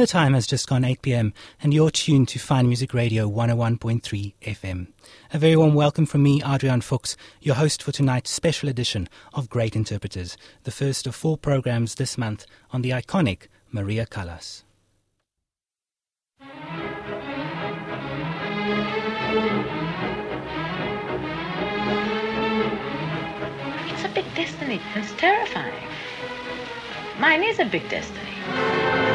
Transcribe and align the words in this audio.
The 0.00 0.06
time 0.06 0.32
has 0.32 0.46
just 0.46 0.66
gone 0.66 0.82
8 0.82 1.02
p.m., 1.02 1.34
and 1.62 1.74
you're 1.74 1.90
tuned 1.90 2.28
to 2.28 2.38
Fine 2.38 2.68
Music 2.68 2.94
Radio 2.94 3.28
101.3 3.28 4.32
FM. 4.40 4.86
A 5.34 5.38
very 5.38 5.56
warm 5.56 5.74
welcome 5.74 6.06
from 6.06 6.22
me, 6.22 6.42
Adrian 6.42 6.80
Fuchs, 6.80 7.18
your 7.42 7.54
host 7.56 7.82
for 7.82 7.92
tonight's 7.92 8.30
special 8.30 8.70
edition 8.70 9.10
of 9.34 9.50
Great 9.50 9.76
Interpreters, 9.76 10.38
the 10.64 10.70
first 10.70 11.06
of 11.06 11.14
four 11.14 11.36
programs 11.36 11.96
this 11.96 12.16
month 12.16 12.46
on 12.70 12.80
the 12.80 12.88
iconic 12.88 13.48
Maria 13.72 14.06
Callas. 14.06 14.64
It's 23.90 24.04
a 24.04 24.10
big 24.14 24.34
destiny. 24.34 24.80
It's 24.94 25.12
terrifying. 25.18 25.74
Mine 27.18 27.42
is 27.42 27.58
a 27.58 27.66
big 27.66 27.86
destiny. 27.90 29.09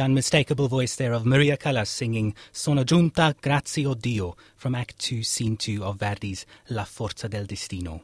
The 0.00 0.06
unmistakable 0.06 0.66
voice 0.66 0.96
there 0.96 1.12
of 1.12 1.26
Maria 1.26 1.58
Callas 1.58 1.90
singing 1.90 2.34
Sono 2.52 2.84
giunta 2.84 3.34
grazie 3.38 3.84
o 3.84 3.92
Dio 3.92 4.34
from 4.56 4.74
Act 4.74 4.98
2, 4.98 5.22
Scene 5.22 5.58
2 5.58 5.84
of 5.84 5.98
Verdi's 5.98 6.46
La 6.70 6.84
Forza 6.84 7.28
del 7.28 7.44
Destino. 7.44 8.00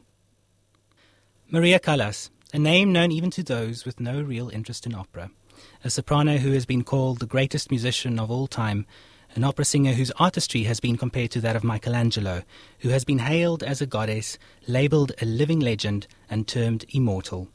Maria 1.49 1.79
Callas, 1.79 2.29
a 2.53 2.59
name 2.59 2.91
known 2.93 3.11
even 3.11 3.31
to 3.31 3.41
those 3.41 3.83
with 3.83 3.99
no 3.99 4.21
real 4.21 4.49
interest 4.49 4.85
in 4.85 4.93
opera, 4.93 5.31
a 5.83 5.89
soprano 5.89 6.37
who 6.37 6.51
has 6.51 6.67
been 6.67 6.83
called 6.83 7.17
the 7.17 7.25
greatest 7.25 7.71
musician 7.71 8.19
of 8.19 8.29
all 8.29 8.45
time, 8.45 8.85
an 9.33 9.43
opera 9.43 9.65
singer 9.65 9.93
whose 9.93 10.11
artistry 10.19 10.65
has 10.65 10.79
been 10.79 10.97
compared 10.97 11.31
to 11.31 11.41
that 11.41 11.55
of 11.55 11.63
Michelangelo, 11.63 12.43
who 12.81 12.89
has 12.89 13.05
been 13.05 13.17
hailed 13.17 13.63
as 13.63 13.81
a 13.81 13.87
goddess, 13.87 14.37
labelled 14.67 15.13
a 15.19 15.25
living 15.25 15.59
legend, 15.59 16.05
and 16.29 16.47
termed 16.47 16.85
immortal. 16.89 17.47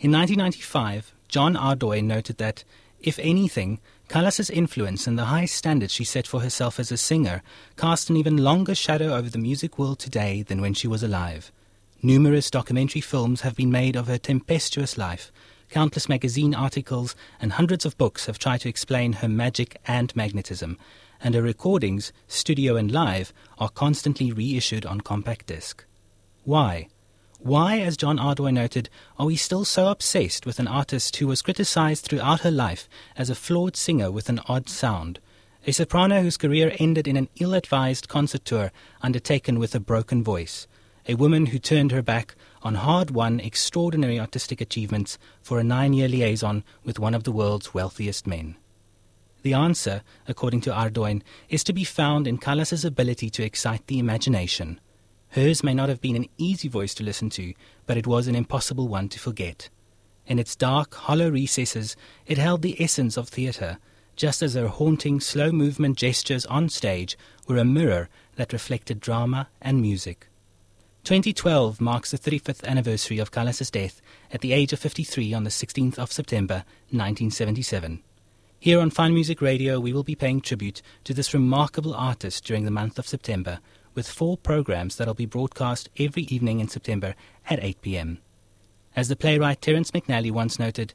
In 0.00 0.10
1995, 0.10 1.14
John 1.28 1.54
Ardoin 1.54 2.06
noted 2.06 2.38
that 2.38 2.64
if 3.04 3.18
anything, 3.18 3.80
Callas's 4.08 4.48
influence 4.48 5.06
and 5.06 5.18
the 5.18 5.26
high 5.26 5.44
standards 5.44 5.92
she 5.92 6.04
set 6.04 6.26
for 6.26 6.40
herself 6.40 6.80
as 6.80 6.90
a 6.90 6.96
singer 6.96 7.42
cast 7.76 8.08
an 8.08 8.16
even 8.16 8.38
longer 8.38 8.74
shadow 8.74 9.14
over 9.14 9.28
the 9.28 9.38
music 9.38 9.78
world 9.78 9.98
today 9.98 10.42
than 10.42 10.62
when 10.62 10.72
she 10.72 10.88
was 10.88 11.02
alive. 11.02 11.52
Numerous 12.02 12.50
documentary 12.50 13.02
films 13.02 13.42
have 13.42 13.56
been 13.56 13.70
made 13.70 13.94
of 13.94 14.06
her 14.06 14.16
tempestuous 14.16 14.96
life. 14.96 15.30
Countless 15.68 16.08
magazine 16.08 16.54
articles 16.54 17.14
and 17.40 17.52
hundreds 17.52 17.84
of 17.84 17.98
books 17.98 18.24
have 18.24 18.38
tried 18.38 18.62
to 18.62 18.70
explain 18.70 19.14
her 19.14 19.28
magic 19.28 19.76
and 19.86 20.14
magnetism, 20.16 20.78
and 21.20 21.34
her 21.34 21.42
recordings, 21.42 22.10
studio 22.26 22.76
and 22.76 22.90
live, 22.90 23.34
are 23.58 23.68
constantly 23.68 24.32
reissued 24.32 24.86
on 24.86 25.02
compact 25.02 25.46
disc. 25.46 25.84
Why? 26.44 26.88
Why, 27.44 27.80
as 27.80 27.98
John 27.98 28.16
Ardoin 28.16 28.54
noted, 28.54 28.88
are 29.18 29.26
we 29.26 29.36
still 29.36 29.66
so 29.66 29.88
obsessed 29.88 30.46
with 30.46 30.58
an 30.58 30.66
artist 30.66 31.16
who 31.16 31.26
was 31.26 31.42
criticized 31.42 32.06
throughout 32.06 32.40
her 32.40 32.50
life 32.50 32.88
as 33.18 33.28
a 33.28 33.34
flawed 33.34 33.76
singer 33.76 34.10
with 34.10 34.30
an 34.30 34.40
odd 34.48 34.70
sound, 34.70 35.20
a 35.66 35.72
soprano 35.72 36.22
whose 36.22 36.38
career 36.38 36.74
ended 36.78 37.06
in 37.06 37.18
an 37.18 37.28
ill 37.40 37.52
advised 37.52 38.08
concert 38.08 38.46
tour 38.46 38.72
undertaken 39.02 39.58
with 39.58 39.74
a 39.74 39.78
broken 39.78 40.24
voice, 40.24 40.66
a 41.06 41.16
woman 41.16 41.44
who 41.44 41.58
turned 41.58 41.92
her 41.92 42.00
back 42.00 42.34
on 42.62 42.76
hard 42.76 43.10
won, 43.10 43.40
extraordinary 43.40 44.18
artistic 44.18 44.62
achievements 44.62 45.18
for 45.42 45.58
a 45.58 45.64
nine 45.64 45.92
year 45.92 46.08
liaison 46.08 46.64
with 46.82 46.98
one 46.98 47.12
of 47.12 47.24
the 47.24 47.32
world's 47.32 47.74
wealthiest 47.74 48.26
men? 48.26 48.56
The 49.42 49.52
answer, 49.52 50.00
according 50.26 50.62
to 50.62 50.72
Ardoin, 50.72 51.20
is 51.50 51.62
to 51.64 51.74
be 51.74 51.84
found 51.84 52.26
in 52.26 52.38
Callas's 52.38 52.86
ability 52.86 53.28
to 53.28 53.44
excite 53.44 53.86
the 53.86 53.98
imagination 53.98 54.80
Hers 55.34 55.64
may 55.64 55.74
not 55.74 55.88
have 55.88 56.00
been 56.00 56.14
an 56.14 56.28
easy 56.38 56.68
voice 56.68 56.94
to 56.94 57.02
listen 57.02 57.28
to, 57.30 57.54
but 57.86 57.96
it 57.96 58.06
was 58.06 58.28
an 58.28 58.36
impossible 58.36 58.86
one 58.86 59.08
to 59.08 59.18
forget. 59.18 59.68
In 60.28 60.38
its 60.38 60.54
dark, 60.54 60.94
hollow 60.94 61.28
recesses, 61.28 61.96
it 62.24 62.38
held 62.38 62.62
the 62.62 62.80
essence 62.80 63.16
of 63.16 63.28
theatre, 63.28 63.78
just 64.14 64.42
as 64.42 64.54
her 64.54 64.68
haunting, 64.68 65.18
slow 65.18 65.50
movement 65.50 65.98
gestures 65.98 66.46
on 66.46 66.68
stage 66.68 67.18
were 67.48 67.56
a 67.56 67.64
mirror 67.64 68.08
that 68.36 68.52
reflected 68.52 69.00
drama 69.00 69.48
and 69.60 69.82
music. 69.82 70.28
2012 71.02 71.80
marks 71.80 72.12
the 72.12 72.18
35th 72.18 72.62
anniversary 72.62 73.18
of 73.18 73.32
Callas's 73.32 73.72
death 73.72 74.00
at 74.30 74.40
the 74.40 74.52
age 74.52 74.72
of 74.72 74.78
53 74.78 75.34
on 75.34 75.42
the 75.42 75.50
16th 75.50 75.98
of 75.98 76.12
September 76.12 76.64
1977. 76.90 78.04
Here 78.60 78.78
on 78.78 78.90
Fine 78.90 79.12
Music 79.12 79.42
Radio, 79.42 79.80
we 79.80 79.92
will 79.92 80.04
be 80.04 80.14
paying 80.14 80.40
tribute 80.40 80.80
to 81.02 81.12
this 81.12 81.34
remarkable 81.34 81.92
artist 81.92 82.44
during 82.44 82.64
the 82.64 82.70
month 82.70 83.00
of 83.00 83.08
September 83.08 83.58
with 83.94 84.08
four 84.08 84.36
programs 84.36 84.96
that'll 84.96 85.14
be 85.14 85.26
broadcast 85.26 85.88
every 85.98 86.24
evening 86.24 86.60
in 86.60 86.68
September 86.68 87.14
at 87.48 87.62
8 87.62 87.80
p.m. 87.82 88.18
As 88.96 89.08
the 89.08 89.16
playwright 89.16 89.60
Terence 89.60 89.90
McNally 89.90 90.30
once 90.30 90.58
noted, 90.58 90.94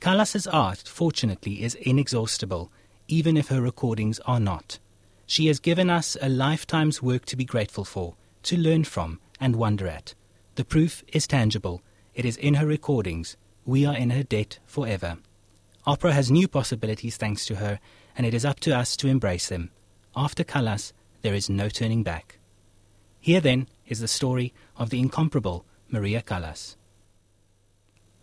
Callas's 0.00 0.46
art, 0.46 0.82
fortunately, 0.86 1.62
is 1.62 1.74
inexhaustible, 1.76 2.70
even 3.08 3.36
if 3.36 3.48
her 3.48 3.60
recordings 3.60 4.20
are 4.20 4.40
not. 4.40 4.78
She 5.26 5.46
has 5.46 5.58
given 5.58 5.88
us 5.88 6.16
a 6.20 6.28
lifetime's 6.28 7.02
work 7.02 7.24
to 7.26 7.36
be 7.36 7.44
grateful 7.44 7.84
for, 7.84 8.14
to 8.44 8.56
learn 8.56 8.84
from, 8.84 9.20
and 9.40 9.56
wonder 9.56 9.86
at. 9.86 10.14
The 10.56 10.64
proof 10.64 11.02
is 11.08 11.26
tangible. 11.26 11.82
It 12.14 12.24
is 12.24 12.36
in 12.36 12.54
her 12.54 12.66
recordings. 12.66 13.36
We 13.64 13.86
are 13.86 13.96
in 13.96 14.10
her 14.10 14.22
debt 14.22 14.58
forever. 14.66 15.18
Opera 15.86 16.12
has 16.12 16.30
new 16.30 16.48
possibilities 16.48 17.16
thanks 17.16 17.44
to 17.46 17.56
her, 17.56 17.80
and 18.16 18.26
it 18.26 18.34
is 18.34 18.44
up 18.44 18.60
to 18.60 18.76
us 18.76 18.96
to 18.98 19.08
embrace 19.08 19.48
them. 19.48 19.70
After 20.16 20.44
Callas, 20.44 20.92
there 21.24 21.34
is 21.34 21.48
no 21.48 21.70
turning 21.70 22.02
back. 22.02 22.36
Here, 23.18 23.40
then, 23.40 23.66
is 23.88 24.00
the 24.00 24.06
story 24.06 24.52
of 24.76 24.90
the 24.90 25.00
incomparable 25.00 25.64
Maria 25.88 26.20
Callas. 26.20 26.76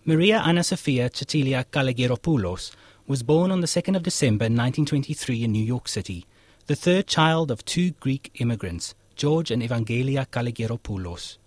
Maria 0.06 0.40
Anna 0.46 0.64
Sophia 0.64 1.10
Cecilia 1.12 1.66
Kalogeropoulos 1.72 2.72
was 3.08 3.24
born 3.24 3.50
on 3.50 3.62
the 3.62 3.68
2nd 3.68 3.96
of 3.96 4.04
December 4.04 4.44
1923 4.44 5.44
in 5.44 5.52
New 5.52 5.66
York 5.66 5.88
City, 5.88 6.28
the 6.68 6.76
third 6.76 7.08
child 7.08 7.50
of 7.50 7.66
two 7.66 7.90
Greek 8.00 8.30
immigrants, 8.36 8.94
George 9.16 9.50
and 9.50 9.64
Evangelia 9.64 10.28
Kalogeropoulos. 10.28 11.40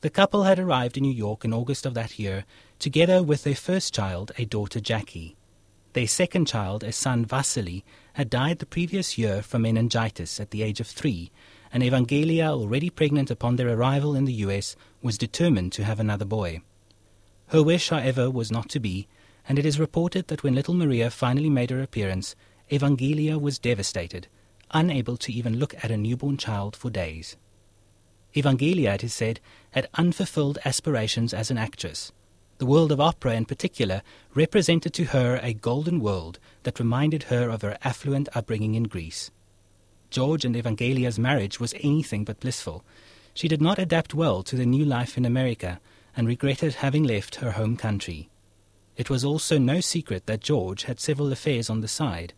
The 0.00 0.08
couple 0.08 0.44
had 0.44 0.58
arrived 0.58 0.96
in 0.96 1.02
New 1.02 1.12
York 1.12 1.44
in 1.44 1.52
August 1.52 1.84
of 1.84 1.92
that 1.92 2.18
year, 2.18 2.46
together 2.78 3.22
with 3.22 3.44
their 3.44 3.54
first 3.54 3.92
child, 3.92 4.32
a 4.38 4.46
daughter 4.46 4.80
Jackie. 4.80 5.36
Their 5.92 6.06
second 6.06 6.46
child, 6.46 6.82
a 6.84 6.92
son 6.92 7.26
Vasily, 7.26 7.84
had 8.16 8.30
died 8.30 8.60
the 8.60 8.64
previous 8.64 9.18
year 9.18 9.42
from 9.42 9.60
meningitis 9.60 10.40
at 10.40 10.50
the 10.50 10.62
age 10.62 10.80
of 10.80 10.86
three, 10.86 11.30
and 11.70 11.82
Evangelia, 11.82 12.48
already 12.48 12.88
pregnant 12.88 13.30
upon 13.30 13.56
their 13.56 13.68
arrival 13.68 14.16
in 14.16 14.24
the 14.24 14.40
US, 14.46 14.74
was 15.02 15.18
determined 15.18 15.70
to 15.72 15.84
have 15.84 16.00
another 16.00 16.24
boy. 16.24 16.62
Her 17.48 17.62
wish, 17.62 17.90
however, 17.90 18.30
was 18.30 18.50
not 18.50 18.70
to 18.70 18.80
be, 18.80 19.06
and 19.46 19.58
it 19.58 19.66
is 19.66 19.78
reported 19.78 20.28
that 20.28 20.42
when 20.42 20.54
little 20.54 20.72
Maria 20.72 21.10
finally 21.10 21.50
made 21.50 21.68
her 21.68 21.82
appearance, 21.82 22.34
Evangelia 22.70 23.38
was 23.38 23.58
devastated, 23.58 24.28
unable 24.70 25.18
to 25.18 25.30
even 25.30 25.58
look 25.58 25.74
at 25.84 25.90
a 25.90 25.98
newborn 25.98 26.38
child 26.38 26.74
for 26.74 26.88
days. 26.88 27.36
Evangelia, 28.34 28.94
it 28.94 29.04
is 29.04 29.12
said, 29.12 29.40
had 29.72 29.90
unfulfilled 29.92 30.58
aspirations 30.64 31.34
as 31.34 31.50
an 31.50 31.58
actress. 31.58 32.12
The 32.58 32.66
world 32.66 32.90
of 32.90 33.00
opera, 33.00 33.34
in 33.34 33.44
particular, 33.44 34.02
represented 34.34 34.94
to 34.94 35.04
her 35.06 35.38
a 35.42 35.52
golden 35.52 36.00
world 36.00 36.38
that 36.62 36.78
reminded 36.78 37.24
her 37.24 37.50
of 37.50 37.60
her 37.62 37.76
affluent 37.84 38.28
upbringing 38.34 38.74
in 38.74 38.84
Greece. 38.84 39.30
George 40.08 40.44
and 40.44 40.56
Evangelia's 40.56 41.18
marriage 41.18 41.60
was 41.60 41.74
anything 41.80 42.24
but 42.24 42.40
blissful. 42.40 42.82
She 43.34 43.48
did 43.48 43.60
not 43.60 43.78
adapt 43.78 44.14
well 44.14 44.42
to 44.44 44.56
the 44.56 44.64
new 44.64 44.86
life 44.86 45.18
in 45.18 45.26
America 45.26 45.80
and 46.16 46.26
regretted 46.26 46.76
having 46.76 47.04
left 47.04 47.36
her 47.36 47.52
home 47.52 47.76
country. 47.76 48.30
It 48.96 49.10
was 49.10 49.24
also 49.24 49.58
no 49.58 49.80
secret 49.80 50.24
that 50.24 50.40
George 50.40 50.84
had 50.84 50.98
several 50.98 51.30
affairs 51.30 51.68
on 51.68 51.82
the 51.82 51.88
side. 51.88 52.32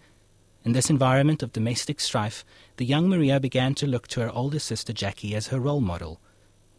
In 0.65 0.73
this 0.73 0.91
environment 0.91 1.45
of 1.45 1.53
domestic 1.53 2.01
strife, 2.01 2.45
the 2.77 2.85
young 2.85 3.09
Maria 3.09 3.39
began 3.39 3.77
to 3.77 3.87
look 3.87 4.09
to 4.09 4.21
her 4.21 4.31
older 4.31 4.59
sister 4.59 4.93
Jackie 4.93 5.37
as 5.37 5.47
her 5.47 5.61
role 5.61 5.81
model. 5.81 6.21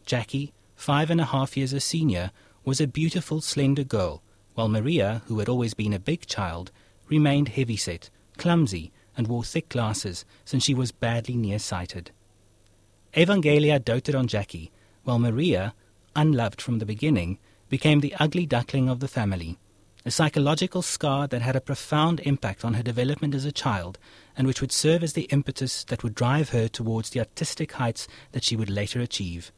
Jackie, 0.04 0.52
five 0.76 1.08
and 1.08 1.20
a 1.20 1.24
half 1.24 1.56
years 1.56 1.72
her 1.72 1.80
senior, 1.80 2.30
was 2.70 2.80
a 2.80 2.86
beautiful, 2.86 3.40
slender 3.40 3.82
girl, 3.82 4.22
while 4.54 4.68
Maria, 4.68 5.22
who 5.26 5.40
had 5.40 5.48
always 5.48 5.74
been 5.74 5.92
a 5.92 5.98
big 5.98 6.24
child, 6.26 6.70
remained 7.08 7.48
heavy-set, 7.48 8.08
clumsy, 8.36 8.92
and 9.16 9.26
wore 9.26 9.42
thick 9.42 9.68
glasses 9.68 10.24
since 10.44 10.62
she 10.62 10.72
was 10.72 10.92
badly 10.92 11.34
nearsighted. 11.34 12.12
Evangelia 13.12 13.84
doted 13.84 14.14
on 14.14 14.28
Jackie, 14.28 14.70
while 15.02 15.18
Maria, 15.18 15.74
unloved 16.14 16.62
from 16.62 16.78
the 16.78 16.86
beginning, 16.86 17.40
became 17.68 17.98
the 17.98 18.14
ugly 18.20 18.46
duckling 18.46 18.88
of 18.88 19.00
the 19.00 19.08
family, 19.08 19.58
a 20.06 20.12
psychological 20.12 20.80
scar 20.80 21.26
that 21.26 21.42
had 21.42 21.56
a 21.56 21.60
profound 21.60 22.20
impact 22.20 22.64
on 22.64 22.74
her 22.74 22.84
development 22.84 23.34
as 23.34 23.44
a 23.44 23.50
child 23.50 23.98
and 24.36 24.46
which 24.46 24.60
would 24.60 24.70
serve 24.70 25.02
as 25.02 25.14
the 25.14 25.28
impetus 25.32 25.82
that 25.82 26.04
would 26.04 26.14
drive 26.14 26.50
her 26.50 26.68
towards 26.68 27.10
the 27.10 27.18
artistic 27.18 27.72
heights 27.72 28.06
that 28.30 28.44
she 28.44 28.54
would 28.54 28.70
later 28.70 29.00
achieve. 29.00 29.50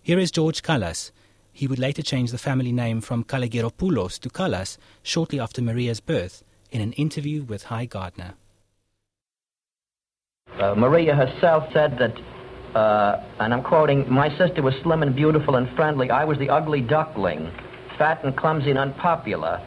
Here 0.00 0.18
is 0.18 0.30
George 0.30 0.62
Callas. 0.62 1.12
He 1.58 1.66
would 1.66 1.80
later 1.80 2.02
change 2.02 2.30
the 2.30 2.38
family 2.38 2.70
name 2.70 3.00
from 3.00 3.24
Kalogeropoulos 3.24 4.20
to 4.20 4.30
Callas 4.30 4.78
shortly 5.02 5.40
after 5.40 5.60
Maria's 5.60 5.98
birth 5.98 6.44
in 6.70 6.80
an 6.80 6.92
interview 6.92 7.42
with 7.42 7.64
Hy 7.64 7.84
Gardner. 7.84 8.34
Uh, 10.60 10.76
Maria 10.76 11.16
herself 11.16 11.64
said 11.72 11.98
that 11.98 12.14
uh, 12.78 13.24
and 13.40 13.52
I'm 13.52 13.64
quoting, 13.64 14.08
my 14.08 14.28
sister 14.38 14.62
was 14.62 14.72
slim 14.84 15.02
and 15.02 15.16
beautiful 15.16 15.56
and 15.56 15.68
friendly. 15.74 16.12
I 16.12 16.24
was 16.24 16.38
the 16.38 16.48
ugly 16.48 16.80
duckling, 16.80 17.50
fat 17.98 18.22
and 18.22 18.36
clumsy 18.36 18.70
and 18.70 18.78
unpopular. 18.78 19.60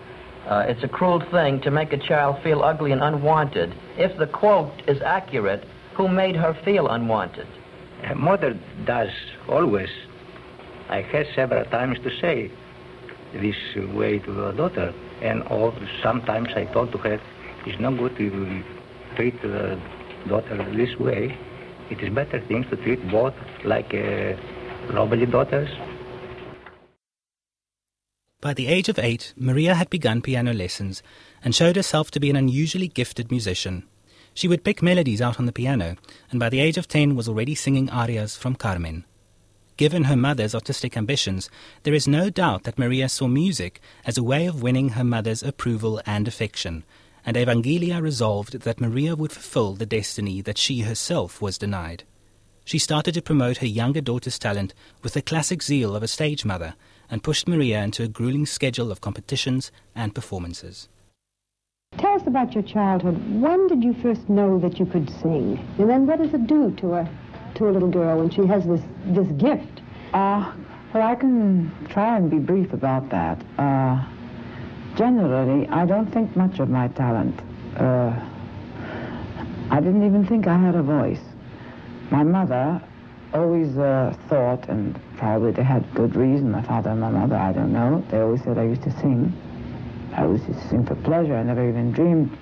Uh, 0.48 0.64
it's 0.70 0.84
a 0.86 0.88
cruel 0.88 1.22
thing 1.30 1.60
to 1.64 1.72
make 1.72 1.92
a 1.92 1.98
child 1.98 2.42
feel 2.42 2.64
ugly 2.64 2.94
and 2.94 3.04
unwanted. 3.04 3.76
If 3.98 4.18
the 4.18 4.28
quote 4.28 4.72
is 4.88 5.02
accurate, 5.02 5.66
who 5.98 6.08
made 6.08 6.38
her 6.38 6.58
feel 6.64 6.88
unwanted? 6.88 7.48
A 8.10 8.16
mother 8.16 8.58
does 8.86 9.10
always. 9.50 9.90
I 10.92 11.02
had 11.02 11.26
several 11.36 11.66
times 11.66 11.98
to 12.04 12.12
say 12.22 12.52
this 13.34 13.56
way 13.96 14.20
to 14.20 14.32
the 14.32 14.52
daughter, 14.52 14.94
and 15.22 15.42
all, 15.44 15.74
sometimes 16.04 16.50
I 16.56 16.66
told 16.66 16.92
to 16.92 17.00
her, 17.00 17.20
it's 17.66 17.80
not 17.80 17.98
good 17.98 18.16
to 18.18 18.64
treat 19.16 19.42
the 19.42 19.80
daughter 20.28 20.58
this 20.76 20.96
way 21.00 21.38
it 21.92 22.00
is 22.02 22.10
better 22.10 22.40
things 22.48 22.66
to 22.70 22.78
treat 22.78 23.06
both 23.12 23.34
like 23.66 23.94
uh, 23.94 24.34
daughters. 25.30 25.70
By 28.40 28.54
the 28.54 28.68
age 28.68 28.90
of 28.90 28.98
eight, 28.98 29.34
Maria 29.36 29.76
had 29.76 29.90
begun 29.90 30.22
piano 30.22 30.54
lessons 30.54 31.04
and 31.44 31.54
showed 31.54 31.76
herself 31.76 32.10
to 32.12 32.20
be 32.20 32.30
an 32.30 32.38
unusually 32.38 32.88
gifted 32.88 33.30
musician. 33.30 33.84
She 34.34 34.48
would 34.48 34.64
pick 34.64 34.82
melodies 34.82 35.22
out 35.22 35.38
on 35.38 35.46
the 35.46 35.52
piano, 35.52 35.98
and 36.32 36.40
by 36.40 36.50
the 36.50 36.62
age 36.62 36.78
of 36.78 36.88
ten 36.88 37.16
was 37.16 37.28
already 37.28 37.54
singing 37.54 37.90
arias 37.90 38.38
from 38.38 38.56
Carmen. 38.56 39.04
Given 39.82 40.04
her 40.04 40.16
mother's 40.16 40.54
artistic 40.54 40.96
ambitions, 40.96 41.50
there 41.82 41.96
is 41.96 42.08
no 42.08 42.30
doubt 42.30 42.66
that 42.66 42.78
Maria 42.78 43.10
saw 43.10 43.28
music 43.28 43.82
as 44.06 44.16
a 44.16 44.22
way 44.22 44.46
of 44.46 44.62
winning 44.62 44.90
her 44.90 45.04
mother's 45.04 45.42
approval 45.42 46.00
and 46.06 46.28
affection, 46.28 46.84
and 47.26 47.36
Evangelia 47.36 48.00
resolved 48.00 48.60
that 48.60 48.80
Maria 48.80 49.16
would 49.16 49.32
fulfill 49.32 49.74
the 49.74 49.88
destiny 49.88 50.40
that 50.42 50.60
she 50.60 50.82
herself 50.82 51.42
was 51.42 51.58
denied. 51.58 52.04
She 52.64 52.78
started 52.78 53.16
to 53.16 53.24
promote 53.24 53.58
her 53.58 53.66
younger 53.66 54.02
daughter's 54.02 54.38
talent 54.38 54.76
with 55.02 55.14
the 55.14 55.22
classic 55.24 55.64
zeal 55.64 55.96
of 55.96 56.04
a 56.04 56.08
stage 56.08 56.46
mother 56.46 56.76
and 57.10 57.24
pushed 57.24 57.48
Maria 57.48 57.82
into 57.82 58.04
a 58.04 58.08
grueling 58.08 58.46
schedule 58.46 58.92
of 58.92 59.02
competitions 59.02 59.72
and 59.96 60.14
performances. 60.14 60.90
Tell 61.98 62.14
us 62.14 62.28
about 62.28 62.54
your 62.54 62.64
childhood. 62.64 63.18
When 63.42 63.68
did 63.68 63.84
you 63.84 63.96
first 63.96 64.30
know 64.30 64.60
that 64.60 64.78
you 64.78 64.86
could 64.86 65.10
sing? 65.24 65.58
And 65.80 65.90
then 65.90 66.06
what 66.06 66.20
does 66.20 66.36
it 66.36 66.46
do 66.46 66.70
to 66.82 66.94
a 66.94 67.10
to 67.62 67.70
a 67.70 67.72
little 67.72 67.90
girl 67.90 68.18
when 68.18 68.30
she 68.30 68.46
has 68.48 68.66
this 68.66 68.82
this 69.06 69.28
gift? 69.38 69.82
Uh, 70.14 70.52
well, 70.94 71.08
I 71.08 71.16
can 71.16 71.72
try 71.90 72.18
and 72.18 72.30
be 72.30 72.40
brief 72.40 72.74
about 72.74 73.10
that. 73.10 73.40
Uh, 73.58 74.04
generally, 74.98 75.68
I 75.70 75.86
don't 75.86 76.12
think 76.12 76.36
much 76.36 76.60
of 76.60 76.70
my 76.70 76.88
talent. 76.90 77.40
Uh, 77.78 78.20
I 79.70 79.80
didn't 79.80 80.06
even 80.06 80.26
think 80.26 80.48
I 80.48 80.58
had 80.58 80.76
a 80.76 80.82
voice. 80.82 81.22
My 82.10 82.24
mother 82.24 82.82
always 83.34 83.78
uh, 83.78 84.14
thought, 84.28 84.68
and 84.68 85.00
probably 85.18 85.52
they 85.52 85.64
had 85.64 85.86
good 85.94 86.16
reason, 86.16 86.52
my 86.52 86.64
father 86.64 86.90
and 86.90 87.00
my 87.00 87.10
mother, 87.10 87.36
I 87.36 87.54
don't 87.54 87.72
know, 87.72 88.04
they 88.10 88.20
always 88.20 88.44
said 88.44 88.58
I 88.58 88.64
used 88.64 88.84
to 88.84 88.92
sing. 89.00 89.32
I 90.14 90.26
used 90.26 90.46
to 90.48 90.68
sing 90.68 90.86
for 90.86 90.96
pleasure. 90.96 91.38
I 91.38 91.44
never 91.44 91.66
even 91.70 91.94
dreamed 91.94 92.38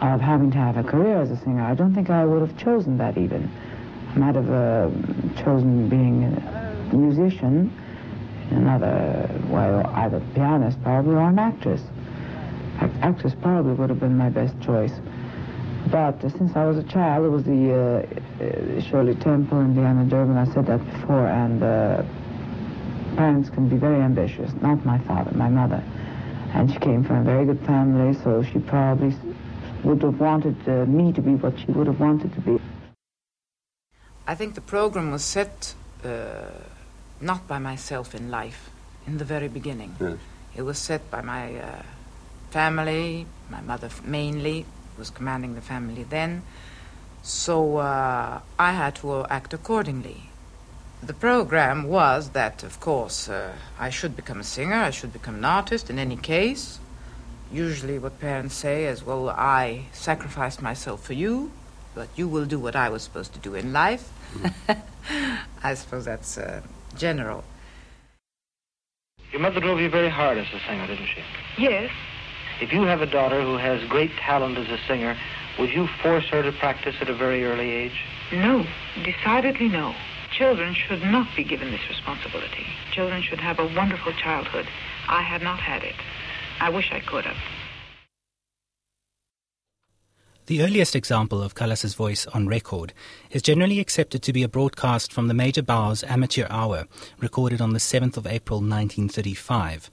of 0.00 0.20
having 0.20 0.50
to 0.50 0.58
have 0.58 0.76
a 0.76 0.82
career 0.82 1.20
as 1.20 1.30
a 1.30 1.36
singer. 1.36 1.62
I 1.62 1.74
don't 1.74 1.94
think 1.94 2.10
I 2.10 2.24
would 2.24 2.40
have 2.40 2.58
chosen 2.58 2.98
that 2.98 3.16
even. 3.16 3.48
Might 4.16 4.34
have 4.34 4.50
uh, 4.50 4.90
chosen 5.44 5.88
being 5.90 6.24
a 6.24 6.94
musician, 6.94 7.70
another, 8.50 9.28
well, 9.48 9.86
either 9.94 10.22
pianist 10.34 10.82
probably 10.82 11.14
or 11.14 11.28
an 11.28 11.38
actress. 11.38 11.82
Actress 13.02 13.34
probably 13.42 13.74
would 13.74 13.90
have 13.90 14.00
been 14.00 14.16
my 14.16 14.30
best 14.30 14.58
choice. 14.62 14.92
But 15.90 16.24
uh, 16.24 16.30
since 16.30 16.56
I 16.56 16.64
was 16.64 16.78
a 16.78 16.82
child, 16.82 17.26
it 17.26 17.28
was 17.28 17.44
the 17.44 17.72
uh, 17.72 18.44
uh, 18.44 18.80
Shirley 18.80 19.14
Temple 19.16 19.60
and 19.60 19.76
Deanna 19.76 20.08
Durbin, 20.08 20.36
I 20.36 20.46
said 20.52 20.66
that 20.66 20.84
before, 20.92 21.26
and 21.26 21.62
uh, 21.62 22.02
parents 23.16 23.50
can 23.50 23.68
be 23.68 23.76
very 23.76 24.00
ambitious. 24.00 24.50
Not 24.62 24.84
my 24.84 24.98
father, 25.00 25.32
my 25.32 25.48
mother. 25.48 25.84
And 26.54 26.72
she 26.72 26.78
came 26.78 27.04
from 27.04 27.18
a 27.18 27.22
very 27.22 27.44
good 27.44 27.60
family, 27.66 28.18
so 28.24 28.42
she 28.42 28.60
probably 28.60 29.14
would 29.84 30.02
have 30.02 30.18
wanted 30.18 30.56
uh, 30.66 30.86
me 30.86 31.12
to 31.12 31.20
be 31.20 31.34
what 31.34 31.58
she 31.58 31.66
would 31.72 31.86
have 31.86 32.00
wanted 32.00 32.32
to 32.34 32.40
be. 32.40 32.58
I 34.26 34.34
think 34.34 34.54
the 34.54 34.60
program 34.60 35.10
was 35.12 35.24
set 35.24 35.74
uh, 36.04 36.50
not 37.20 37.46
by 37.46 37.58
myself 37.58 38.14
in 38.14 38.30
life 38.30 38.70
in 39.06 39.18
the 39.18 39.24
very 39.24 39.48
beginning. 39.48 39.94
Yes. 40.00 40.18
It 40.56 40.62
was 40.62 40.78
set 40.78 41.10
by 41.10 41.20
my 41.20 41.54
uh, 41.54 41.82
family, 42.50 43.26
my 43.50 43.60
mother 43.60 43.90
mainly 44.04 44.66
was 44.98 45.10
commanding 45.10 45.54
the 45.54 45.60
family 45.60 46.02
then. 46.02 46.42
So 47.22 47.78
uh, 47.78 48.40
I 48.58 48.72
had 48.72 48.96
to 48.96 49.26
act 49.26 49.52
accordingly. 49.52 50.22
The 51.02 51.12
program 51.12 51.84
was 51.84 52.30
that, 52.30 52.62
of 52.62 52.80
course, 52.80 53.28
uh, 53.28 53.52
I 53.78 53.90
should 53.90 54.16
become 54.16 54.40
a 54.40 54.44
singer, 54.44 54.76
I 54.76 54.90
should 54.90 55.12
become 55.12 55.36
an 55.36 55.44
artist 55.44 55.90
in 55.90 55.98
any 55.98 56.16
case. 56.16 56.78
Usually, 57.52 57.98
what 57.98 58.18
parents 58.18 58.54
say 58.54 58.86
is, 58.86 59.04
Well, 59.04 59.28
I 59.30 59.84
sacrificed 59.92 60.62
myself 60.62 61.02
for 61.04 61.12
you, 61.12 61.52
but 61.94 62.08
you 62.16 62.26
will 62.26 62.46
do 62.46 62.58
what 62.58 62.74
I 62.74 62.88
was 62.88 63.02
supposed 63.02 63.32
to 63.34 63.38
do 63.38 63.54
in 63.54 63.72
life. 63.72 64.10
I 65.62 65.74
suppose 65.74 66.04
that's 66.04 66.38
uh, 66.38 66.62
general. 66.96 67.44
Your 69.32 69.40
mother 69.40 69.60
drove 69.60 69.80
you 69.80 69.90
very 69.90 70.08
hard 70.08 70.38
as 70.38 70.46
a 70.54 70.60
singer, 70.66 70.86
didn't 70.86 71.06
she? 71.06 71.22
Yes. 71.58 71.90
If 72.60 72.72
you 72.72 72.82
have 72.82 73.02
a 73.02 73.06
daughter 73.06 73.42
who 73.42 73.56
has 73.56 73.86
great 73.88 74.12
talent 74.12 74.56
as 74.56 74.68
a 74.68 74.78
singer, 74.86 75.16
would 75.58 75.70
you 75.70 75.86
force 76.02 76.24
her 76.26 76.42
to 76.42 76.52
practice 76.52 76.96
at 77.00 77.08
a 77.08 77.14
very 77.14 77.44
early 77.44 77.70
age? 77.70 78.04
No, 78.32 78.66
decidedly 79.04 79.68
no. 79.68 79.94
Children 80.32 80.74
should 80.74 81.02
not 81.02 81.28
be 81.36 81.44
given 81.44 81.70
this 81.70 81.88
responsibility. 81.88 82.66
Children 82.92 83.22
should 83.22 83.40
have 83.40 83.58
a 83.58 83.66
wonderful 83.74 84.12
childhood. 84.12 84.66
I 85.08 85.22
have 85.22 85.42
not 85.42 85.60
had 85.60 85.82
it. 85.82 85.94
I 86.60 86.70
wish 86.70 86.90
I 86.92 87.00
could 87.00 87.24
have. 87.24 87.36
The 90.46 90.62
earliest 90.62 90.94
example 90.94 91.42
of 91.42 91.56
Callas's 91.56 91.96
voice 91.96 92.24
on 92.26 92.46
record 92.46 92.92
is 93.32 93.42
generally 93.42 93.80
accepted 93.80 94.22
to 94.22 94.32
be 94.32 94.44
a 94.44 94.48
broadcast 94.48 95.12
from 95.12 95.26
the 95.26 95.34
Major 95.34 95.60
Bowes 95.60 96.04
Amateur 96.04 96.46
Hour, 96.48 96.86
recorded 97.18 97.60
on 97.60 97.72
the 97.72 97.80
7th 97.80 98.16
of 98.16 98.28
April 98.28 98.60
1935. 98.60 99.90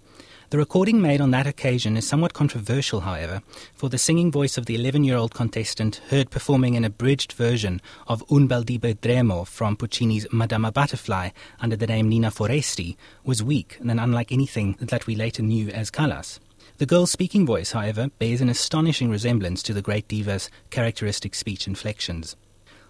The 0.52 0.60
recording 0.60 1.02
made 1.02 1.22
on 1.22 1.32
that 1.32 1.48
occasion 1.48 1.98
is 1.98 2.06
somewhat 2.06 2.36
controversial, 2.36 3.00
however, 3.00 3.42
for 3.74 3.90
the 3.90 3.98
singing 3.98 4.32
voice 4.32 4.56
of 4.56 4.68
the 4.68 4.76
11 4.76 5.04
year 5.04 5.18
old 5.18 5.34
contestant, 5.34 6.02
heard 6.10 6.30
performing 6.30 6.76
an 6.76 6.86
abridged 6.86 7.34
version 7.34 7.82
of 8.06 8.24
Un 8.32 8.46
bel 8.46 8.62
di 8.62 8.78
vedremo 8.78 9.48
from 9.48 9.76
Puccini's 9.76 10.28
Madama 10.32 10.72
Butterfly 10.72 11.32
under 11.62 11.76
the 11.76 11.88
name 11.88 12.08
Nina 12.10 12.30
Foresti, 12.30 12.96
was 13.24 13.42
weak 13.42 13.80
and 13.80 14.00
unlike 14.00 14.32
anything 14.32 14.78
that 14.80 15.08
we 15.08 15.16
later 15.16 15.42
knew 15.42 15.70
as 15.70 15.90
Callas. 15.90 16.40
The 16.78 16.86
girl's 16.88 17.12
speaking 17.12 17.46
voice, 17.46 17.72
however, 17.72 18.10
bears 18.18 18.42
an 18.42 18.50
astonishing 18.50 19.10
resemblance 19.10 19.62
to 19.64 19.74
the 19.74 19.82
great 19.82 20.08
diva's 20.08 20.50
characteristic 20.72 21.36
speech 21.36 21.68
inflections. 21.68 22.36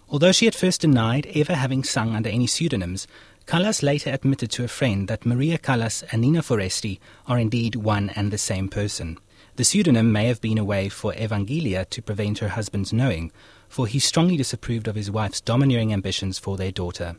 Although 0.08 0.32
she 0.32 0.46
at 0.46 0.54
first 0.54 0.80
denied 0.80 1.26
ever 1.34 1.54
having 1.54 1.84
sung 1.84 2.14
under 2.14 2.30
any 2.30 2.46
pseudonyms, 2.46 3.06
Callas 3.46 3.82
later 3.82 4.10
admitted 4.10 4.50
to 4.52 4.64
a 4.64 4.68
friend 4.68 5.06
that 5.08 5.26
Maria 5.26 5.58
Callas 5.58 6.02
and 6.10 6.22
Nina 6.22 6.40
Foresti 6.40 6.98
are 7.26 7.38
indeed 7.38 7.76
one 7.76 8.08
and 8.10 8.30
the 8.30 8.38
same 8.38 8.68
person. 8.68 9.18
The 9.56 9.64
pseudonym 9.64 10.10
may 10.10 10.26
have 10.28 10.40
been 10.40 10.58
a 10.58 10.64
way 10.64 10.88
for 10.88 11.12
Evangelia 11.12 11.88
to 11.90 12.02
prevent 12.02 12.38
her 12.38 12.48
husband's 12.48 12.92
knowing, 12.92 13.32
for 13.68 13.86
he 13.86 13.98
strongly 13.98 14.38
disapproved 14.38 14.88
of 14.88 14.96
his 14.96 15.10
wife's 15.10 15.42
domineering 15.42 15.92
ambitions 15.92 16.38
for 16.38 16.56
their 16.56 16.72
daughter. 16.72 17.16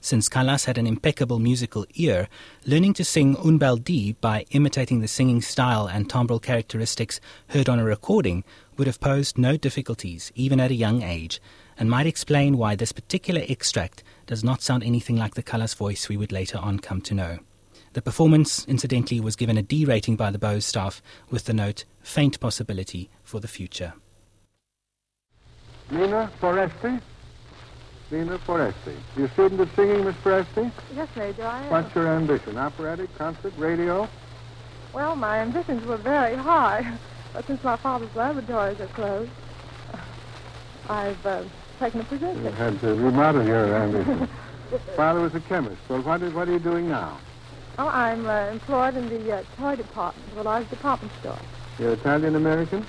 Since 0.00 0.28
Callas 0.28 0.66
had 0.66 0.78
an 0.78 0.86
impeccable 0.86 1.38
musical 1.38 1.84
ear, 1.94 2.28
learning 2.64 2.94
to 2.94 3.04
sing 3.04 3.36
Un 3.38 3.58
bel 3.58 3.78
dì 3.78 4.14
by 4.20 4.44
imitating 4.50 5.00
the 5.00 5.08
singing 5.08 5.40
style 5.40 5.86
and 5.86 6.08
timbral 6.08 6.40
characteristics 6.40 7.20
heard 7.48 7.68
on 7.68 7.78
a 7.78 7.84
recording 7.84 8.44
would 8.76 8.86
have 8.86 9.00
posed 9.00 9.38
no 9.38 9.56
difficulties, 9.56 10.30
even 10.34 10.60
at 10.60 10.70
a 10.70 10.74
young 10.74 11.02
age, 11.02 11.40
and 11.78 11.90
might 11.90 12.06
explain 12.06 12.56
why 12.56 12.76
this 12.76 12.92
particular 12.92 13.42
extract 13.48 14.04
does 14.26 14.44
not 14.44 14.62
sound 14.62 14.84
anything 14.84 15.16
like 15.16 15.34
the 15.34 15.42
Callas 15.42 15.74
voice 15.74 16.08
we 16.08 16.16
would 16.16 16.32
later 16.32 16.58
on 16.58 16.78
come 16.78 17.00
to 17.00 17.14
know. 17.14 17.38
The 17.94 18.02
performance, 18.02 18.66
incidentally, 18.66 19.20
was 19.20 19.36
given 19.36 19.56
a 19.56 19.62
D 19.62 19.84
rating 19.84 20.16
by 20.16 20.30
the 20.30 20.38
Bowes 20.38 20.66
staff 20.66 21.02
with 21.30 21.46
the 21.46 21.54
note, 21.54 21.84
faint 22.02 22.38
possibility 22.40 23.08
for 23.24 23.40
the 23.40 23.48
future. 23.48 23.94
Nina 25.90 26.30
Foresti? 26.40 27.00
Nina 28.10 28.38
Foresti. 28.38 28.94
You're 29.16 29.26
a 29.26 29.30
student 29.30 29.60
of 29.60 29.70
singing, 29.74 30.04
Miss 30.04 30.14
Foresti? 30.16 30.70
Yes, 30.94 31.08
Major, 31.16 31.44
I 31.44 31.64
am. 31.64 31.70
What's 31.70 31.94
your 31.94 32.06
ambition? 32.06 32.56
Operatic, 32.56 33.12
concert, 33.18 33.52
radio? 33.56 34.08
Well, 34.92 35.16
my 35.16 35.38
ambitions 35.38 35.84
were 35.86 35.96
very 35.96 36.36
high, 36.36 36.96
but 37.32 37.46
since 37.46 37.62
my 37.64 37.76
father's 37.76 38.14
laboratories 38.14 38.80
are 38.80 38.86
closed, 38.88 39.30
I've 40.88 41.26
uh, 41.26 41.42
taken 41.80 42.00
a 42.00 42.04
position. 42.04 42.44
You 42.44 42.50
had 42.52 42.80
to 42.80 42.94
remodel 42.94 43.44
your 43.44 43.74
ambition. 43.74 44.28
Father 44.96 45.20
was 45.20 45.34
a 45.34 45.40
chemist. 45.40 45.80
Well, 45.88 46.02
what, 46.02 46.22
is, 46.22 46.32
what 46.32 46.48
are 46.48 46.52
you 46.52 46.58
doing 46.58 46.88
now? 46.88 47.18
Oh, 47.78 47.88
I'm 47.88 48.26
uh, 48.26 48.48
employed 48.50 48.96
in 48.96 49.08
the 49.08 49.32
uh, 49.32 49.42
toy 49.56 49.76
department 49.76 50.32
of 50.32 50.38
a 50.38 50.42
large 50.42 50.68
department 50.70 51.12
store. 51.20 51.38
You're 51.78 51.92
Italian-American? 51.92 52.84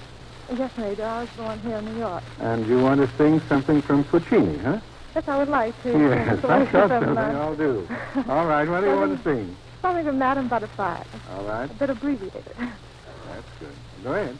Yes, 0.55 0.71
Major. 0.77 1.03
I 1.03 1.21
was 1.21 1.29
born 1.31 1.59
here 1.59 1.75
in 1.77 1.85
New 1.85 1.97
York. 1.99 2.23
And 2.39 2.65
you 2.67 2.79
want 2.79 3.01
to 3.01 3.17
sing 3.17 3.41
something 3.49 3.81
from 3.81 4.03
Puccini, 4.05 4.57
huh? 4.59 4.79
Yes, 5.17 5.27
I 5.27 5.37
would 5.39 5.49
like 5.49 5.81
to. 5.81 5.89
Yes, 5.97 6.39
that's 6.43 6.71
something 6.71 7.17
I'll 7.17 7.55
do. 7.55 7.87
All 8.29 8.45
right, 8.45 8.69
what 8.69 8.81
do 8.81 8.85
you 8.85 8.95
want 8.95 9.17
to 9.17 9.23
sing? 9.23 9.57
Something 9.81 10.05
from 10.05 10.19
Madame 10.19 10.47
Butterfly. 10.47 11.03
All 11.31 11.43
right. 11.43 11.71
A 11.71 11.73
bit 11.73 11.89
abbreviated. 11.89 12.43
That's 12.55 13.49
good. 13.59 13.73
Go 14.03 14.13
ahead. 14.13 14.37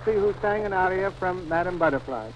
Foresti, 0.00 0.18
who 0.18 0.34
sang 0.40 0.64
an 0.64 0.72
aria 0.72 1.10
from 1.10 1.48
Madame 1.48 1.78
Butterfly. 1.78 2.30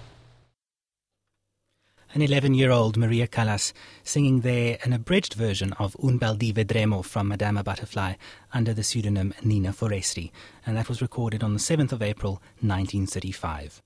An 2.13 2.21
11 2.21 2.53
year 2.53 2.71
old 2.71 2.95
Maria 2.95 3.27
Callas 3.27 3.73
singing 4.03 4.41
there 4.41 4.77
an 4.83 4.93
abridged 4.93 5.33
version 5.33 5.73
of 5.73 5.97
Un 6.01 6.17
bel 6.17 6.35
di 6.35 6.53
vedremo 6.53 7.03
from 7.03 7.27
Madame 7.27 7.61
Butterfly 7.63 8.13
under 8.53 8.73
the 8.73 8.83
pseudonym 8.83 9.33
Nina 9.43 9.73
Foresti, 9.73 10.31
and 10.65 10.77
that 10.77 10.87
was 10.87 11.01
recorded 11.01 11.43
on 11.43 11.53
the 11.53 11.59
7th 11.59 11.91
of 11.91 12.01
April 12.01 12.33
1935. 12.61 13.81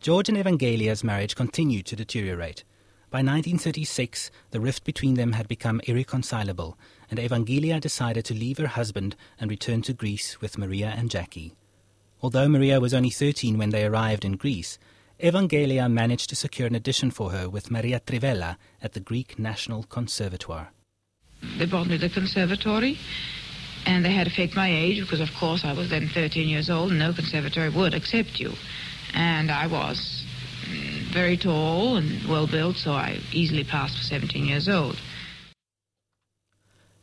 George 0.00 0.28
and 0.28 0.38
Evangelia's 0.38 1.04
marriage 1.04 1.34
continued 1.34 1.86
to 1.86 1.96
deteriorate. 1.96 2.64
By 3.10 3.18
1936, 3.18 4.30
the 4.50 4.60
rift 4.60 4.84
between 4.84 5.14
them 5.14 5.32
had 5.32 5.48
become 5.48 5.80
irreconcilable, 5.84 6.78
and 7.10 7.18
Evangelia 7.18 7.80
decided 7.80 8.24
to 8.26 8.34
leave 8.34 8.58
her 8.58 8.66
husband 8.66 9.16
and 9.38 9.50
return 9.50 9.82
to 9.82 9.92
Greece 9.92 10.40
with 10.40 10.58
Maria 10.58 10.94
and 10.96 11.10
Jackie. 11.10 11.54
Although 12.24 12.48
Maria 12.48 12.80
was 12.80 12.94
only 12.94 13.10
13 13.10 13.58
when 13.58 13.68
they 13.68 13.84
arrived 13.84 14.24
in 14.24 14.38
Greece, 14.38 14.78
Evangelia 15.22 15.92
managed 15.92 16.30
to 16.30 16.34
secure 16.34 16.66
an 16.66 16.74
audition 16.74 17.10
for 17.10 17.32
her 17.32 17.50
with 17.50 17.70
Maria 17.70 18.00
Trivella 18.00 18.56
at 18.80 18.94
the 18.94 19.00
Greek 19.00 19.38
National 19.38 19.82
Conservatoire. 19.82 20.72
They 21.58 21.66
brought 21.66 21.86
me 21.86 21.98
to 21.98 22.08
the 22.08 22.14
conservatory, 22.14 22.96
and 23.84 24.06
they 24.06 24.12
had 24.12 24.26
to 24.26 24.32
fake 24.32 24.56
my 24.56 24.74
age 24.74 25.02
because, 25.02 25.20
of 25.20 25.34
course, 25.34 25.66
I 25.66 25.74
was 25.74 25.90
then 25.90 26.08
13 26.08 26.48
years 26.48 26.70
old, 26.70 26.92
and 26.92 26.98
no 26.98 27.12
conservatory 27.12 27.68
would 27.68 27.92
accept 27.92 28.40
you. 28.40 28.54
And 29.12 29.50
I 29.50 29.66
was 29.66 30.24
mm, 30.64 31.12
very 31.12 31.36
tall 31.36 31.96
and 31.96 32.26
well 32.26 32.46
built, 32.46 32.76
so 32.76 32.92
I 32.92 33.18
easily 33.32 33.64
passed 33.64 33.98
for 33.98 34.02
17 34.02 34.46
years 34.46 34.66
old. 34.66 34.96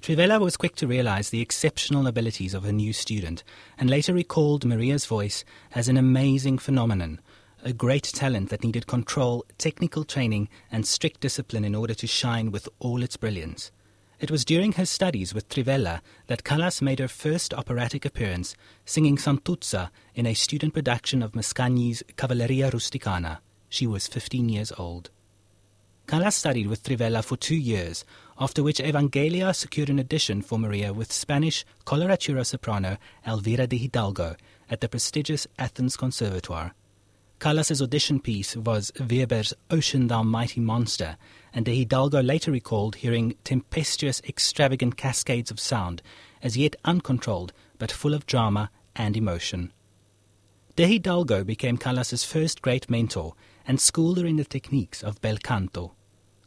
Trivella 0.01 0.41
was 0.41 0.57
quick 0.57 0.75
to 0.77 0.87
realize 0.87 1.29
the 1.29 1.41
exceptional 1.41 2.07
abilities 2.07 2.55
of 2.55 2.63
her 2.63 2.71
new 2.71 2.91
student 2.91 3.43
and 3.77 3.87
later 3.87 4.15
recalled 4.15 4.65
Maria's 4.65 5.05
voice 5.05 5.45
as 5.75 5.87
an 5.87 5.95
amazing 5.95 6.57
phenomenon, 6.57 7.21
a 7.63 7.71
great 7.71 8.05
talent 8.05 8.49
that 8.49 8.63
needed 8.63 8.87
control, 8.87 9.45
technical 9.59 10.03
training, 10.03 10.49
and 10.71 10.87
strict 10.87 11.19
discipline 11.19 11.63
in 11.63 11.75
order 11.75 11.93
to 11.93 12.07
shine 12.07 12.49
with 12.49 12.67
all 12.79 13.03
its 13.03 13.15
brilliance. 13.15 13.71
It 14.19 14.31
was 14.31 14.43
during 14.43 14.71
her 14.71 14.87
studies 14.87 15.35
with 15.35 15.49
Trivella 15.49 16.01
that 16.25 16.43
Callas 16.43 16.81
made 16.81 16.97
her 16.97 17.07
first 17.07 17.53
operatic 17.53 18.03
appearance, 18.03 18.55
singing 18.85 19.17
Santuzza 19.17 19.91
in 20.15 20.25
a 20.25 20.33
student 20.33 20.73
production 20.73 21.21
of 21.21 21.33
Mascagni's 21.33 22.01
Cavalleria 22.17 22.71
Rusticana. 22.71 23.37
She 23.69 23.85
was 23.85 24.07
15 24.07 24.49
years 24.49 24.71
old. 24.79 25.11
Callas 26.07 26.35
studied 26.35 26.67
with 26.67 26.83
Trivella 26.83 27.23
for 27.23 27.37
two 27.37 27.55
years, 27.55 28.03
after 28.41 28.63
which 28.63 28.79
Evangelia 28.79 29.55
secured 29.55 29.91
an 29.91 29.99
audition 29.99 30.41
for 30.41 30.57
Maria 30.57 30.91
with 30.91 31.13
Spanish 31.13 31.63
coloratura 31.85 32.43
soprano 32.43 32.97
Elvira 33.25 33.67
de 33.67 33.77
Hidalgo 33.77 34.35
at 34.67 34.81
the 34.81 34.89
prestigious 34.89 35.45
Athens 35.59 35.95
Conservatoire. 35.95 36.73
Callas's 37.39 37.83
audition 37.83 38.19
piece 38.19 38.57
was 38.57 38.91
Weber's 38.99 39.53
Ocean 39.69 40.07
Thou 40.07 40.23
Mighty 40.23 40.59
Monster, 40.59 41.17
and 41.53 41.65
de 41.65 41.75
Hidalgo 41.75 42.19
later 42.19 42.51
recalled 42.51 42.95
hearing 42.95 43.35
tempestuous, 43.43 44.23
extravagant 44.27 44.97
cascades 44.97 45.51
of 45.51 45.59
sound, 45.59 46.01
as 46.41 46.57
yet 46.57 46.75
uncontrolled, 46.83 47.53
but 47.77 47.91
full 47.91 48.15
of 48.15 48.25
drama 48.25 48.71
and 48.95 49.15
emotion. 49.15 49.71
De 50.75 50.87
Hidalgo 50.87 51.43
became 51.43 51.77
Callas's 51.77 52.23
first 52.23 52.63
great 52.63 52.89
mentor 52.89 53.35
and 53.67 53.79
schooled 53.79 54.17
her 54.17 54.25
in 54.25 54.37
the 54.37 54.45
techniques 54.45 55.03
of 55.03 55.21
bel 55.21 55.37
canto. 55.37 55.93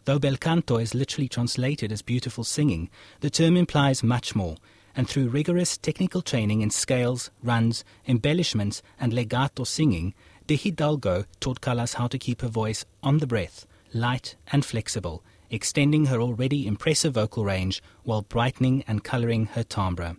Though 0.04 0.18
bel 0.18 0.36
canto 0.36 0.76
is 0.76 0.94
literally 0.94 1.28
translated 1.28 1.90
as 1.90 2.02
beautiful 2.02 2.44
singing, 2.44 2.90
the 3.20 3.30
term 3.30 3.56
implies 3.56 4.02
much 4.02 4.34
more, 4.34 4.56
and 4.94 5.08
through 5.08 5.30
rigorous 5.30 5.78
technical 5.78 6.20
training 6.20 6.60
in 6.60 6.70
scales, 6.70 7.30
runs, 7.42 7.84
embellishments, 8.06 8.82
and 9.00 9.14
legato 9.14 9.64
singing, 9.64 10.12
De 10.46 10.56
Hidalgo 10.56 11.24
taught 11.40 11.62
Callas 11.62 11.94
how 11.94 12.06
to 12.08 12.18
keep 12.18 12.42
her 12.42 12.48
voice 12.48 12.84
on 13.02 13.18
the 13.18 13.26
breath, 13.26 13.66
light 13.94 14.36
and 14.52 14.62
flexible, 14.62 15.24
extending 15.50 16.06
her 16.06 16.20
already 16.20 16.66
impressive 16.66 17.14
vocal 17.14 17.44
range 17.44 17.82
while 18.02 18.22
brightening 18.22 18.84
and 18.86 19.04
coloring 19.04 19.46
her 19.46 19.64
timbre. 19.64 20.16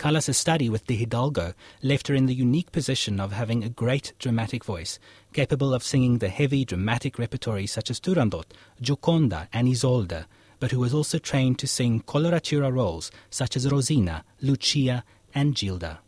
Callas's 0.00 0.38
study 0.38 0.70
with 0.70 0.86
De 0.86 0.96
Hidalgo 0.96 1.52
left 1.82 2.08
her 2.08 2.14
in 2.14 2.24
the 2.24 2.32
unique 2.32 2.72
position 2.72 3.20
of 3.20 3.32
having 3.32 3.62
a 3.62 3.68
great 3.68 4.14
dramatic 4.18 4.64
voice, 4.64 4.98
capable 5.34 5.74
of 5.74 5.82
singing 5.82 6.16
the 6.16 6.30
heavy 6.30 6.64
dramatic 6.64 7.18
repertory 7.18 7.66
such 7.66 7.90
as 7.90 8.00
Turandot, 8.00 8.46
Gioconda, 8.80 9.48
and 9.52 9.68
Isolde, 9.68 10.24
but 10.58 10.70
who 10.70 10.80
was 10.80 10.94
also 10.94 11.18
trained 11.18 11.58
to 11.58 11.66
sing 11.66 12.00
coloratura 12.00 12.72
roles 12.72 13.10
such 13.28 13.56
as 13.56 13.70
Rosina, 13.70 14.24
Lucia, 14.40 15.04
and 15.34 15.54
Gilda. 15.54 15.98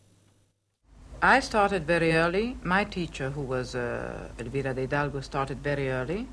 I 1.21 1.41
started 1.41 1.87
very 1.87 2.15
early. 2.15 2.57
My 2.63 2.85
teacher, 2.85 3.29
who 3.29 3.43
was 3.43 3.75
uh, 3.75 4.31
Elvira 4.39 4.73
de 4.73 4.81
Hidalgo, 4.81 5.21
started 5.21 5.63
very 5.63 5.91
early. 5.91 6.27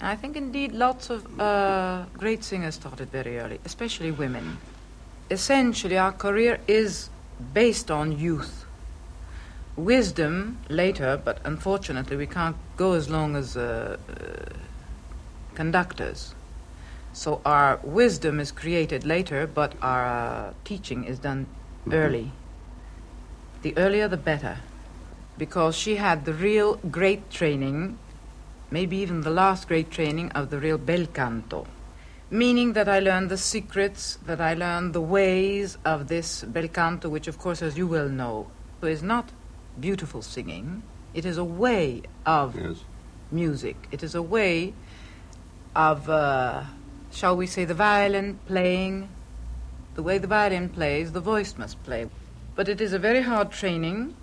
I 0.00 0.14
think 0.14 0.36
indeed 0.36 0.70
lots 0.70 1.10
of 1.10 1.40
uh, 1.40 2.04
great 2.16 2.44
singers 2.44 2.76
started 2.76 3.10
very 3.10 3.40
early, 3.40 3.58
especially 3.64 4.12
women. 4.12 4.58
Essentially, 5.30 5.98
our 5.98 6.12
career 6.12 6.60
is 6.66 7.10
based 7.52 7.90
on 7.90 8.18
youth. 8.18 8.64
Wisdom 9.76 10.58
later, 10.68 11.20
but 11.22 11.38
unfortunately, 11.44 12.16
we 12.16 12.26
can't 12.26 12.56
go 12.76 12.92
as 12.92 13.10
long 13.10 13.36
as 13.36 13.56
uh, 13.56 13.96
uh 14.08 14.52
conductors. 15.54 16.34
So 17.12 17.40
our 17.44 17.80
wisdom 17.82 18.40
is 18.40 18.52
created 18.52 19.04
later, 19.04 19.46
but 19.46 19.72
our 19.82 20.06
uh, 20.06 20.52
teaching 20.64 21.04
is 21.04 21.18
done 21.18 21.46
mm-hmm. 21.46 21.92
early 21.92 22.32
the 23.66 23.76
earlier 23.76 24.06
the 24.06 24.16
better, 24.16 24.58
because 25.36 25.76
she 25.76 25.96
had 25.96 26.24
the 26.24 26.32
real 26.32 26.76
great 26.88 27.30
training, 27.30 27.98
maybe 28.70 28.96
even 28.98 29.22
the 29.22 29.30
last 29.30 29.66
great 29.66 29.90
training 29.90 30.30
of 30.32 30.50
the 30.50 30.58
real 30.60 30.78
bel 30.78 31.04
canto. 31.06 31.66
Meaning 32.28 32.72
that 32.72 32.88
I 32.88 32.98
learned 32.98 33.30
the 33.30 33.38
secrets, 33.38 34.18
that 34.26 34.40
I 34.40 34.54
learned 34.54 34.94
the 34.94 35.00
ways 35.00 35.78
of 35.84 36.08
this 36.08 36.42
bel 36.42 36.66
canto, 36.66 37.08
which, 37.08 37.28
of 37.28 37.38
course, 37.38 37.62
as 37.62 37.78
you 37.78 37.86
well 37.86 38.08
know, 38.08 38.50
is 38.82 39.02
not 39.02 39.30
beautiful 39.78 40.22
singing. 40.22 40.82
It 41.14 41.24
is 41.24 41.38
a 41.38 41.44
way 41.44 42.02
of 42.24 42.56
yes. 42.56 42.84
music. 43.30 43.76
It 43.92 44.02
is 44.02 44.14
a 44.14 44.22
way 44.22 44.74
of, 45.74 46.10
uh, 46.10 46.64
shall 47.12 47.36
we 47.36 47.46
say, 47.46 47.64
the 47.64 47.74
violin 47.74 48.40
playing. 48.46 49.08
The 49.94 50.02
way 50.02 50.18
the 50.18 50.26
violin 50.26 50.68
plays, 50.68 51.12
the 51.12 51.20
voice 51.20 51.56
must 51.56 51.82
play. 51.84 52.10
But 52.54 52.68
it 52.68 52.80
is 52.80 52.92
a 52.92 52.98
very 52.98 53.22
hard 53.22 53.50
training. 53.52 54.16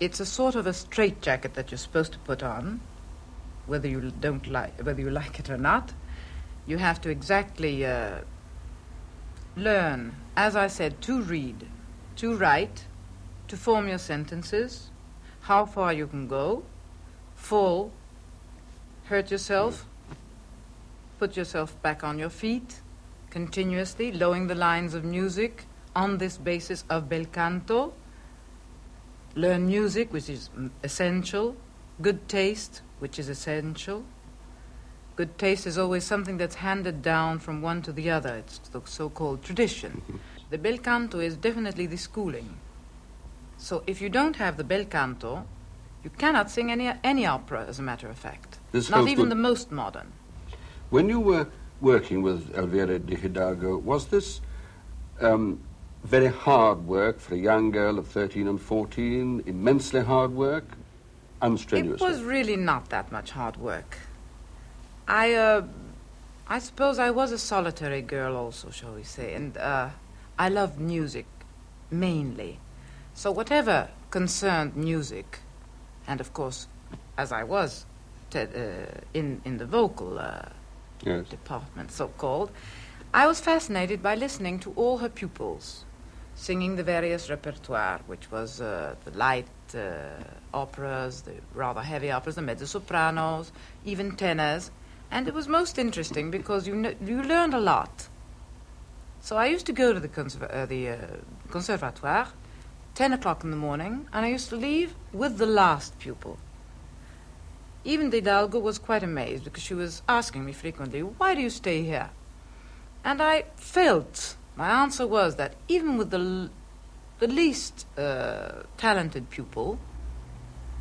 It's 0.00 0.20
a 0.20 0.26
sort 0.26 0.54
of 0.54 0.66
a 0.66 0.72
straitjacket 0.72 1.54
that 1.54 1.70
you're 1.70 1.78
supposed 1.78 2.12
to 2.12 2.18
put 2.18 2.42
on, 2.42 2.80
whether 3.66 3.88
you 3.88 4.12
don't 4.20 4.46
like 4.46 4.78
whether 4.80 5.00
you 5.00 5.10
like 5.10 5.38
it 5.40 5.48
or 5.48 5.56
not. 5.56 5.92
You 6.66 6.78
have 6.78 7.00
to 7.02 7.10
exactly 7.10 7.84
uh, 7.84 8.20
learn, 9.56 10.16
as 10.36 10.56
I 10.56 10.66
said, 10.68 11.00
to 11.02 11.20
read, 11.20 11.66
to 12.16 12.36
write, 12.36 12.86
to 13.48 13.56
form 13.56 13.88
your 13.88 13.98
sentences, 13.98 14.90
how 15.42 15.66
far 15.66 15.92
you 15.92 16.06
can 16.06 16.26
go, 16.26 16.64
fall, 17.34 17.92
hurt 19.04 19.30
yourself, 19.30 19.86
put 21.18 21.36
yourself 21.36 21.80
back 21.82 22.02
on 22.02 22.18
your 22.18 22.30
feet 22.30 22.80
continuously, 23.34 24.12
lowering 24.12 24.46
the 24.46 24.54
lines 24.54 24.94
of 24.94 25.04
music 25.04 25.64
on 25.96 26.18
this 26.18 26.36
basis 26.38 26.84
of 26.88 27.08
bel 27.08 27.24
canto, 27.24 27.92
learn 29.34 29.66
music, 29.66 30.12
which 30.12 30.28
is 30.30 30.50
essential, 30.84 31.56
good 32.00 32.28
taste, 32.28 32.82
which 33.00 33.18
is 33.18 33.28
essential. 33.28 34.04
Good 35.16 35.38
taste 35.38 35.66
is 35.66 35.78
always 35.78 36.02
something 36.02 36.38
that's 36.38 36.56
handed 36.56 37.00
down 37.00 37.38
from 37.38 37.62
one 37.62 37.82
to 37.82 37.92
the 37.92 38.10
other. 38.10 38.34
It's 38.34 38.58
the 38.58 38.82
so 38.84 39.08
called 39.08 39.44
tradition. 39.44 40.02
Mm-hmm. 40.02 40.16
The 40.50 40.58
bel 40.58 40.78
canto 40.78 41.20
is 41.20 41.36
definitely 41.36 41.86
the 41.86 41.96
schooling. 41.96 42.56
So 43.56 43.84
if 43.86 44.00
you 44.00 44.08
don't 44.08 44.36
have 44.36 44.56
the 44.56 44.64
bel 44.64 44.84
canto, 44.84 45.46
you 46.02 46.10
cannot 46.10 46.50
sing 46.50 46.70
any, 46.70 46.92
any 47.04 47.26
opera, 47.26 47.64
as 47.66 47.78
a 47.78 47.82
matter 47.82 48.08
of 48.08 48.18
fact. 48.18 48.58
This 48.72 48.90
Not 48.90 49.08
even 49.08 49.28
the 49.28 49.36
most 49.36 49.70
modern. 49.70 50.12
When 50.90 51.08
you 51.08 51.20
were 51.20 51.46
working 51.80 52.20
with 52.20 52.54
Elvira 52.56 52.98
de 52.98 53.14
Hidalgo, 53.14 53.78
was 53.78 54.06
this 54.06 54.40
um, 55.20 55.60
very 56.02 56.26
hard 56.26 56.86
work 56.86 57.20
for 57.20 57.34
a 57.34 57.38
young 57.38 57.70
girl 57.70 57.98
of 57.98 58.08
13 58.08 58.48
and 58.48 58.60
14, 58.60 59.44
immensely 59.46 60.02
hard 60.02 60.32
work, 60.32 60.64
unstrenuous. 61.40 61.94
It 61.94 62.00
was 62.00 62.22
really 62.22 62.56
not 62.56 62.90
that 62.90 63.12
much 63.12 63.30
hard 63.30 63.56
work. 63.56 63.96
I, 65.06 65.34
uh, 65.34 65.66
I 66.48 66.58
suppose 66.58 66.98
I 66.98 67.10
was 67.10 67.32
a 67.32 67.38
solitary 67.38 68.02
girl 68.02 68.36
also, 68.36 68.70
shall 68.70 68.94
we 68.94 69.02
say, 69.02 69.34
and 69.34 69.56
uh, 69.56 69.90
I 70.38 70.48
loved 70.48 70.78
music 70.78 71.26
mainly. 71.90 72.58
So 73.14 73.30
whatever 73.30 73.88
concerned 74.10 74.76
music, 74.76 75.40
and 76.06 76.20
of 76.20 76.32
course, 76.32 76.68
as 77.16 77.32
I 77.32 77.44
was 77.44 77.86
uh, 78.34 78.46
in, 79.12 79.40
in 79.44 79.58
the 79.58 79.66
vocal 79.66 80.18
uh, 80.18 80.42
yes. 81.04 81.28
department, 81.28 81.92
so 81.92 82.08
called, 82.08 82.50
I 83.12 83.26
was 83.26 83.40
fascinated 83.40 84.02
by 84.02 84.16
listening 84.16 84.58
to 84.60 84.72
all 84.74 84.98
her 84.98 85.08
pupils 85.08 85.84
singing 86.34 86.76
the 86.76 86.82
various 86.82 87.30
repertoire, 87.30 88.00
which 88.06 88.30
was 88.30 88.60
uh, 88.60 88.96
the 89.04 89.16
light 89.16 89.46
uh, 89.74 90.22
operas, 90.52 91.22
the 91.22 91.34
rather 91.54 91.80
heavy 91.80 92.10
operas, 92.10 92.34
the 92.34 92.42
mezzo-sopranos, 92.42 93.52
even 93.84 94.16
tenors, 94.16 94.70
and 95.14 95.28
it 95.28 95.32
was 95.32 95.46
most 95.46 95.78
interesting 95.78 96.32
because 96.32 96.66
you 96.66 96.74
kn- 96.82 96.98
you 97.06 97.22
learned 97.22 97.54
a 97.54 97.60
lot. 97.60 98.08
So 99.20 99.36
I 99.36 99.46
used 99.46 99.64
to 99.66 99.72
go 99.72 99.92
to 99.92 100.00
the, 100.00 100.10
uh, 100.10 100.66
the 100.66 100.88
uh, 100.88 100.96
conservatoire, 101.50 102.28
ten 102.96 103.12
o'clock 103.12 103.44
in 103.44 103.50
the 103.52 103.56
morning, 103.56 104.08
and 104.12 104.26
I 104.26 104.28
used 104.28 104.48
to 104.48 104.56
leave 104.56 104.96
with 105.12 105.38
the 105.38 105.46
last 105.46 105.98
pupil. 106.00 106.36
Even 107.84 108.10
Hidalgo 108.10 108.58
was 108.58 108.78
quite 108.78 109.04
amazed 109.04 109.44
because 109.44 109.62
she 109.62 109.74
was 109.74 110.02
asking 110.08 110.44
me 110.44 110.52
frequently, 110.52 111.00
"Why 111.00 111.36
do 111.36 111.40
you 111.40 111.50
stay 111.50 111.84
here?" 111.84 112.10
And 113.04 113.22
I 113.22 113.44
felt 113.54 114.36
my 114.56 114.68
answer 114.82 115.06
was 115.06 115.36
that 115.36 115.54
even 115.68 115.96
with 115.96 116.10
the, 116.10 116.50
the 117.20 117.28
least 117.28 117.86
uh, 117.96 118.64
talented 118.76 119.30
pupil, 119.30 119.78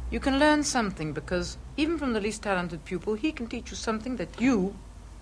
you 0.10 0.20
can 0.20 0.40
learn 0.40 0.64
something 0.64 1.14
because 1.14 1.58
even 1.76 1.98
from 1.98 2.14
the 2.14 2.22
least 2.22 2.44
talented 2.44 2.86
pupil, 2.86 3.16
he 3.16 3.32
can 3.32 3.48
teach 3.48 3.72
you 3.72 3.78
something 3.78 4.18
that 4.18 4.40
you, 4.40 4.76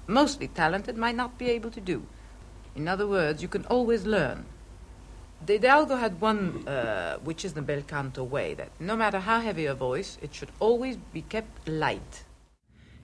mostly 0.08 0.48
talented, 0.48 0.98
might 0.98 1.16
not 1.16 1.38
be 1.38 1.50
able 1.50 1.72
to 1.72 1.82
do. 1.82 2.06
In 2.76 2.88
other 2.88 3.08
words, 3.08 3.42
you 3.42 3.48
can 3.48 3.66
always 3.66 4.06
learn. 4.06 4.46
De 5.44 5.54
Hidalgo 5.54 5.96
had 5.96 6.22
one, 6.22 6.68
uh, 6.68 7.18
which 7.18 7.44
is 7.44 7.54
the 7.54 7.62
bel 7.62 7.82
canto 7.82 8.24
way, 8.24 8.54
that 8.54 8.70
no 8.80 8.96
matter 8.96 9.20
how 9.20 9.40
heavy 9.40 9.66
a 9.66 9.74
voice, 9.74 10.18
it 10.22 10.36
should 10.36 10.52
always 10.60 10.98
be 11.14 11.24
kept 11.24 11.68
light. 11.68 12.24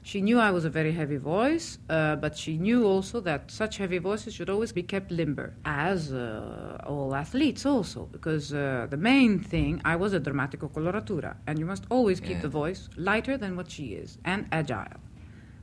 She 0.07 0.21
knew 0.21 0.39
I 0.39 0.51
was 0.51 0.63
a 0.63 0.69
very 0.69 0.93
heavy 0.93 1.17
voice, 1.17 1.79
uh, 1.89 2.15
but 2.15 2.37
she 2.37 2.57
knew 2.57 2.85
also 2.85 3.19
that 3.19 3.51
such 3.51 3.75
heavy 3.75 3.97
voices 3.97 4.33
should 4.33 4.49
always 4.49 4.71
be 4.71 4.81
kept 4.81 5.11
limber, 5.11 5.53
as 5.65 6.13
uh, 6.13 6.77
all 6.87 7.13
athletes 7.13 7.65
also, 7.65 8.07
because 8.13 8.53
uh, 8.53 8.87
the 8.89 8.95
main 8.95 9.37
thing, 9.37 9.81
I 9.83 9.97
was 9.97 10.13
a 10.13 10.21
dramatico 10.21 10.71
coloratura, 10.71 11.35
and 11.45 11.59
you 11.59 11.65
must 11.65 11.83
always 11.89 12.21
keep 12.21 12.37
yeah. 12.37 12.47
the 12.47 12.47
voice 12.47 12.87
lighter 12.95 13.37
than 13.37 13.57
what 13.57 13.69
she 13.69 13.95
is, 13.95 14.17
and 14.23 14.47
agile. 14.53 15.01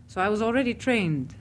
So 0.09 0.21
I 0.21 0.29
was 0.29 0.43
already 0.43 0.75
trained 0.75 1.35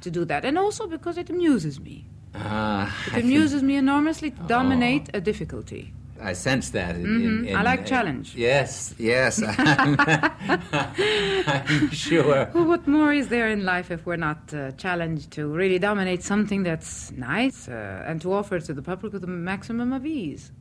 to 0.00 0.10
do 0.10 0.24
that, 0.24 0.44
and 0.44 0.58
also 0.58 0.88
because 0.88 1.18
it 1.18 1.30
amuses 1.30 1.78
me. 1.78 2.06
Ah, 2.34 2.92
it 3.06 3.22
amuses 3.22 3.62
me 3.62 3.76
enormously 3.76 4.32
to 4.32 4.42
oh. 4.42 4.48
dominate 4.48 5.10
a 5.14 5.20
difficulty. 5.20 5.92
I 6.20 6.32
sense 6.32 6.70
that. 6.70 6.96
In, 6.96 7.04
mm-hmm. 7.04 7.38
in, 7.44 7.48
in, 7.48 7.56
I 7.56 7.62
like 7.62 7.80
uh, 7.80 7.84
challenge. 7.84 8.34
Yes, 8.34 8.94
yes. 8.98 9.42
I'm, 9.42 9.96
I'm, 11.46 11.90
sure. 11.90 12.50
Well, 12.54 12.64
what 12.64 12.86
more 12.86 13.12
is 13.12 13.28
there 13.28 13.48
in 13.48 13.64
life 13.64 13.90
if 13.90 14.06
we're 14.06 14.16
not 14.16 14.52
uh, 14.54 14.72
challenged 14.72 15.30
to 15.32 15.46
really 15.46 15.78
dominate 15.78 16.22
something 16.22 16.62
that's 16.62 17.12
nice 17.12 17.68
uh, 17.68 18.04
and 18.06 18.20
to 18.22 18.32
offer 18.32 18.60
to 18.60 18.74
the 18.74 18.82
public 18.82 19.12
with 19.12 19.22
the 19.22 19.28
maximum 19.28 19.92
of 19.92 20.06
ease? 20.06 20.52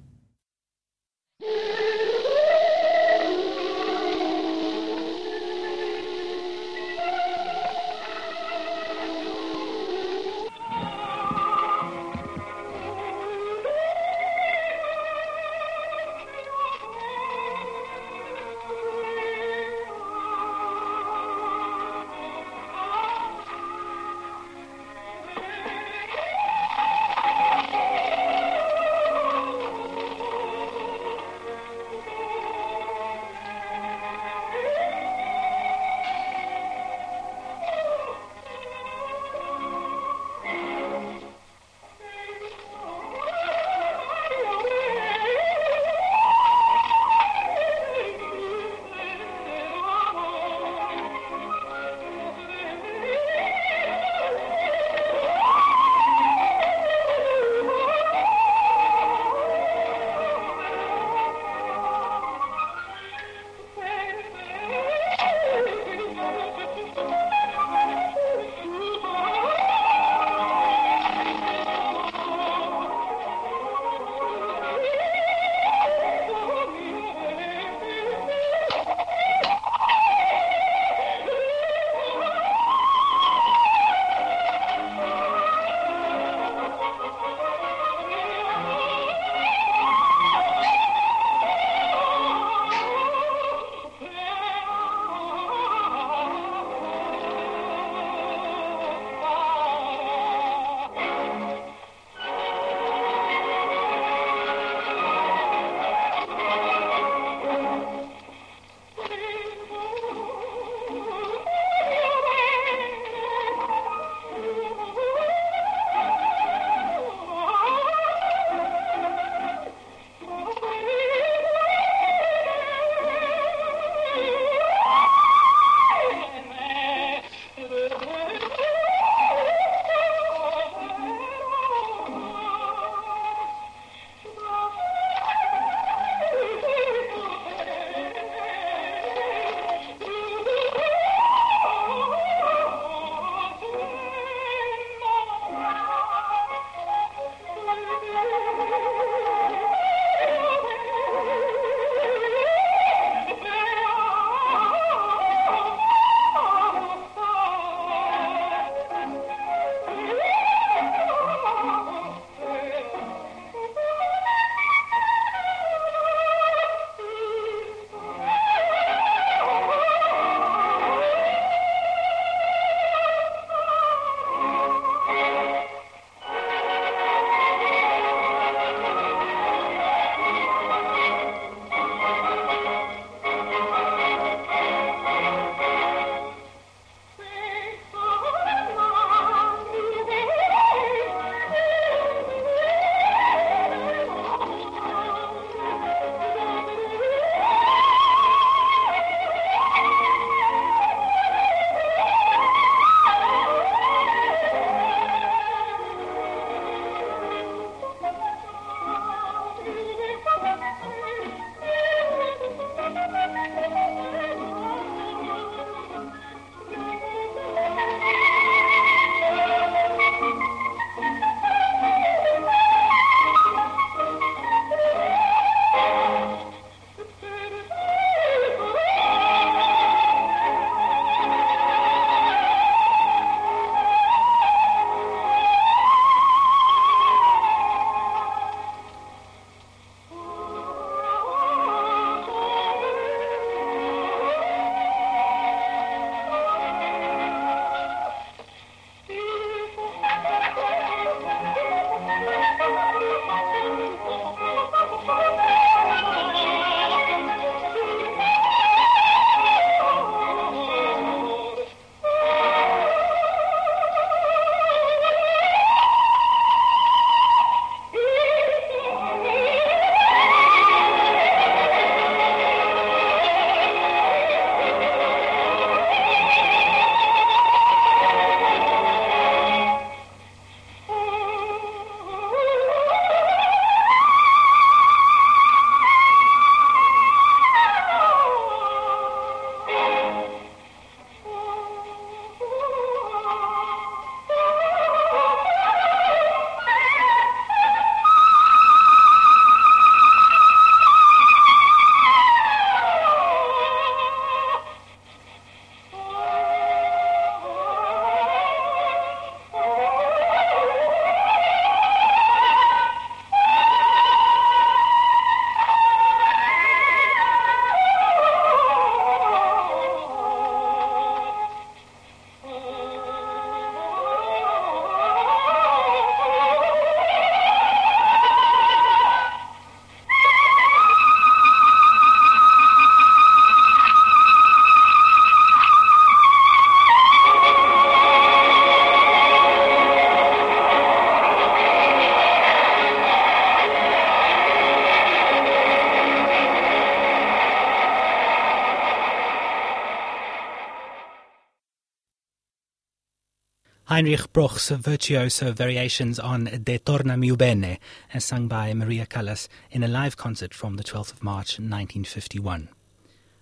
Heinrich 353.96 354.34
Proch's 354.34 354.72
virtuoso 354.72 355.54
variations 355.54 356.20
on 356.20 356.50
Deh 356.66 356.80
torna 356.80 357.18
mio 357.18 357.38
bene, 357.38 357.80
as 358.14 358.26
sung 358.26 358.50
by 358.50 358.74
Maria 358.74 359.06
Callas 359.06 359.48
in 359.72 359.84
a 359.84 359.88
live 359.88 360.18
concert 360.18 360.54
from 360.54 360.76
the 360.76 360.84
12th 360.84 361.14
of 361.14 361.24
March 361.24 361.60
1951. 361.60 362.68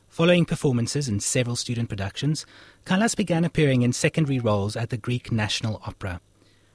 Following 0.10 0.46
performances 0.46 1.08
in 1.10 1.20
several 1.20 1.56
student 1.56 1.90
productions, 1.90 2.46
Callas 2.86 3.16
began 3.16 3.44
appearing 3.44 3.82
in 3.82 3.94
secondary 3.94 4.38
roles 4.38 4.76
at 4.76 4.92
the 4.92 4.98
Greek 4.98 5.32
National 5.32 5.82
Opera. 5.88 6.22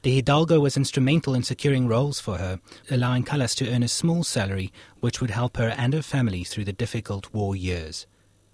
De 0.03 0.13
Hidalgo 0.13 0.59
was 0.59 0.77
instrumental 0.77 1.37
in 1.37 1.45
securing 1.45 1.87
roles 1.87 2.19
for 2.19 2.39
her, 2.39 2.59
allowing 2.91 3.23
Callas 3.23 3.55
to 3.55 3.73
earn 3.73 3.85
a 3.85 3.89
small 3.89 4.25
salary 4.25 4.73
which 4.99 5.21
would 5.21 5.31
help 5.31 5.57
her 5.57 5.69
and 5.79 5.95
her 5.95 6.03
family 6.03 6.43
through 6.43 6.65
the 6.65 6.73
difficult 6.73 7.33
war 7.33 7.55
years. 7.55 8.09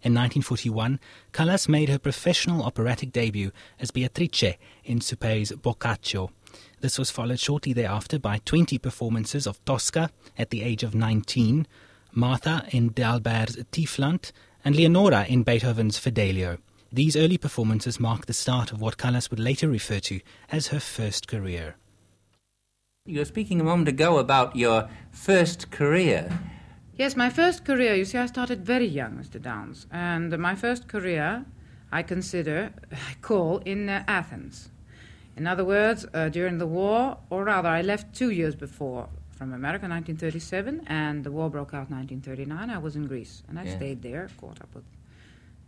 In 0.04 0.12
1941, 0.12 1.00
Callas 1.32 1.66
made 1.66 1.88
her 1.88 1.98
professional 1.98 2.62
operatic 2.62 3.10
debut 3.10 3.52
as 3.80 3.90
Beatrice 3.90 4.58
in 4.84 4.98
Suppé's 4.98 5.50
Boccaccio. 5.52 6.30
This 6.82 6.98
was 6.98 7.10
followed 7.10 7.40
shortly 7.40 7.72
thereafter 7.72 8.18
by 8.18 8.42
20 8.44 8.76
performances 8.76 9.46
of 9.46 9.64
Tosca 9.64 10.10
at 10.36 10.50
the 10.50 10.60
age 10.60 10.82
of 10.82 10.94
19, 10.94 11.66
Martha 12.12 12.66
in 12.70 12.88
D'Albert's 12.88 13.56
Tiefland, 13.72 14.30
and 14.62 14.76
Leonora 14.76 15.24
in 15.26 15.42
Beethoven's 15.42 15.96
Fidelio. 15.96 16.58
These 16.92 17.16
early 17.16 17.38
performances 17.38 17.98
marked 17.98 18.26
the 18.26 18.34
start 18.34 18.72
of 18.72 18.82
what 18.82 18.98
Callas 18.98 19.30
would 19.30 19.40
later 19.40 19.68
refer 19.68 20.00
to 20.00 20.20
as 20.52 20.66
her 20.66 20.80
first 20.80 21.26
career. 21.26 21.76
You 23.06 23.20
were 23.20 23.24
speaking 23.24 23.58
a 23.58 23.64
moment 23.64 23.88
ago 23.88 24.18
about 24.18 24.54
your 24.54 24.90
first 25.10 25.70
career. 25.70 26.38
Yes, 26.96 27.16
my 27.16 27.28
first 27.28 27.64
career, 27.64 27.94
you 27.94 28.04
see, 28.04 28.18
I 28.18 28.26
started 28.26 28.64
very 28.64 28.86
young, 28.86 29.12
Mr. 29.14 29.42
Downs. 29.42 29.86
And 29.90 30.36
my 30.38 30.54
first 30.54 30.86
career, 30.86 31.44
I 31.90 32.02
consider, 32.02 32.72
I 32.92 33.14
call 33.20 33.58
in 33.58 33.88
uh, 33.88 34.04
Athens. 34.06 34.70
In 35.36 35.48
other 35.48 35.64
words, 35.64 36.06
uh, 36.14 36.28
during 36.28 36.58
the 36.58 36.66
war, 36.66 37.18
or 37.30 37.44
rather, 37.44 37.68
I 37.68 37.82
left 37.82 38.14
two 38.14 38.30
years 38.30 38.54
before 38.54 39.08
from 39.32 39.52
America, 39.52 39.88
1937, 39.88 40.84
and 40.86 41.24
the 41.24 41.32
war 41.32 41.50
broke 41.50 41.74
out 41.74 41.90
1939. 41.90 42.70
I 42.70 42.78
was 42.78 42.94
in 42.94 43.08
Greece, 43.08 43.42
and 43.48 43.58
I 43.58 43.64
yeah. 43.64 43.76
stayed 43.76 44.02
there, 44.02 44.28
caught 44.40 44.60
up 44.60 44.72
with, 44.72 44.84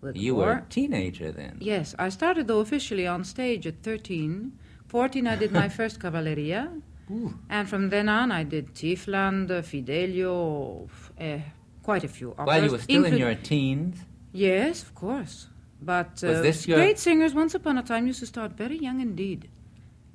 with 0.01 0.17
you 0.17 0.37
war. 0.37 0.47
were 0.47 0.53
a 0.53 0.67
teenager 0.71 1.33
then. 1.33 1.59
Yes, 1.61 1.97
I 1.99 2.09
started 2.11 2.47
though 2.47 2.61
officially 2.61 3.09
on 3.09 3.25
stage 3.25 3.67
at 3.67 3.83
13. 3.83 4.57
14, 4.87 5.27
I 5.27 5.35
did 5.35 5.51
my 5.51 5.69
first 5.79 5.99
cavalleria, 6.01 6.71
Ooh. 7.11 7.35
and 7.51 7.69
from 7.69 7.91
then 7.91 8.09
on, 8.09 8.31
I 8.31 8.45
did 8.45 8.73
Tiefland, 8.75 9.65
Fidelio, 9.65 10.89
uh, 11.21 11.39
quite 11.83 12.05
a 12.05 12.09
few. 12.09 12.31
While 12.31 12.65
you 12.65 12.71
were 12.71 12.79
still 12.79 13.05
in 13.05 13.17
your 13.17 13.35
teens. 13.35 13.99
Yes, 14.33 14.83
of 14.83 14.95
course. 14.95 15.49
But 15.81 16.25
uh, 16.25 16.43
great 16.67 16.99
singers, 16.99 17.35
once 17.35 17.55
upon 17.55 17.79
a 17.79 17.83
time, 17.83 18.07
used 18.07 18.21
to 18.21 18.27
start 18.27 18.53
very 18.53 18.79
young 18.79 19.01
indeed. 19.01 19.49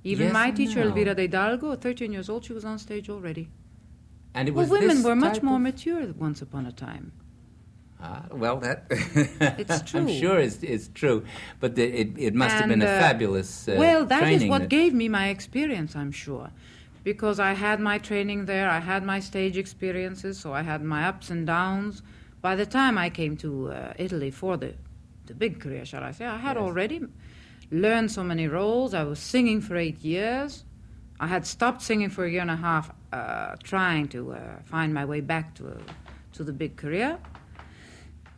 Even 0.03 0.27
yes 0.27 0.33
my 0.33 0.51
teacher, 0.51 0.79
no. 0.79 0.87
Elvira 0.87 1.13
de 1.13 1.23
Hidalgo, 1.23 1.75
13 1.75 2.11
years 2.11 2.29
old, 2.29 2.43
she 2.45 2.53
was 2.53 2.65
on 2.65 2.79
stage 2.79 3.09
already. 3.09 3.49
And 4.33 4.47
it 4.47 4.53
was 4.53 4.69
well, 4.69 4.81
women 4.81 5.03
were 5.03 5.15
much 5.15 5.37
of... 5.37 5.43
more 5.43 5.59
mature 5.59 6.13
once 6.17 6.41
upon 6.41 6.65
a 6.65 6.71
time. 6.71 7.11
Ah, 8.03 8.23
well, 8.31 8.57
that 8.57 8.85
it's 8.89 9.81
true. 9.83 10.01
I'm 10.01 10.07
sure 10.07 10.39
it's, 10.39 10.63
it's 10.63 10.89
true, 10.95 11.23
but 11.59 11.75
the, 11.75 11.83
it, 11.83 12.17
it 12.17 12.33
must 12.33 12.55
and, 12.55 12.61
have 12.61 12.69
been 12.69 12.81
a 12.81 12.85
uh, 12.91 12.99
fabulous. 12.99 13.67
Uh, 13.67 13.75
well, 13.77 14.05
that 14.05 14.27
is 14.27 14.43
what 14.45 14.61
that... 14.61 14.69
gave 14.69 14.93
me 14.93 15.07
my 15.07 15.27
experience. 15.27 15.95
I'm 15.95 16.11
sure, 16.11 16.49
because 17.03 17.39
I 17.39 17.53
had 17.53 17.79
my 17.79 17.97
training 17.97 18.45
there, 18.45 18.69
I 18.69 18.79
had 18.79 19.03
my 19.03 19.19
stage 19.19 19.57
experiences, 19.57 20.39
so 20.39 20.53
I 20.53 20.61
had 20.61 20.83
my 20.83 21.07
ups 21.07 21.29
and 21.29 21.47
downs. 21.47 22.01
By 22.41 22.55
the 22.55 22.65
time 22.65 22.97
I 22.97 23.09
came 23.09 23.37
to 23.37 23.71
uh, 23.71 23.93
Italy 23.97 24.31
for 24.31 24.57
the 24.57 24.73
the 25.31 25.35
big 25.35 25.59
career, 25.59 25.85
shall 25.85 26.03
I 26.03 26.11
say, 26.11 26.25
I 26.25 26.37
had 26.37 26.57
yes. 26.57 26.63
already 26.63 27.01
learned 27.71 28.11
so 28.11 28.23
many 28.23 28.47
roles. 28.47 28.93
I 28.93 29.03
was 29.03 29.19
singing 29.19 29.61
for 29.61 29.77
eight 29.77 29.99
years. 30.03 30.65
I 31.19 31.27
had 31.27 31.45
stopped 31.45 31.81
singing 31.81 32.09
for 32.09 32.25
a 32.25 32.29
year 32.29 32.41
and 32.41 32.51
a 32.51 32.55
half, 32.55 32.91
uh, 33.13 33.55
trying 33.63 34.07
to 34.09 34.33
uh, 34.33 34.39
find 34.65 34.93
my 34.93 35.05
way 35.05 35.21
back 35.21 35.55
to, 35.55 35.77
to 36.33 36.43
the 36.43 36.51
big 36.51 36.75
career. 36.75 37.17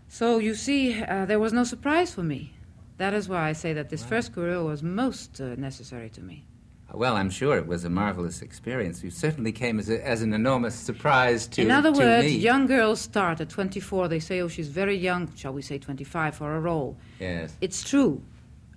So 0.07 0.37
you 0.37 0.53
see, 0.53 1.01
uh, 1.01 1.25
there 1.25 1.39
was 1.39 1.53
no 1.53 1.63
surprise 1.63 2.13
for 2.13 2.23
me. 2.23 2.53
That 2.97 3.13
is 3.13 3.27
why 3.27 3.49
I 3.49 3.53
say 3.53 3.73
that 3.73 3.89
this 3.89 4.03
wow. 4.03 4.09
first 4.09 4.33
career 4.33 4.61
was 4.63 4.83
most 4.83 5.41
uh, 5.41 5.55
necessary 5.55 6.09
to 6.11 6.21
me. 6.21 6.45
Well, 6.93 7.15
I'm 7.15 7.31
sure 7.31 7.57
it 7.57 7.65
was 7.65 7.85
a 7.85 7.89
marvelous 7.89 8.43
experience. 8.43 9.03
You 9.03 9.09
certainly 9.09 9.51
came 9.51 9.79
as, 9.79 9.89
a, 9.89 10.05
as 10.07 10.21
an 10.21 10.31
enormous 10.31 10.75
surprise 10.75 11.47
to 11.47 11.61
me. 11.61 11.65
In 11.65 11.71
other 11.71 11.91
to 11.91 11.97
words, 11.97 12.25
me. 12.25 12.37
young 12.37 12.67
girls 12.67 13.01
start 13.01 13.41
at 13.41 13.49
24. 13.49 14.07
They 14.07 14.19
say, 14.19 14.41
oh, 14.41 14.47
she's 14.47 14.67
very 14.67 14.95
young, 14.95 15.33
shall 15.35 15.53
we 15.53 15.63
say 15.63 15.79
25 15.79 16.35
for 16.35 16.55
a 16.55 16.59
role. 16.59 16.95
Yes. 17.19 17.57
It's 17.61 17.83
true. 17.83 18.21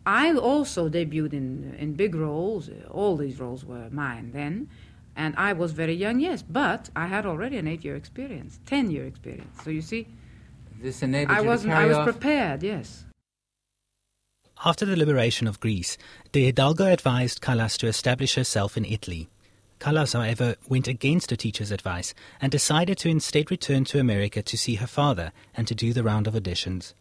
I 0.06 0.32
also 0.34 0.88
debuted 0.88 1.34
in, 1.34 1.74
in 1.78 1.92
big 1.92 2.14
roles. 2.14 2.70
All 2.90 3.16
these 3.16 3.38
roles 3.38 3.64
were 3.64 3.90
mine 3.90 4.30
then. 4.32 4.68
And 5.16 5.34
I 5.36 5.52
was 5.52 5.72
very 5.72 5.94
young, 5.94 6.20
yes, 6.20 6.42
but 6.42 6.90
I 6.94 7.06
had 7.06 7.26
already 7.26 7.56
an 7.56 7.66
eight 7.66 7.84
year 7.84 7.96
experience, 7.96 8.60
10 8.66 8.90
year 8.90 9.06
experience. 9.06 9.62
So 9.64 9.70
you 9.70 9.82
see, 9.82 10.06
this 10.80 11.02
enabled 11.02 11.36
I, 11.36 11.40
you 11.40 11.46
wasn't, 11.46 11.72
to 11.72 11.76
carry 11.76 11.84
I 11.86 11.88
was 11.88 11.96
off... 11.96 12.04
prepared, 12.04 12.62
yes. 12.62 13.05
After 14.64 14.86
the 14.86 14.96
liberation 14.96 15.46
of 15.46 15.60
Greece, 15.60 15.98
de 16.32 16.46
Hidalgo 16.46 16.86
advised 16.86 17.42
Callas 17.42 17.76
to 17.78 17.86
establish 17.86 18.34
herself 18.34 18.76
in 18.76 18.86
Italy. 18.86 19.28
Callas, 19.78 20.14
however, 20.14 20.56
went 20.66 20.88
against 20.88 21.30
her 21.30 21.36
teacher's 21.36 21.70
advice 21.70 22.14
and 22.40 22.50
decided 22.50 22.96
to 22.98 23.10
instead 23.10 23.50
return 23.50 23.84
to 23.84 24.00
America 24.00 24.42
to 24.42 24.56
see 24.56 24.76
her 24.76 24.86
father 24.86 25.30
and 25.54 25.68
to 25.68 25.74
do 25.74 25.92
the 25.92 26.02
round 26.02 26.26
of 26.26 26.34
auditions. 26.34 26.94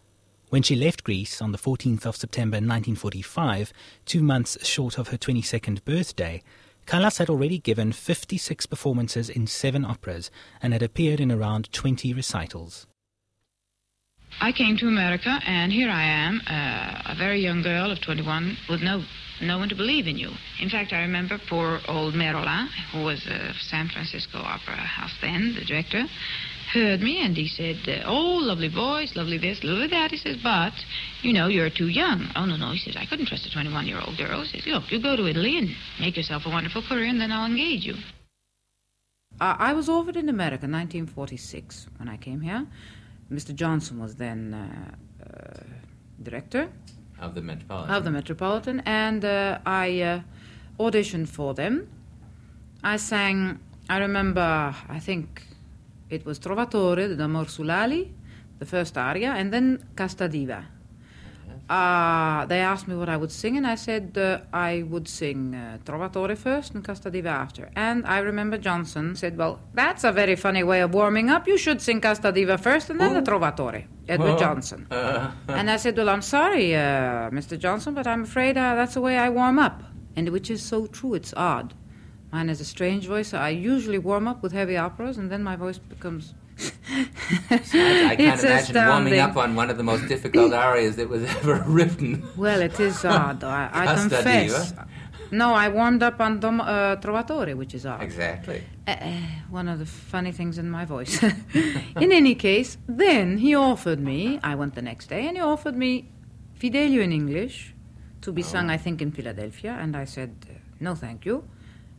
When 0.50 0.64
she 0.64 0.76
left 0.76 1.06
Greece 1.06 1.42
on 1.42 1.54
the 1.54 1.58
14th 1.58 2.06
of 2.06 2.18
September 2.18 2.58
1945, 2.58 3.72
two 4.06 4.22
months 4.22 4.64
short 4.66 4.98
of 4.98 5.08
her 5.08 5.18
22nd 5.18 5.84
birthday, 5.86 6.44
Callas 6.86 7.18
had 7.18 7.30
already 7.30 7.58
given 7.58 7.94
56 7.94 8.66
performances 8.66 9.30
in 9.30 9.48
seven 9.48 9.86
operas 9.86 10.30
and 10.62 10.74
had 10.74 10.84
appeared 10.84 11.22
in 11.22 11.32
around 11.32 11.72
20 11.72 12.14
recitals. 12.14 12.86
I 14.42 14.52
came 14.52 14.78
to 14.78 14.88
America, 14.88 15.40
and 15.46 15.72
here 15.72 15.90
I 15.90 16.04
am, 16.04 16.42
uh, 16.48 17.14
a 17.14 17.16
very 17.18 17.40
young 17.40 17.62
girl 17.62 17.92
of 17.92 18.02
21, 18.02 18.58
with 18.70 18.82
no 18.82 19.04
no 19.42 19.58
one 19.58 19.68
to 19.68 19.76
believe 19.76 20.08
in 20.08 20.18
you. 20.18 20.32
In 20.62 20.70
fact, 20.70 20.94
I 20.94 21.02
remember 21.02 21.38
poor 21.50 21.82
old 21.90 22.14
Merola, 22.14 22.70
who 22.94 23.04
was 23.04 23.26
a 23.28 23.54
San 23.60 23.90
Francisco 23.90 24.38
Opera 24.38 24.76
House 24.76 25.14
then, 25.22 25.56
the 25.56 25.66
director, 25.66 26.06
heard 26.74 27.02
me 27.02 27.24
and 27.24 27.36
he 27.36 27.48
said, 27.48 27.78
uh, 27.88 28.04
Oh, 28.06 28.38
lovely 28.42 28.70
voice, 28.70 29.16
lovely 29.16 29.38
this, 29.38 29.64
lovely 29.64 29.88
that. 29.88 30.12
He 30.12 30.18
says, 30.18 30.38
But, 30.42 30.74
you 31.22 31.34
know, 31.34 31.48
you're 31.48 31.70
too 31.70 31.88
young. 31.88 32.30
Oh, 32.36 32.46
no, 32.46 32.56
no. 32.56 32.72
He 32.72 32.80
says, 32.80 32.96
I 32.98 33.06
couldn't 33.06 33.28
trust 33.28 33.46
a 33.46 33.52
21 33.52 33.88
year 33.88 34.00
old 34.06 34.18
girl. 34.18 34.42
He 34.44 34.58
says, 34.58 34.68
Look, 34.68 34.92
you 34.92 35.02
go 35.02 35.16
to 35.16 35.28
Italy 35.28 35.58
and 35.58 35.70
make 36.00 36.18
yourself 36.18 36.44
a 36.46 36.50
wonderful 36.50 36.82
career, 36.82 37.06
and 37.06 37.20
then 37.20 37.32
I'll 37.32 37.46
engage 37.46 37.86
you. 37.86 37.96
Uh, 39.40 39.56
I 39.60 39.74
was 39.74 39.90
offered 39.90 40.16
in 40.16 40.30
America 40.30 40.66
in 40.66 40.72
1946 40.72 41.88
when 41.98 42.08
I 42.08 42.16
came 42.18 42.42
here. 42.42 42.66
Mr. 43.32 43.54
Johnson 43.54 44.00
was 44.00 44.16
then 44.16 44.54
uh, 44.54 44.96
uh, 45.24 45.64
director 46.22 46.70
of 47.20 47.34
the 47.34 47.42
Metropolitan. 47.42 47.96
Of 47.96 48.04
the 48.04 48.12
Metropolitan, 48.12 48.82
and 48.86 49.26
uh, 49.26 49.60
I 49.66 50.02
uh, 50.02 50.20
auditioned 50.80 51.28
for 51.28 51.54
them. 51.54 51.88
I 52.84 52.98
sang. 52.98 53.60
I 53.90 53.98
remember. 53.98 54.76
I 54.90 55.00
think 55.00 55.44
it 56.10 56.26
was 56.26 56.40
Trovatore 56.40 57.08
the 57.08 57.16
d'amor 57.16 57.46
sull'ali, 57.46 58.12
the 58.60 58.66
first 58.66 58.98
aria, 58.98 59.32
and 59.32 59.52
then 59.52 59.84
Casta 59.96 60.28
Diva. 60.28 60.75
Uh, 61.70 62.46
they 62.46 62.60
asked 62.60 62.88
me 62.88 62.96
what 62.96 63.10
I 63.10 63.18
would 63.18 63.32
sing, 63.32 63.58
and 63.58 63.66
I 63.66 63.76
said 63.76 64.18
uh, 64.18 64.42
I 64.54 64.84
would 64.84 65.08
sing 65.08 65.56
uh, 65.56 65.80
Trovatore 65.84 66.38
first 66.38 66.76
and 66.76 66.84
Casta 66.84 67.10
Diva 67.10 67.30
after. 67.30 67.72
And 67.76 68.06
I 68.06 68.20
remember 68.20 68.58
Johnson 68.58 69.16
said, 69.16 69.36
Well, 69.36 69.60
that's 69.74 70.04
a 70.04 70.12
very 70.12 70.36
funny 70.36 70.64
way 70.64 70.82
of 70.82 70.94
warming 70.94 71.32
up. 71.32 71.48
You 71.48 71.58
should 71.58 71.82
sing 71.82 72.02
Casta 72.02 72.32
Diva 72.32 72.60
first 72.60 72.92
and 72.92 73.00
then 73.00 73.14
the 73.16 73.22
Trovatore, 73.22 73.86
Edward 74.08 74.36
oh. 74.36 74.38
Johnson. 74.38 74.86
and 74.92 75.72
I 75.72 75.78
said, 75.78 75.98
Well, 75.98 76.10
I'm 76.10 76.22
sorry, 76.22 76.76
uh, 76.76 77.32
Mr. 77.32 77.58
Johnson, 77.58 77.96
but 77.96 78.06
I'm 78.06 78.24
afraid 78.24 78.58
uh, 78.58 78.76
that's 78.76 78.94
the 78.94 79.02
way 79.02 79.18
I 79.18 79.30
warm 79.30 79.58
up. 79.58 79.82
And 80.16 80.30
which 80.30 80.52
is 80.52 80.62
so 80.62 80.86
true, 80.86 81.16
it's 81.16 81.34
odd. 81.36 81.74
Mine 82.32 82.50
is 82.50 82.62
a 82.62 82.66
strange 82.66 83.08
voice. 83.08 83.30
So 83.30 83.38
I 83.38 83.50
usually 83.50 83.98
warm 83.98 84.28
up 84.28 84.44
with 84.44 84.52
heavy 84.52 84.78
operas, 84.78 85.18
and 85.18 85.32
then 85.32 85.42
my 85.42 85.56
voice 85.56 85.78
becomes. 85.78 86.34
I, 87.50 88.16
can't 88.16 88.20
imagine 88.20 88.52
astounding. 88.52 89.14
warming 89.14 89.20
up 89.20 89.36
on 89.38 89.56
one 89.56 89.70
of 89.70 89.78
the 89.78 89.84
most 89.84 90.08
difficult 90.08 90.54
arias 90.66 90.96
that 90.96 91.10
was 91.10 91.24
ever 91.24 91.64
written. 91.68 92.28
Well, 92.38 92.62
it 92.62 92.80
is 92.80 93.04
odd. 93.04 93.44
I, 93.44 93.70
I 93.74 93.96
confess. 93.96 94.74
No, 95.32 95.54
I 95.54 95.70
warmed 95.70 96.04
up 96.04 96.22
on 96.22 96.40
Dom, 96.40 96.62
uh, 96.62 96.96
Trovatore, 96.98 97.56
which 97.56 97.74
is 97.74 97.86
odd. 97.86 98.04
Exactly. 98.04 98.64
Uh, 98.88 98.92
uh, 98.92 99.22
one 99.50 99.68
of 99.68 99.80
the 99.80 99.86
funny 99.86 100.32
things 100.32 100.58
in 100.58 100.70
my 100.70 100.86
voice. 100.86 101.22
in 101.24 102.12
any 102.12 102.36
case, 102.36 102.78
then 102.88 103.38
he 103.38 103.56
offered 103.56 104.00
me. 104.00 104.40
I 104.44 104.56
went 104.56 104.76
the 104.76 104.84
next 104.84 105.08
day, 105.08 105.28
and 105.28 105.36
he 105.36 105.42
offered 105.42 105.76
me 105.76 106.10
Fidelio 106.54 107.02
in 107.02 107.12
English 107.12 107.74
to 108.22 108.32
be 108.32 108.44
oh. 108.44 108.46
sung, 108.46 108.70
I 108.70 108.78
think, 108.78 109.02
in 109.02 109.12
Philadelphia, 109.12 109.78
and 109.80 109.96
I 109.98 110.06
said 110.06 110.36
uh, 110.50 110.54
no, 110.80 110.96
thank 110.96 111.26
you. 111.26 111.44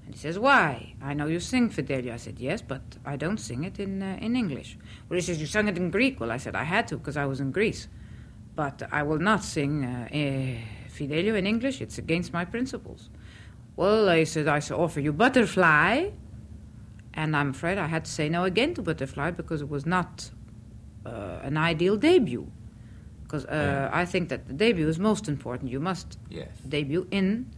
And 0.06 0.14
he 0.14 0.20
says, 0.20 0.38
Why? 0.38 0.94
I 1.02 1.14
know 1.14 1.26
you 1.26 1.40
sing 1.40 1.68
Fidelio. 1.68 2.14
I 2.14 2.16
said, 2.16 2.38
Yes, 2.38 2.62
but 2.62 2.80
I 3.04 3.16
don't 3.16 3.38
sing 3.38 3.64
it 3.64 3.78
in, 3.78 4.02
uh, 4.02 4.16
in 4.20 4.36
English. 4.36 4.78
Well, 5.08 5.16
he 5.16 5.20
says, 5.20 5.40
You 5.40 5.46
sung 5.46 5.68
it 5.68 5.76
in 5.76 5.90
Greek. 5.90 6.20
Well, 6.20 6.30
I 6.30 6.36
said, 6.36 6.54
I 6.54 6.62
had 6.62 6.86
to 6.88 6.96
because 6.96 7.16
I 7.16 7.26
was 7.26 7.40
in 7.40 7.50
Greece. 7.50 7.88
But 8.54 8.84
I 8.90 9.02
will 9.02 9.18
not 9.18 9.44
sing 9.44 9.84
uh, 9.84 10.08
uh, 10.10 10.88
Fidelio 10.88 11.34
in 11.34 11.46
English. 11.46 11.80
It's 11.80 11.98
against 11.98 12.32
my 12.32 12.44
principles. 12.44 13.10
Well, 13.74 14.08
I 14.08 14.24
said, 14.24 14.46
I 14.46 14.60
should 14.60 14.78
offer 14.78 15.00
you 15.00 15.12
Butterfly. 15.12 16.10
And 17.12 17.36
I'm 17.36 17.50
afraid 17.50 17.76
I 17.76 17.86
had 17.86 18.04
to 18.04 18.10
say 18.10 18.28
no 18.28 18.44
again 18.44 18.74
to 18.74 18.82
Butterfly 18.82 19.32
because 19.32 19.60
it 19.60 19.68
was 19.68 19.86
not 19.86 20.30
uh, 21.04 21.40
an 21.42 21.56
ideal 21.56 21.96
debut. 21.96 22.50
Because 23.24 23.44
uh, 23.46 23.88
yeah. 23.90 23.90
I 23.92 24.04
think 24.04 24.28
that 24.28 24.46
the 24.46 24.52
debut 24.52 24.86
is 24.86 25.00
most 25.00 25.26
important. 25.26 25.72
You 25.72 25.80
must 25.80 26.16
yes. 26.30 26.48
debut 26.68 27.08
in 27.10 27.50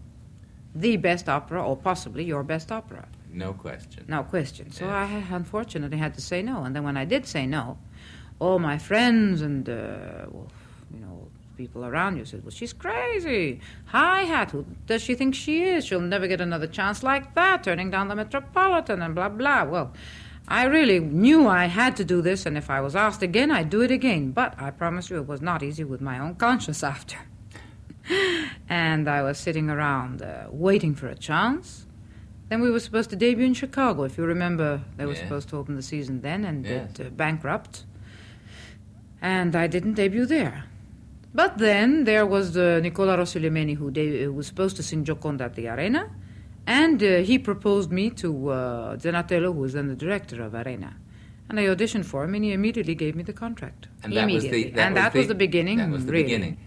the 0.81 0.97
best 0.97 1.29
opera 1.29 1.63
or 1.63 1.77
possibly 1.77 2.25
your 2.25 2.43
best 2.43 2.71
opera. 2.73 3.07
No 3.31 3.53
question. 3.53 4.05
No 4.09 4.23
question. 4.23 4.71
So 4.73 4.85
yes. 4.85 4.95
I 4.95 5.35
unfortunately 5.35 5.99
had 5.99 6.15
to 6.15 6.21
say 6.21 6.43
no. 6.43 6.65
And 6.65 6.75
then 6.75 6.85
when 6.85 6.97
I 6.97 7.05
did 7.05 7.27
say 7.27 7.47
no, 7.47 7.79
all 8.39 8.59
my 8.59 8.79
friends 8.79 9.43
and, 9.43 9.69
uh, 9.69 10.27
well, 10.31 10.49
you 10.93 11.01
know, 11.01 11.29
people 11.57 11.85
around 11.85 12.17
you 12.17 12.25
said, 12.25 12.43
Well, 12.45 12.53
she's 12.53 12.73
crazy. 12.73 13.61
Hi 13.87 14.23
hat. 14.23 14.53
Who 14.53 14.65
does 14.87 15.03
she 15.03 15.15
think 15.15 15.35
she 15.35 15.65
is? 15.65 15.85
She'll 15.85 16.01
never 16.01 16.27
get 16.27 16.41
another 16.41 16.67
chance 16.67 17.03
like 17.03 17.35
that, 17.35 17.65
turning 17.65 17.91
down 17.91 18.09
the 18.09 18.15
Metropolitan 18.15 19.03
and 19.03 19.15
blah, 19.15 19.29
blah. 19.29 19.65
Well, 19.65 19.93
I 20.47 20.65
really 20.65 21.01
knew 21.01 21.47
I 21.47 21.67
had 21.67 21.97
to 21.97 22.05
do 22.05 22.23
this, 22.23 22.47
and 22.47 22.57
if 22.57 22.71
I 22.71 22.81
was 22.81 22.97
asked 22.97 23.23
again, 23.23 23.51
I'd 23.51 23.69
do 23.69 23.83
it 23.83 23.91
again. 23.91 24.31
But 24.31 24.55
I 24.59 24.71
promise 24.71 25.11
you 25.11 25.17
it 25.17 25.27
was 25.27 25.43
not 25.43 25.63
easy 25.63 25.85
with 25.85 26.01
my 26.01 26.19
own 26.19 26.37
conscience 26.37 26.83
after. 26.95 27.19
and 28.69 29.09
I 29.09 29.23
was 29.23 29.39
sitting 29.39 29.71
around 29.71 30.23
uh, 30.23 30.47
waiting 30.51 30.95
for 30.95 31.09
a 31.09 31.15
chance. 31.15 31.87
Then 32.49 32.61
we 32.63 32.71
were 32.71 32.81
supposed 32.81 33.11
to 33.11 33.17
debut 33.17 33.45
in 33.45 33.55
Chicago. 33.55 34.05
If 34.05 34.17
you 34.17 34.25
remember, 34.25 34.83
they 34.97 35.05
were 35.05 35.13
yeah. 35.13 35.23
supposed 35.23 35.49
to 35.51 35.57
open 35.57 35.77
the 35.77 35.83
season 35.83 36.23
then 36.23 36.45
and 36.45 36.65
yes. 36.65 36.99
it 36.99 37.07
uh, 37.07 37.11
bankrupt. 37.11 37.85
And 39.21 39.55
I 39.55 39.67
didn't 39.67 39.95
debut 39.95 40.27
there. 40.27 40.65
But 41.35 41.59
then 41.59 42.05
there 42.05 42.25
was 42.25 42.57
uh, 42.57 42.81
Nicola 42.83 43.19
Rossi 43.19 43.41
Lemeni, 43.41 43.77
who, 43.77 43.91
de- 43.91 44.25
who 44.25 44.33
was 44.33 44.47
supposed 44.47 44.77
to 44.77 44.83
sing 44.83 45.05
Gioconda 45.05 45.43
at 45.43 45.55
the 45.55 45.69
Arena, 45.69 46.11
and 46.67 47.03
uh, 47.03 47.19
he 47.19 47.39
proposed 47.39 47.91
me 47.93 48.11
to 48.11 48.49
uh, 48.49 48.97
Zenatello, 48.97 49.53
who 49.53 49.61
was 49.61 49.75
then 49.75 49.89
the 49.89 49.97
director 49.97 50.43
of 50.43 50.55
Arena. 50.55 50.97
And 51.49 51.61
I 51.61 51.65
auditioned 51.65 52.05
for 52.05 52.25
him, 52.25 52.35
and 52.35 52.45
he 52.45 52.53
immediately 52.53 52.95
gave 52.95 53.15
me 53.15 53.23
the 53.23 53.33
contract. 53.33 53.89
And 54.03 54.13
that 54.15 54.31
was 54.31 54.45
the, 54.45 54.71
that 54.71 54.87
and 54.87 54.95
was 54.95 55.03
that 55.03 55.13
the, 55.13 55.19
was 55.19 55.29
the 55.29 55.35
beginning. 55.35 55.79
That 55.79 55.91
was 55.91 56.07
the 56.07 56.13
really. 56.13 56.25
beginning. 56.25 56.59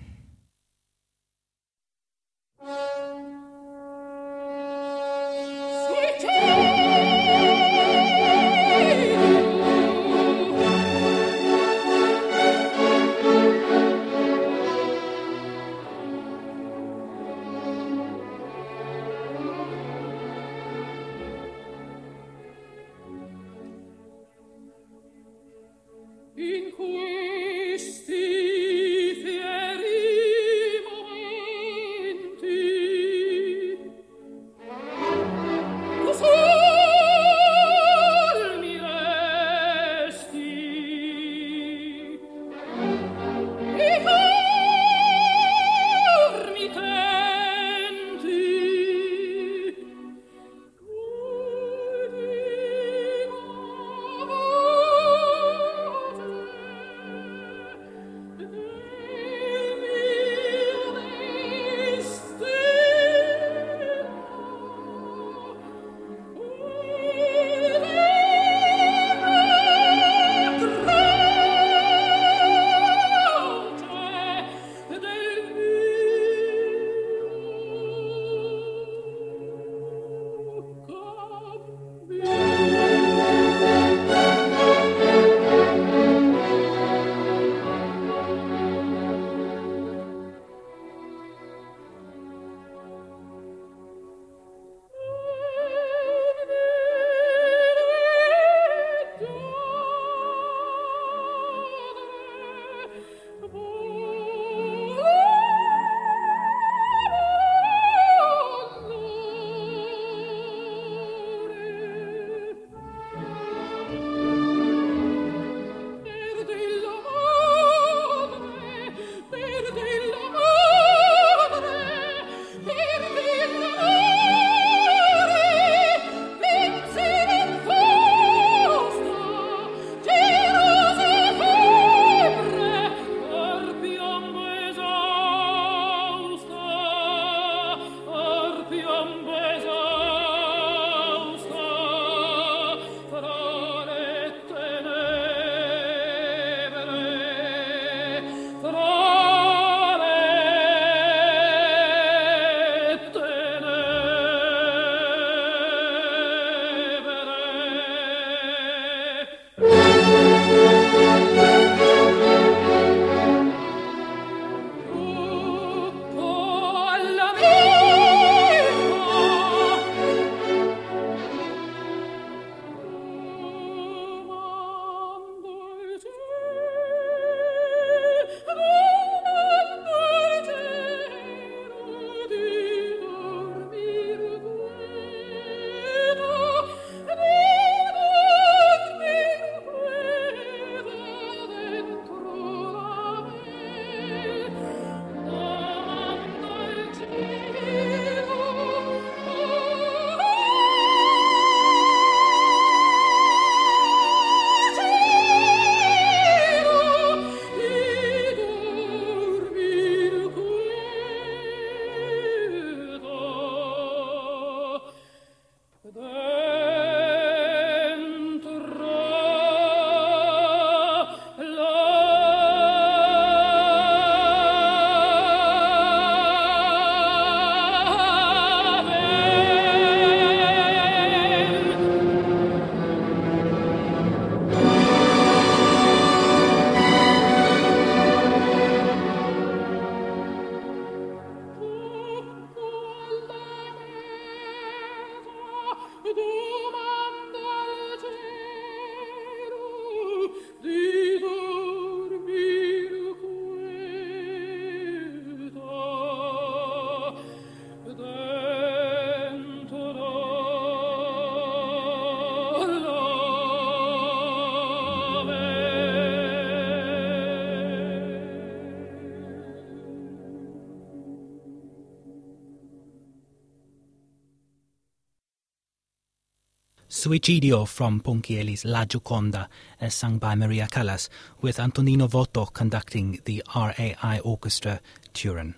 Suicidio 277.12 277.68
from 277.68 278.00
Ponchielli's 278.00 278.64
La 278.64 278.86
Gioconda, 278.86 279.50
as 279.82 279.94
sung 279.94 280.18
by 280.18 280.34
Maria 280.34 280.66
Callas, 280.72 281.10
with 281.42 281.60
Antonino 281.60 282.08
Votto 282.08 282.46
conducting 282.54 283.20
the 283.26 283.44
RAI 283.54 284.22
Orchestra 284.24 284.80
Turin. 285.14 285.56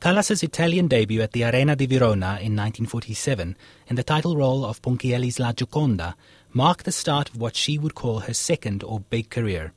Callas's 0.00 0.42
Italian 0.42 0.86
debut 0.86 1.22
at 1.22 1.32
the 1.32 1.44
Arena 1.44 1.74
di 1.74 1.86
Verona 1.86 2.36
in 2.42 2.54
1947 2.54 3.56
in 3.86 3.96
the 3.96 4.02
title 4.02 4.36
role 4.36 4.66
of 4.66 4.82
Ponchielli's 4.82 5.38
La 5.38 5.52
Gioconda 5.52 6.14
marked 6.52 6.84
the 6.84 6.92
start 6.92 7.30
of 7.30 7.38
what 7.38 7.56
she 7.56 7.78
would 7.78 7.94
call 7.94 8.18
her 8.18 8.34
second 8.34 8.84
or 8.84 9.00
big 9.00 9.30
career. 9.30 9.72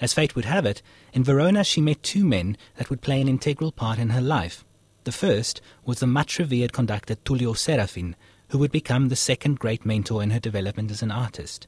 As 0.00 0.12
fate 0.12 0.34
would 0.34 0.46
have 0.46 0.66
it, 0.66 0.82
in 1.12 1.22
Verona 1.22 1.62
she 1.62 1.80
met 1.80 2.02
two 2.02 2.24
men 2.24 2.56
that 2.74 2.90
would 2.90 3.02
play 3.02 3.20
an 3.20 3.28
integral 3.28 3.70
part 3.70 4.00
in 4.00 4.10
her 4.10 4.20
life. 4.20 4.64
The 5.04 5.12
first 5.12 5.60
was 5.84 6.00
the 6.00 6.08
much 6.08 6.40
revered 6.40 6.72
conductor 6.72 7.14
Tullio 7.14 7.54
Serafin, 7.54 8.16
who 8.52 8.58
would 8.58 8.70
become 8.70 9.08
the 9.08 9.16
second 9.16 9.58
great 9.58 9.86
mentor 9.86 10.22
in 10.22 10.28
her 10.28 10.38
development 10.38 10.90
as 10.90 11.00
an 11.00 11.10
artist. 11.10 11.66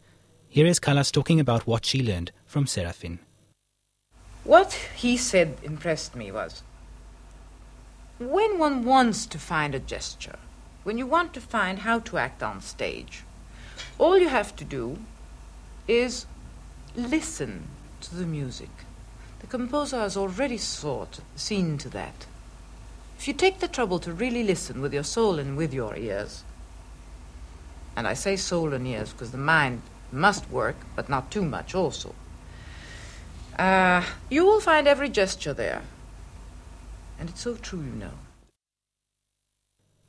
Here 0.50 0.66
is 0.66 0.78
Callas 0.78 1.10
talking 1.10 1.40
about 1.40 1.66
what 1.66 1.86
she 1.86 2.02
learned 2.02 2.30
from 2.44 2.66
Serafin. 2.66 3.20
What 4.44 4.74
he 4.94 5.16
said 5.16 5.56
impressed 5.62 6.14
me 6.14 6.30
was 6.30 6.62
when 8.18 8.58
one 8.58 8.84
wants 8.84 9.24
to 9.24 9.38
find 9.38 9.74
a 9.74 9.78
gesture, 9.78 10.38
when 10.82 10.98
you 10.98 11.06
want 11.06 11.32
to 11.32 11.40
find 11.40 11.78
how 11.78 12.00
to 12.00 12.18
act 12.18 12.42
on 12.42 12.60
stage, 12.60 13.24
all 13.96 14.18
you 14.18 14.28
have 14.28 14.54
to 14.56 14.64
do 14.64 14.98
is 15.88 16.26
listen 16.94 17.68
to 18.02 18.14
the 18.14 18.26
music. 18.26 18.84
The 19.40 19.46
composer 19.46 20.00
has 20.00 20.18
already 20.18 20.58
sought, 20.58 21.20
seen 21.34 21.78
to 21.78 21.88
that. 21.88 22.26
If 23.18 23.26
you 23.26 23.32
take 23.32 23.60
the 23.60 23.68
trouble 23.68 23.98
to 24.00 24.12
really 24.12 24.44
listen 24.44 24.82
with 24.82 24.92
your 24.92 25.02
soul 25.02 25.38
and 25.38 25.56
with 25.56 25.72
your 25.72 25.96
ears, 25.96 26.44
and 27.96 28.06
I 28.06 28.14
say 28.14 28.36
soul 28.36 28.72
and 28.72 28.86
ears 28.86 29.12
because 29.12 29.30
the 29.30 29.38
mind 29.38 29.82
must 30.12 30.50
work, 30.50 30.76
but 30.96 31.08
not 31.08 31.30
too 31.30 31.44
much 31.44 31.74
also. 31.74 32.14
Uh, 33.58 34.02
you 34.30 34.44
will 34.44 34.60
find 34.60 34.88
every 34.88 35.08
gesture 35.08 35.52
there. 35.52 35.82
And 37.18 37.30
it's 37.30 37.40
so 37.40 37.54
true, 37.54 37.80
you 37.80 37.92
know. 37.92 38.10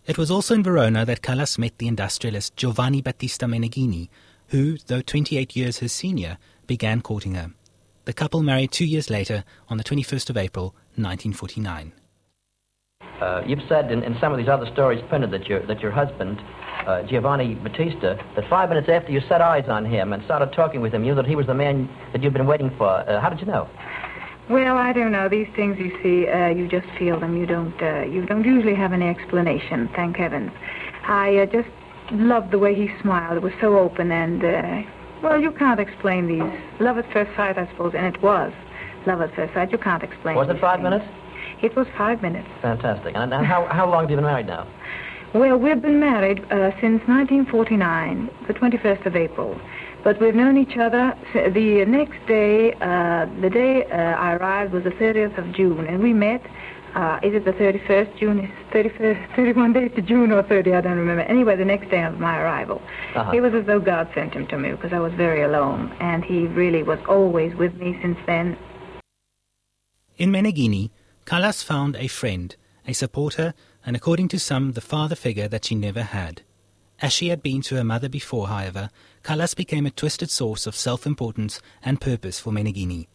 It 0.06 0.18
was 0.18 0.30
also 0.30 0.54
in 0.54 0.64
Verona 0.64 1.06
that 1.06 1.22
Callas 1.22 1.58
met 1.58 1.78
the 1.78 1.88
industrialist 1.88 2.56
Giovanni 2.56 3.02
Battista 3.02 3.46
Meneghini, 3.46 4.10
who, 4.50 4.78
though 4.86 5.02
28 5.02 5.56
years 5.56 5.80
his 5.80 5.94
senior, 5.94 6.38
began 6.68 7.02
courting 7.02 7.36
her. 7.36 7.52
The 8.06 8.14
couple 8.14 8.44
married 8.44 8.72
two 8.72 8.86
years 8.86 9.10
later 9.10 9.44
on 9.68 9.78
the 9.78 9.84
21st 9.84 10.30
of 10.30 10.38
April, 10.38 10.76
1949. 10.96 11.92
Uh, 13.22 13.42
you've 13.46 13.64
said 13.70 13.92
in, 13.92 14.04
in 14.04 14.18
some 14.20 14.32
of 14.32 14.38
these 14.38 14.50
other 14.50 14.66
stories 14.74 15.02
printed 15.10 15.32
that 15.32 15.48
your, 15.48 15.66
that 15.68 15.80
your 15.80 15.92
husband 15.92 16.42
uh, 16.86 17.04
Giovanni 17.04 17.56
Battista, 17.56 18.20
that 18.36 18.50
five 18.50 18.70
minutes 18.70 18.90
after 18.90 19.12
you 19.12 19.22
set 19.28 19.42
eyes 19.42 19.66
on 19.68 19.86
him 19.86 20.14
and 20.14 20.24
started 20.26 20.52
talking 20.54 20.82
with 20.82 20.94
him, 20.94 21.04
you 21.04 21.12
knew 21.12 21.16
that 21.16 21.26
he 21.26 21.36
was 21.36 21.48
the 21.48 21.54
man 21.54 21.90
that 22.12 22.22
you'd 22.22 22.34
been 22.34 22.48
waiting 22.48 22.72
for. 22.78 22.90
Uh, 22.90 23.22
how 23.22 23.30
did 23.30 23.40
you 23.40 23.46
know? 23.46 23.70
Well, 24.50 24.78
I 24.78 24.94
don't 24.94 25.12
know. 25.12 25.28
These 25.28 25.48
things 25.56 25.78
you 25.80 25.92
see, 26.04 26.28
uh, 26.30 26.50
you 26.50 26.68
just 26.68 26.88
feel 27.00 27.20
them. 27.20 27.36
You 27.36 27.48
don't. 27.48 27.82
Uh, 27.82 28.04
you 28.04 28.26
don't 28.26 28.44
usually 28.44 28.76
have 28.76 28.94
any 28.94 29.08
explanation. 29.08 29.90
Thank 29.96 30.18
heavens. 30.18 30.52
I 31.08 31.38
uh, 31.38 31.46
just 31.48 31.70
loved 32.12 32.52
the 32.52 32.60
way 32.60 32.76
he 32.76 32.90
smiled. 33.02 33.38
It 33.38 33.44
was 33.44 33.54
so 33.60 33.78
open 33.78 34.12
and. 34.12 34.44
Uh, 34.44 34.90
well, 35.24 35.42
you 35.42 35.52
can't 35.52 35.80
explain 35.80 36.28
these. 36.28 36.60
Love 36.80 37.00
at 37.00 37.12
first 37.12 37.36
sight, 37.36 37.58
I 37.58 37.68
suppose, 37.72 37.94
and 37.96 38.06
it 38.06 38.22
was. 38.22 38.54
Love 39.08 39.22
at 39.22 39.34
first 39.34 39.54
sight. 39.56 39.72
You 39.72 39.80
can't 39.80 40.04
explain. 40.04 40.36
Was 40.36 40.50
it 40.50 40.62
five 40.62 40.78
things. 40.78 40.84
minutes? 40.84 41.06
It 41.66 41.76
was 41.76 41.88
five 41.98 42.22
minutes. 42.22 42.48
Fantastic. 42.62 43.16
And, 43.16 43.34
and 43.34 43.44
how, 43.44 43.66
how 43.66 43.90
long 43.90 44.04
have 44.04 44.12
you 44.12 44.18
been 44.18 44.26
married 44.26 44.46
now? 44.46 44.68
Well, 45.34 45.58
we've 45.58 45.82
been 45.82 46.00
married 46.00 46.42
uh, 46.52 46.70
since 46.80 47.02
1949, 47.10 48.30
the 48.48 48.54
21st 48.54 49.08
of 49.08 49.16
April. 49.16 49.60
But 50.04 50.22
we've 50.22 50.36
known 50.36 50.60
each 50.60 50.78
other. 50.78 51.18
The 51.34 51.84
next 51.88 52.24
day, 52.28 52.74
uh, 52.74 53.26
the 53.42 53.50
day 53.50 53.84
uh, 53.86 53.96
I 53.96 54.34
arrived 54.36 54.74
was 54.74 54.84
the 54.84 54.92
30th 54.92 55.40
of 55.40 55.56
June, 55.56 55.88
and 55.88 56.04
we 56.04 56.14
met. 56.14 56.46
Uh, 56.94 57.20
is 57.24 57.34
it 57.34 57.46
the 57.46 57.54
31st 57.54 58.16
June? 58.20 58.54
31st, 58.72 59.36
31 59.36 59.74
days 59.74 59.92
to 59.96 60.04
June 60.04 60.32
or 60.32 60.44
30? 60.44 60.72
I 60.72 60.82
don't 60.82 61.00
remember. 61.00 61.24
Anyway, 61.24 61.56
the 61.56 61.66
next 61.66 61.90
day 61.90 62.04
of 62.04 62.20
my 62.20 62.38
arrival. 62.38 62.80
Uh-huh. 63.16 63.32
It 63.32 63.42
was 63.42 63.56
as 63.56 63.66
though 63.66 63.80
God 63.80 64.08
sent 64.14 64.36
him 64.36 64.46
to 64.48 64.58
me 64.60 64.70
because 64.70 64.94
I 64.94 65.00
was 65.00 65.14
very 65.14 65.42
alone, 65.42 65.92
and 66.00 66.24
he 66.24 66.46
really 66.46 66.84
was 66.84 67.00
always 67.10 67.56
with 67.56 67.74
me 67.74 67.98
since 68.04 68.20
then. 68.28 68.56
In 70.18 70.32
Meneghini, 70.32 70.92
Callas 71.26 71.64
found 71.64 71.96
a 71.96 72.08
friend, 72.08 72.56
a 72.88 72.94
supporter, 72.94 73.56
and 73.84 73.96
according 73.96 74.28
to 74.28 74.40
some, 74.40 74.74
the 74.74 74.82
father 74.82 75.16
figure 75.16 75.48
that 75.48 75.66
she 75.66 75.74
never 75.74 76.04
had. 76.04 76.44
As 77.02 77.14
she 77.14 77.30
had 77.30 77.42
been 77.42 77.62
to 77.64 77.76
her 77.76 77.84
mother 77.84 78.08
before, 78.08 78.48
however, 78.48 78.92
Callas 79.24 79.56
became 79.56 79.88
a 79.88 79.92
twisted 79.92 80.30
source 80.30 80.68
of 80.68 80.76
self 80.76 81.06
importance 81.08 81.60
and 81.84 82.00
purpose 82.00 82.40
for 82.40 82.52
Meneghini. 82.52 83.08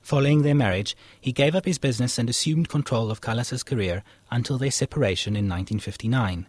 Following 0.00 0.42
their 0.42 0.54
marriage, 0.54 0.96
he 1.20 1.32
gave 1.32 1.56
up 1.56 1.66
his 1.66 1.78
business 1.78 2.16
and 2.16 2.30
assumed 2.30 2.68
control 2.68 3.10
of 3.10 3.20
Callas's 3.20 3.64
career 3.64 4.04
until 4.30 4.56
their 4.56 4.70
separation 4.70 5.34
in 5.34 5.48
1959. 5.48 6.46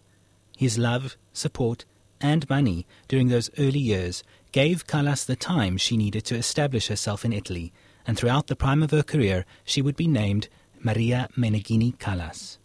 His 0.56 0.78
love, 0.78 1.16
support, 1.32 1.84
and 2.20 2.48
money 2.48 2.86
during 3.08 3.28
those 3.28 3.50
early 3.58 3.80
years 3.80 4.22
gave 4.52 4.86
Callas 4.86 5.24
the 5.24 5.36
time 5.36 5.76
she 5.76 5.96
needed 5.96 6.24
to 6.26 6.36
establish 6.36 6.86
herself 6.86 7.24
in 7.24 7.32
Italy, 7.32 7.72
and 8.06 8.16
throughout 8.16 8.46
the 8.46 8.56
prime 8.56 8.82
of 8.82 8.92
her 8.92 9.02
career, 9.02 9.44
she 9.64 9.82
would 9.82 9.96
be 9.96 10.06
named 10.06 10.48
Maria 10.82 11.28
Meneghini 11.36 11.98
Callas. 11.98 12.58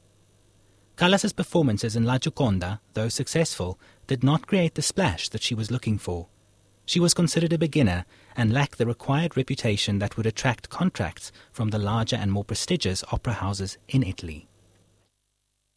Callas's 0.95 1.33
performances 1.33 1.95
in 1.97 2.05
La 2.05 2.17
Gioconda, 2.17 2.79
though 2.93 3.09
successful, 3.09 3.77
did 4.07 4.23
not 4.23 4.47
create 4.47 4.75
the 4.75 4.81
splash 4.81 5.27
that 5.29 5.43
she 5.43 5.53
was 5.53 5.69
looking 5.69 5.97
for. 5.97 6.27
She 6.85 6.99
was 6.99 7.13
considered 7.13 7.51
a 7.51 7.57
beginner 7.57 8.05
and 8.37 8.53
lacked 8.53 8.77
the 8.77 8.85
required 8.85 9.35
reputation 9.35 9.99
that 9.99 10.15
would 10.15 10.25
attract 10.25 10.69
contracts 10.69 11.33
from 11.51 11.71
the 11.71 11.79
larger 11.79 12.15
and 12.15 12.31
more 12.31 12.45
prestigious 12.45 13.03
opera 13.11 13.33
houses 13.33 13.77
in 13.89 14.03
Italy. 14.03 14.47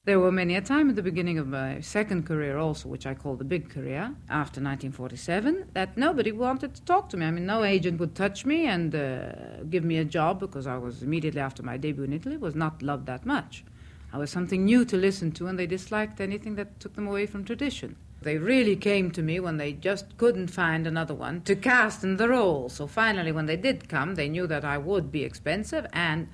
There 0.08 0.20
were 0.20 0.32
many 0.32 0.54
a 0.54 0.62
time 0.62 0.88
at 0.88 0.96
the 0.96 1.02
beginning 1.02 1.36
of 1.36 1.48
my 1.48 1.80
second 1.80 2.24
career, 2.24 2.56
also, 2.56 2.88
which 2.88 3.04
I 3.04 3.12
call 3.12 3.36
the 3.36 3.44
big 3.44 3.68
career, 3.68 4.14
after 4.30 4.58
1947, 4.58 5.66
that 5.74 5.98
nobody 5.98 6.32
wanted 6.32 6.74
to 6.76 6.82
talk 6.84 7.10
to 7.10 7.18
me. 7.18 7.26
I 7.26 7.30
mean, 7.30 7.44
no 7.44 7.62
agent 7.62 8.00
would 8.00 8.14
touch 8.14 8.46
me 8.46 8.64
and 8.64 8.94
uh, 8.94 9.64
give 9.68 9.84
me 9.84 9.98
a 9.98 10.06
job 10.06 10.40
because 10.40 10.66
I 10.66 10.78
was 10.78 11.02
immediately 11.02 11.42
after 11.42 11.62
my 11.62 11.76
debut 11.76 12.04
in 12.04 12.14
Italy 12.14 12.38
was 12.38 12.54
not 12.54 12.80
loved 12.80 13.04
that 13.04 13.26
much. 13.26 13.66
I 14.10 14.16
was 14.16 14.30
something 14.30 14.64
new 14.64 14.86
to 14.86 14.96
listen 14.96 15.30
to, 15.32 15.46
and 15.46 15.58
they 15.58 15.66
disliked 15.66 16.22
anything 16.22 16.54
that 16.54 16.80
took 16.80 16.94
them 16.94 17.06
away 17.06 17.26
from 17.26 17.44
tradition. 17.44 17.94
They 18.22 18.38
really 18.38 18.76
came 18.76 19.10
to 19.10 19.20
me 19.20 19.40
when 19.40 19.58
they 19.58 19.74
just 19.74 20.16
couldn't 20.16 20.48
find 20.48 20.86
another 20.86 21.14
one 21.14 21.42
to 21.42 21.54
cast 21.54 22.02
in 22.02 22.16
the 22.16 22.30
role. 22.30 22.70
So 22.70 22.86
finally, 22.86 23.30
when 23.30 23.44
they 23.44 23.58
did 23.58 23.90
come, 23.90 24.14
they 24.14 24.30
knew 24.30 24.46
that 24.46 24.64
I 24.64 24.78
would 24.78 25.12
be 25.12 25.22
expensive, 25.22 25.84
and 25.92 26.28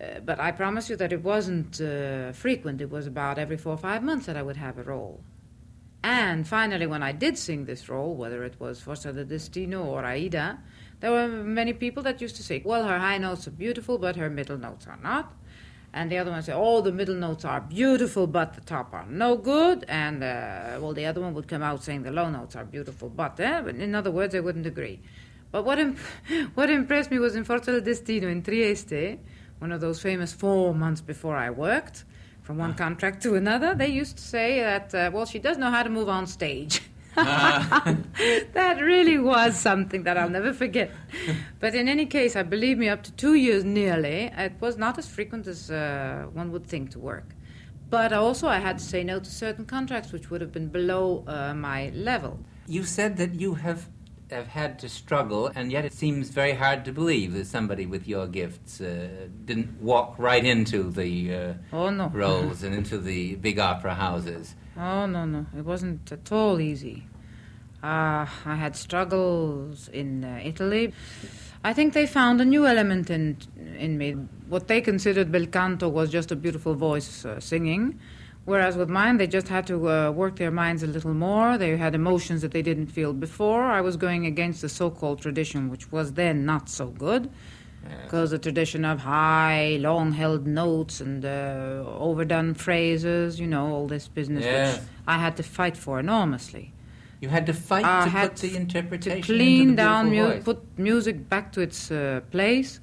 uh, 0.00 0.20
but 0.20 0.40
I 0.40 0.52
promise 0.52 0.90
you 0.90 0.96
that 0.96 1.12
it 1.12 1.22
wasn't 1.22 1.80
uh, 1.80 2.32
frequent. 2.32 2.80
It 2.80 2.90
was 2.90 3.06
about 3.06 3.38
every 3.38 3.56
four 3.56 3.74
or 3.74 3.78
five 3.78 4.02
months 4.02 4.26
that 4.26 4.36
I 4.36 4.42
would 4.42 4.56
have 4.56 4.78
a 4.78 4.82
role. 4.82 5.20
And 6.02 6.46
finally, 6.46 6.86
when 6.86 7.02
I 7.02 7.12
did 7.12 7.38
sing 7.38 7.64
this 7.64 7.88
role, 7.88 8.14
whether 8.14 8.44
it 8.44 8.60
was 8.60 8.80
Forza 8.80 9.12
del 9.12 9.24
Destino 9.24 9.84
or 9.84 10.04
Aida, 10.04 10.58
there 11.00 11.10
were 11.10 11.28
many 11.28 11.72
people 11.72 12.02
that 12.02 12.20
used 12.20 12.36
to 12.36 12.42
say, 12.42 12.60
"Well, 12.64 12.86
her 12.86 12.98
high 12.98 13.18
notes 13.18 13.46
are 13.48 13.52
beautiful, 13.52 13.98
but 13.98 14.16
her 14.16 14.28
middle 14.28 14.58
notes 14.58 14.86
are 14.86 14.98
not." 15.02 15.32
and 15.94 16.10
the 16.10 16.18
other 16.18 16.32
one 16.32 16.42
said, 16.42 16.56
"Oh, 16.56 16.80
the 16.80 16.92
middle 16.92 17.14
notes 17.14 17.44
are 17.44 17.60
beautiful, 17.60 18.26
but 18.26 18.54
the 18.54 18.60
top 18.60 18.92
are 18.92 19.06
no 19.06 19.36
good." 19.36 19.84
And 19.88 20.22
uh, 20.24 20.78
well, 20.80 20.92
the 20.92 21.06
other 21.06 21.20
one 21.20 21.34
would 21.34 21.46
come 21.46 21.62
out 21.62 21.84
saying 21.84 22.02
the 22.02 22.10
low 22.10 22.28
notes 22.28 22.56
are 22.56 22.64
beautiful, 22.64 23.08
but 23.08 23.38
eh? 23.38 23.62
in 23.68 23.94
other 23.94 24.10
words, 24.10 24.32
they 24.32 24.40
wouldn't 24.40 24.66
agree. 24.66 25.00
But 25.52 25.64
what 25.64 25.78
imp- 25.78 25.98
what 26.54 26.68
impressed 26.68 27.12
me 27.12 27.20
was 27.20 27.36
in 27.36 27.44
Forza 27.44 27.70
del 27.70 27.80
Destino 27.80 28.28
in 28.28 28.42
Trieste, 28.42 29.20
one 29.64 29.72
of 29.72 29.80
those 29.80 29.98
famous 29.98 30.30
four 30.30 30.74
months 30.74 31.00
before 31.00 31.36
I 31.38 31.48
worked, 31.48 32.04
from 32.42 32.58
one 32.58 32.74
contract 32.74 33.22
to 33.22 33.34
another. 33.34 33.74
They 33.74 33.88
used 33.88 34.18
to 34.18 34.22
say 34.22 34.60
that, 34.60 34.94
uh, 34.94 35.10
well, 35.10 35.24
she 35.24 35.38
does 35.38 35.56
know 35.56 35.70
how 35.70 35.82
to 35.82 35.88
move 35.88 36.10
on 36.10 36.26
stage. 36.26 36.82
that 37.14 38.76
really 38.82 39.18
was 39.18 39.56
something 39.56 40.02
that 40.02 40.18
I'll 40.18 40.28
never 40.28 40.52
forget. 40.52 40.90
But 41.60 41.74
in 41.74 41.88
any 41.88 42.04
case, 42.04 42.36
I 42.36 42.42
believe 42.42 42.76
me, 42.76 42.90
up 42.90 43.02
to 43.04 43.12
two 43.12 43.36
years 43.46 43.64
nearly, 43.64 44.30
it 44.36 44.52
was 44.60 44.76
not 44.76 44.98
as 44.98 45.08
frequent 45.08 45.46
as 45.46 45.70
uh, 45.70 46.26
one 46.34 46.52
would 46.52 46.66
think 46.66 46.90
to 46.90 46.98
work. 46.98 47.28
But 47.88 48.12
also, 48.12 48.48
I 48.48 48.58
had 48.58 48.76
to 48.80 48.84
say 48.84 49.02
no 49.02 49.18
to 49.18 49.30
certain 49.30 49.64
contracts 49.64 50.12
which 50.12 50.30
would 50.30 50.42
have 50.42 50.52
been 50.52 50.68
below 50.68 51.24
uh, 51.26 51.54
my 51.54 51.88
level. 51.94 52.38
You 52.66 52.84
said 52.84 53.16
that 53.16 53.40
you 53.40 53.54
have 53.54 53.88
have 54.34 54.48
had 54.48 54.78
to 54.80 54.88
struggle, 54.88 55.50
and 55.54 55.70
yet 55.72 55.84
it 55.84 55.92
seems 55.92 56.30
very 56.30 56.52
hard 56.52 56.84
to 56.84 56.92
believe 56.92 57.32
that 57.34 57.46
somebody 57.46 57.86
with 57.86 58.06
your 58.06 58.26
gifts 58.26 58.80
uh, 58.80 59.28
didn't 59.44 59.80
walk 59.80 60.14
right 60.18 60.44
into 60.44 60.90
the 60.90 61.34
uh, 61.34 61.54
oh, 61.72 61.90
no. 61.90 62.08
roles 62.08 62.62
and 62.64 62.74
into 62.74 62.98
the 62.98 63.36
big 63.36 63.58
opera 63.58 63.94
houses. 63.94 64.54
Oh, 64.76 65.06
no, 65.06 65.24
no. 65.24 65.46
It 65.56 65.64
wasn't 65.64 66.10
at 66.10 66.30
all 66.32 66.60
easy. 66.60 67.04
Uh, 67.82 68.26
I 68.46 68.56
had 68.56 68.76
struggles 68.76 69.88
in 69.88 70.24
uh, 70.24 70.40
Italy. 70.42 70.92
I 71.62 71.72
think 71.72 71.94
they 71.94 72.06
found 72.06 72.40
a 72.40 72.44
new 72.44 72.66
element 72.66 73.10
in, 73.10 73.38
in 73.78 73.96
me. 73.98 74.12
What 74.48 74.68
they 74.68 74.80
considered 74.80 75.30
bel 75.30 75.46
canto 75.46 75.88
was 75.88 76.10
just 76.10 76.30
a 76.30 76.36
beautiful 76.36 76.74
voice 76.74 77.24
uh, 77.24 77.40
singing, 77.40 78.00
Whereas 78.44 78.76
with 78.76 78.90
mine, 78.90 79.16
they 79.16 79.26
just 79.26 79.48
had 79.48 79.66
to 79.68 79.88
uh, 79.88 80.10
work 80.10 80.36
their 80.36 80.50
minds 80.50 80.82
a 80.82 80.86
little 80.86 81.14
more. 81.14 81.56
They 81.56 81.76
had 81.76 81.94
emotions 81.94 82.42
that 82.42 82.52
they 82.52 82.60
didn't 82.60 82.88
feel 82.88 83.14
before. 83.14 83.64
I 83.64 83.80
was 83.80 83.96
going 83.96 84.26
against 84.26 84.60
the 84.60 84.68
so 84.68 84.90
called 84.90 85.22
tradition, 85.22 85.70
which 85.70 85.90
was 85.90 86.12
then 86.12 86.44
not 86.44 86.68
so 86.68 86.88
good. 86.88 87.30
Because 88.04 88.30
the 88.30 88.38
tradition 88.38 88.84
of 88.84 89.00
high, 89.00 89.76
long 89.80 90.12
held 90.12 90.46
notes 90.46 91.02
and 91.02 91.22
uh, 91.22 91.84
overdone 91.98 92.54
phrases, 92.54 93.38
you 93.38 93.46
know, 93.46 93.66
all 93.74 93.86
this 93.86 94.08
business, 94.08 94.42
yes. 94.42 94.78
which 94.78 94.88
I 95.06 95.18
had 95.18 95.36
to 95.36 95.42
fight 95.42 95.76
for 95.76 96.00
enormously. 96.00 96.72
You 97.20 97.28
had 97.28 97.44
to 97.46 97.52
fight 97.52 97.84
I 97.84 98.06
to 98.06 98.28
put 98.28 98.36
the 98.36 98.56
interpretation 98.56 99.20
to 99.20 99.26
clean 99.26 99.76
down, 99.76 100.10
mu- 100.10 100.40
put 100.40 100.78
music 100.78 101.28
back 101.28 101.52
to 101.52 101.60
its 101.60 101.90
uh, 101.90 102.20
place 102.30 102.80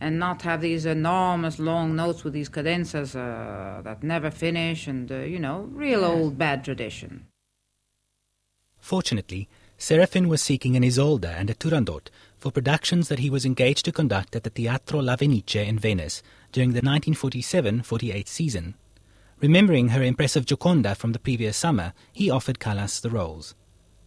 and 0.00 0.18
not 0.18 0.42
have 0.42 0.62
these 0.62 0.86
enormous 0.86 1.58
long 1.58 1.94
notes 1.94 2.24
with 2.24 2.32
these 2.32 2.48
cadenzas 2.48 3.14
uh, 3.14 3.82
that 3.82 4.02
never 4.02 4.30
finish 4.30 4.86
and, 4.86 5.12
uh, 5.12 5.18
you 5.18 5.38
know, 5.38 5.68
real 5.72 6.00
yes. 6.00 6.10
old 6.10 6.38
bad 6.38 6.64
tradition. 6.64 7.26
Fortunately, 8.78 9.48
Serafin 9.76 10.28
was 10.28 10.42
seeking 10.42 10.74
an 10.74 10.82
Isolde 10.82 11.26
and 11.26 11.50
a 11.50 11.54
Turandot 11.54 12.08
for 12.38 12.50
productions 12.50 13.08
that 13.08 13.18
he 13.18 13.30
was 13.30 13.44
engaged 13.44 13.84
to 13.84 13.92
conduct 13.92 14.34
at 14.34 14.44
the 14.44 14.50
Teatro 14.50 15.00
La 15.00 15.16
Fenice 15.16 15.56
in 15.56 15.78
Venice 15.78 16.22
during 16.52 16.72
the 16.72 16.82
1947-48 16.82 18.26
season. 18.26 18.74
Remembering 19.40 19.88
her 19.88 20.02
impressive 20.02 20.44
Gioconda 20.46 20.96
from 20.96 21.12
the 21.12 21.18
previous 21.18 21.56
summer, 21.56 21.92
he 22.12 22.30
offered 22.30 22.58
Callas 22.58 23.00
the 23.00 23.10
roles. 23.10 23.54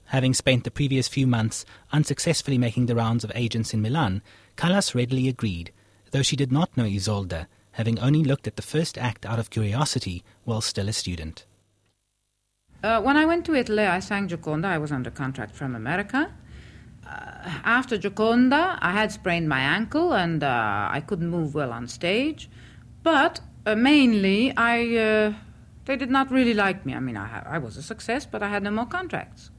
Having 0.08 0.34
spent 0.36 0.64
the 0.64 0.72
previous 0.72 1.08
few 1.08 1.26
months 1.26 1.66
unsuccessfully 1.91 2.58
making 2.58 2.88
the 2.88 2.96
rounds 2.96 3.24
of 3.24 3.32
agents 3.34 3.74
in 3.74 3.82
Milan, 3.82 4.22
Callas 4.56 4.94
readily 4.94 5.28
agreed 5.28 5.72
though 6.14 6.22
she 6.22 6.36
did 6.38 6.51
not 6.51 6.78
know 6.78 6.86
Isolde, 6.86 7.47
having 7.72 7.99
only 7.99 8.24
looked 8.24 8.47
at 8.47 8.55
the 8.55 8.61
first 8.61 8.97
act 8.97 9.26
out 9.26 9.39
of 9.39 9.49
curiosity 9.49 10.24
while 10.45 10.61
still 10.61 10.88
a 10.88 10.93
student. 10.93 11.45
Uh, 12.84 13.01
when 13.01 13.18
I 13.18 13.26
went 13.26 13.45
to 13.45 13.55
Italy, 13.55 13.84
I 13.84 13.99
sang 13.99 14.28
Gioconda. 14.28 14.66
I 14.66 14.78
was 14.78 14.91
under 14.91 15.09
contract 15.09 15.55
from 15.55 15.76
America. 15.76 16.32
Uh, 17.05 17.09
after 17.66 17.97
Gioconda, 17.97 18.78
I 18.80 18.91
had 18.91 19.11
sprained 19.11 19.49
my 19.49 19.59
ankle 19.59 20.14
and 20.14 20.43
uh, 20.43 20.88
I 20.91 21.01
couldn't 21.01 21.30
move 21.30 21.55
well 21.55 21.72
on 21.72 21.88
stage. 21.88 22.49
But 23.01 23.41
uh, 23.66 23.76
mainly, 23.76 24.55
I 24.55 24.97
uh, 24.97 25.34
they 25.86 25.95
did 25.97 26.11
not 26.11 26.32
really 26.32 26.53
like 26.53 26.86
me. 26.86 26.93
I 26.93 26.99
mean, 26.99 27.18
I, 27.18 27.43
I, 27.55 27.57
was 27.57 27.76
a 27.78 27.82
success, 27.82 28.26
but 28.26 28.43
I 28.43 28.49
had 28.49 28.64
no 28.64 28.72
more 28.72 28.86
contracts. 28.86 29.49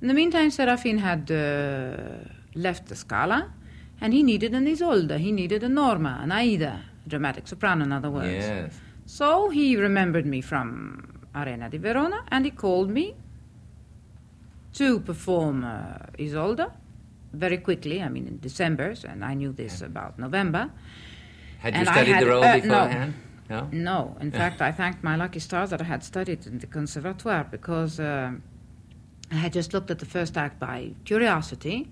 In 0.00 0.08
the 0.08 0.14
meantime, 0.14 0.50
Serafin 0.50 0.98
had 0.98 1.30
uh, 1.30 2.28
left 2.54 2.86
the 2.86 2.96
Scala, 2.96 3.52
and 4.00 4.12
he 4.12 4.22
needed 4.22 4.54
an 4.54 4.66
Isolde, 4.66 5.18
he 5.18 5.32
needed 5.32 5.62
a 5.62 5.68
Norma, 5.68 6.20
an 6.22 6.32
Aida, 6.32 6.84
a 7.04 7.08
dramatic 7.08 7.48
soprano, 7.48 7.84
in 7.84 7.92
other 7.92 8.10
words. 8.10 8.44
Yes. 8.46 8.80
So 9.06 9.48
he 9.50 9.76
remembered 9.76 10.26
me 10.26 10.40
from 10.40 11.26
Arena 11.34 11.68
di 11.68 11.78
Verona 11.78 12.24
and 12.28 12.44
he 12.44 12.50
called 12.50 12.90
me 12.90 13.14
to 14.74 15.00
perform 15.00 15.64
uh, 15.64 15.98
Isolde 16.18 16.70
very 17.32 17.58
quickly, 17.58 18.02
I 18.02 18.08
mean 18.08 18.26
in 18.26 18.38
December, 18.38 18.94
and 19.04 19.24
I 19.24 19.34
knew 19.34 19.52
this 19.52 19.82
about 19.82 20.18
November. 20.18 20.70
Had 21.58 21.74
you 21.74 21.80
and 21.80 21.88
studied 21.88 22.12
had, 22.12 22.22
the 22.22 22.26
role 22.28 22.44
uh, 22.44 22.54
beforehand? 22.60 23.14
No. 23.48 23.60
no. 23.60 23.68
No. 23.72 24.16
In 24.20 24.30
fact, 24.30 24.62
I 24.62 24.72
thanked 24.72 25.02
my 25.02 25.16
lucky 25.16 25.40
stars 25.40 25.70
that 25.70 25.80
I 25.80 25.84
had 25.84 26.04
studied 26.04 26.46
in 26.46 26.58
the 26.58 26.66
Conservatoire 26.66 27.44
because 27.50 27.98
uh, 27.98 28.32
I 29.30 29.34
had 29.34 29.52
just 29.52 29.72
looked 29.74 29.90
at 29.90 29.98
the 29.98 30.06
first 30.06 30.36
act 30.36 30.58
by 30.58 30.92
curiosity 31.04 31.90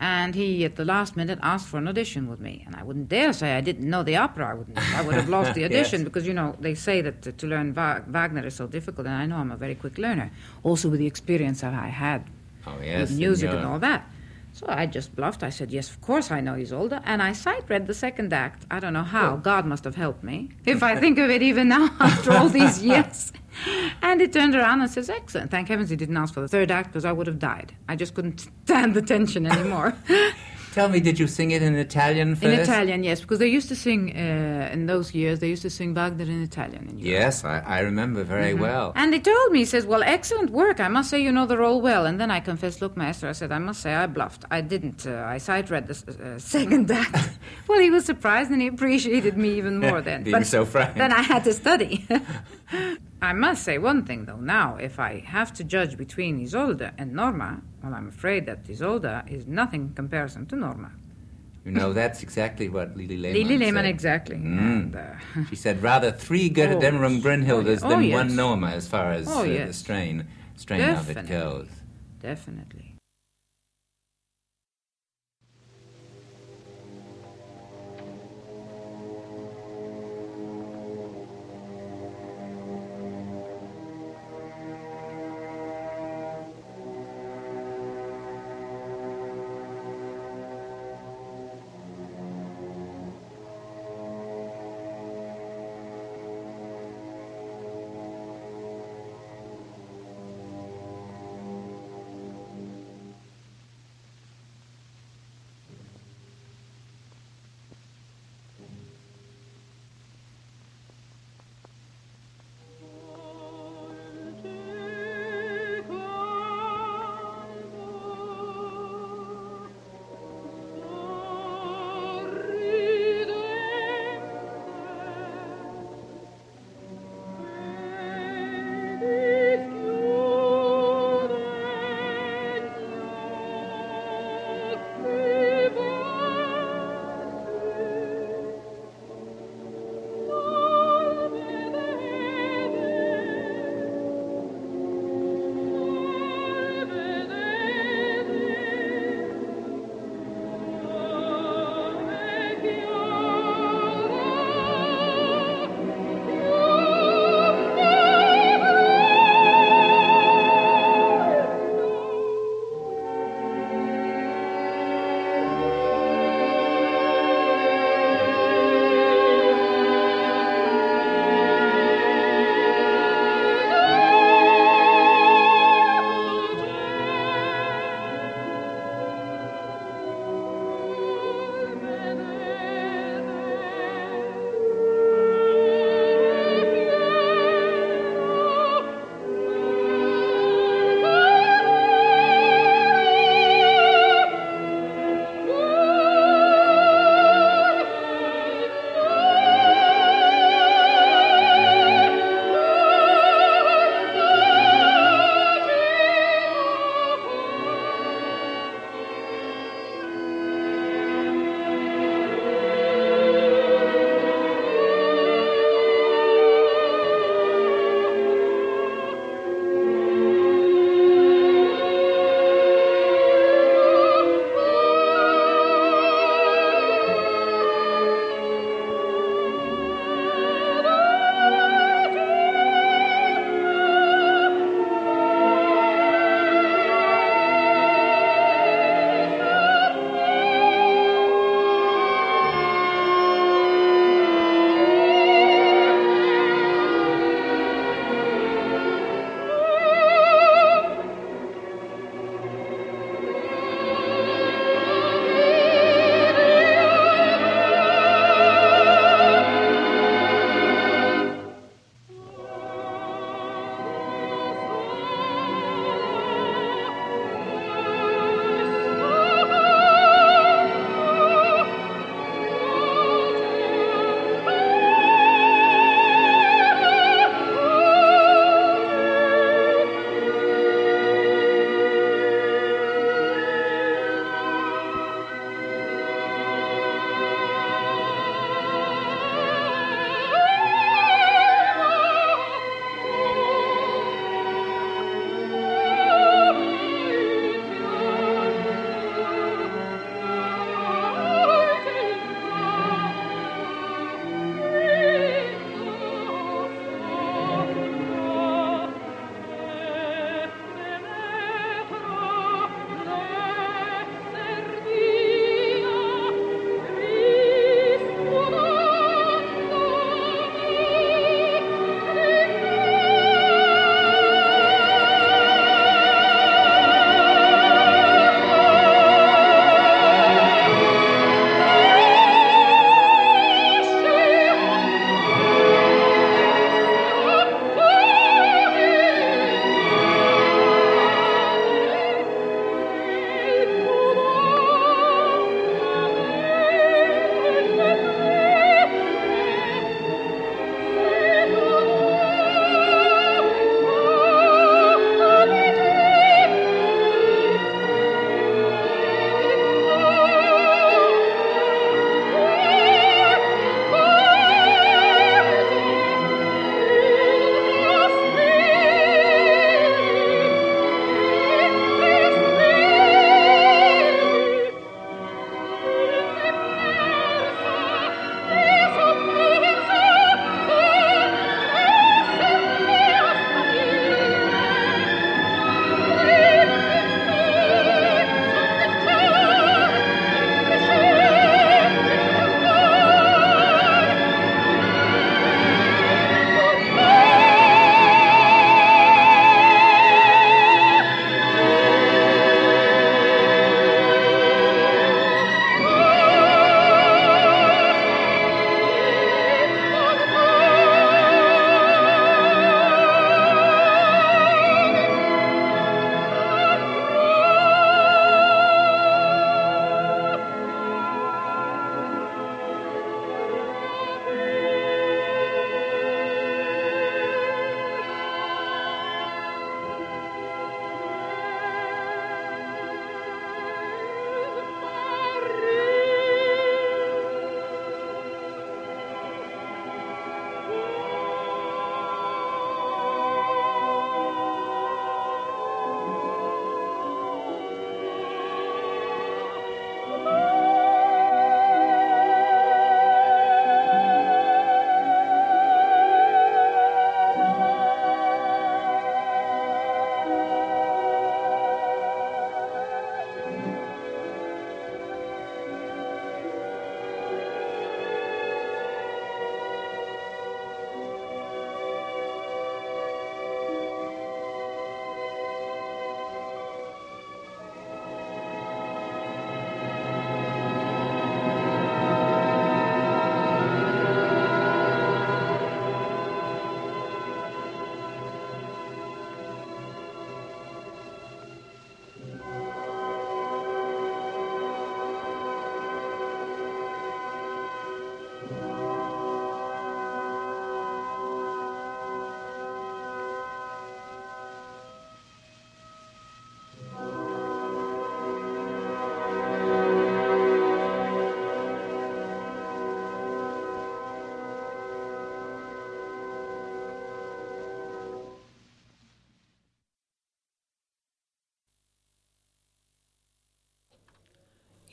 and 0.00 0.34
he, 0.34 0.64
at 0.64 0.76
the 0.76 0.84
last 0.84 1.16
minute, 1.16 1.38
asked 1.42 1.68
for 1.68 1.78
an 1.78 1.86
audition 1.86 2.28
with 2.28 2.40
me. 2.40 2.64
And 2.66 2.74
I 2.74 2.82
wouldn't 2.82 3.08
dare 3.08 3.32
say 3.32 3.56
I 3.56 3.60
didn't 3.60 3.88
know 3.88 4.02
the 4.02 4.16
opera. 4.16 4.48
I, 4.50 4.54
wouldn't, 4.54 4.78
I 4.94 5.02
would 5.02 5.14
have 5.14 5.28
lost 5.28 5.54
the 5.58 5.64
audition 5.64 6.00
yes. 6.00 6.04
because, 6.04 6.26
you 6.26 6.34
know, 6.34 6.56
they 6.60 6.74
say 6.74 7.00
that 7.00 7.22
to, 7.22 7.32
to 7.32 7.46
learn 7.46 7.72
Wagner 7.72 8.44
is 8.46 8.54
so 8.54 8.66
difficult, 8.66 9.06
and 9.06 9.16
I 9.16 9.26
know 9.26 9.36
I'm 9.36 9.52
a 9.52 9.56
very 9.56 9.74
quick 9.74 9.98
learner. 9.98 10.30
Also, 10.62 10.88
with 10.88 11.00
the 11.00 11.06
experience 11.06 11.60
that 11.60 11.74
I 11.74 11.88
had 11.88 12.24
oh, 12.66 12.74
yes, 12.82 13.10
with 13.10 13.18
music 13.18 13.50
and 13.50 13.64
uh, 13.64 13.70
all 13.70 13.78
that. 13.78 14.10
So 14.64 14.72
I 14.72 14.86
just 14.86 15.14
bluffed. 15.14 15.42
I 15.42 15.50
said, 15.50 15.70
Yes, 15.70 15.90
of 15.90 16.00
course 16.00 16.30
I 16.30 16.40
know 16.40 16.54
Isolde. 16.54 17.00
And 17.04 17.22
I 17.22 17.32
sight 17.32 17.68
read 17.68 17.86
the 17.86 17.94
second 17.94 18.32
act. 18.32 18.64
I 18.70 18.80
don't 18.80 18.92
know 18.92 19.02
how. 19.02 19.36
God 19.36 19.66
must 19.66 19.84
have 19.84 19.94
helped 19.94 20.24
me. 20.24 20.50
If 20.64 20.82
I 20.82 20.96
think 20.96 21.18
of 21.18 21.30
it 21.30 21.42
even 21.42 21.68
now, 21.68 21.90
after 22.00 22.32
all 22.32 22.48
these 22.48 22.82
years. 22.82 23.32
And 24.02 24.20
he 24.20 24.28
turned 24.28 24.54
around 24.54 24.80
and 24.80 24.90
says, 24.90 25.10
Excellent. 25.10 25.50
Thank 25.50 25.68
heavens 25.68 25.90
he 25.90 25.96
didn't 25.96 26.16
ask 26.16 26.32
for 26.32 26.40
the 26.40 26.48
third 26.48 26.70
act 26.70 26.88
because 26.88 27.04
I 27.04 27.12
would 27.12 27.26
have 27.26 27.38
died. 27.38 27.74
I 27.88 27.96
just 27.96 28.14
couldn't 28.14 28.48
stand 28.64 28.94
the 28.94 29.02
tension 29.02 29.46
anymore. 29.46 29.94
Tell 30.74 30.88
me, 30.88 30.98
did 30.98 31.20
you 31.20 31.28
sing 31.28 31.52
it 31.52 31.62
in 31.62 31.76
Italian 31.76 32.34
first? 32.34 32.52
In 32.52 32.58
Italian, 32.58 33.04
yes, 33.04 33.20
because 33.20 33.38
they 33.38 33.46
used 33.46 33.68
to 33.68 33.76
sing 33.76 34.10
uh, 34.10 34.70
in 34.72 34.86
those 34.86 35.14
years. 35.14 35.38
They 35.38 35.48
used 35.48 35.62
to 35.62 35.70
sing 35.70 35.94
Wagner 35.94 36.24
in 36.24 36.42
Italian. 36.42 36.88
In 36.88 36.98
yes, 36.98 37.44
I, 37.44 37.60
I, 37.60 37.78
remember 37.78 38.24
very 38.24 38.54
mm-hmm. 38.54 38.62
well. 38.62 38.92
And 38.96 39.14
he 39.14 39.20
told 39.20 39.52
me, 39.52 39.60
he 39.60 39.66
says, 39.66 39.86
"Well, 39.86 40.02
excellent 40.02 40.50
work. 40.50 40.80
I 40.80 40.88
must 40.88 41.10
say 41.10 41.22
you 41.22 41.30
know 41.30 41.46
the 41.46 41.58
role 41.58 41.80
well." 41.80 42.06
And 42.06 42.18
then 42.20 42.32
I 42.32 42.40
confessed, 42.40 42.82
"Look, 42.82 42.96
maestro," 42.96 43.28
I 43.28 43.34
said, 43.34 43.52
"I 43.52 43.60
must 43.60 43.82
say 43.82 43.94
I 43.94 44.08
bluffed. 44.08 44.46
I 44.50 44.62
didn't. 44.62 45.06
Uh, 45.06 45.22
I 45.34 45.38
sight 45.38 45.70
read 45.70 45.86
the 45.86 45.94
uh, 45.94 46.38
second 46.56 46.90
act." 46.90 47.38
well, 47.68 47.78
he 47.78 47.90
was 47.90 48.04
surprised 48.04 48.50
and 48.50 48.60
he 48.60 48.66
appreciated 48.66 49.36
me 49.36 49.50
even 49.54 49.78
more 49.78 50.00
then. 50.00 50.22
Being 50.24 50.38
but 50.38 50.46
so 50.48 50.64
frank. 50.64 50.96
Then 50.96 51.12
I 51.12 51.22
had 51.22 51.44
to 51.44 51.52
study. 51.52 52.04
I 53.22 53.32
must 53.32 53.62
say 53.62 53.78
one 53.78 54.04
thing 54.04 54.24
though. 54.24 54.42
Now, 54.56 54.76
if 54.76 54.98
I 54.98 55.20
have 55.20 55.52
to 55.54 55.62
judge 55.62 55.96
between 55.96 56.40
Isolde 56.40 56.90
and 56.98 57.12
Norma, 57.12 57.62
well, 57.84 57.94
I'm 57.94 58.08
afraid 58.08 58.46
that 58.46 58.64
Isolde 58.64 59.30
is 59.30 59.46
nothing 59.46 59.82
in 59.82 59.94
comparison 59.94 60.46
to 60.46 60.56
Norma. 60.56 60.92
You 61.64 61.72
know, 61.72 61.92
that's 61.92 62.22
exactly 62.22 62.68
what 62.68 62.96
Lili 62.96 63.16
Lehmann 63.16 63.42
Lili 63.42 63.58
Lehmann, 63.58 63.84
said. 63.84 63.90
exactly. 63.90 64.36
Mm. 64.36 64.58
And, 64.58 64.96
uh, 64.96 65.44
she 65.50 65.56
said, 65.56 65.82
rather 65.82 66.12
three 66.12 66.50
Götterdämmerung 66.50 67.20
oh, 67.20 67.22
Brünnhildes 67.22 67.80
oh, 67.82 67.88
than 67.88 68.02
yes. 68.04 68.14
one 68.14 68.36
Norma 68.36 68.68
as 68.68 68.86
far 68.86 69.12
as 69.12 69.28
oh, 69.28 69.40
uh, 69.40 69.44
yes. 69.44 69.68
the 69.68 69.74
strain, 69.74 70.26
strain 70.56 70.80
Definitely. 70.80 71.20
of 71.20 71.26
it 71.26 71.28
goes. 71.28 71.68
Definitely. 72.20 72.93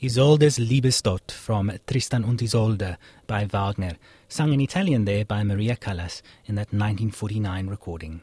Isolde's 0.04 0.58
Liebestod 0.58 1.30
from 1.30 1.70
Tristan 1.86 2.24
und 2.24 2.42
Isolde 2.42 2.98
by 3.28 3.44
Wagner, 3.44 3.98
sung 4.28 4.52
in 4.52 4.60
Italian 4.60 5.04
there 5.04 5.24
by 5.24 5.44
Maria 5.44 5.76
Callas 5.76 6.22
in 6.44 6.56
that 6.56 6.72
1949 6.72 7.68
recording. 7.68 8.22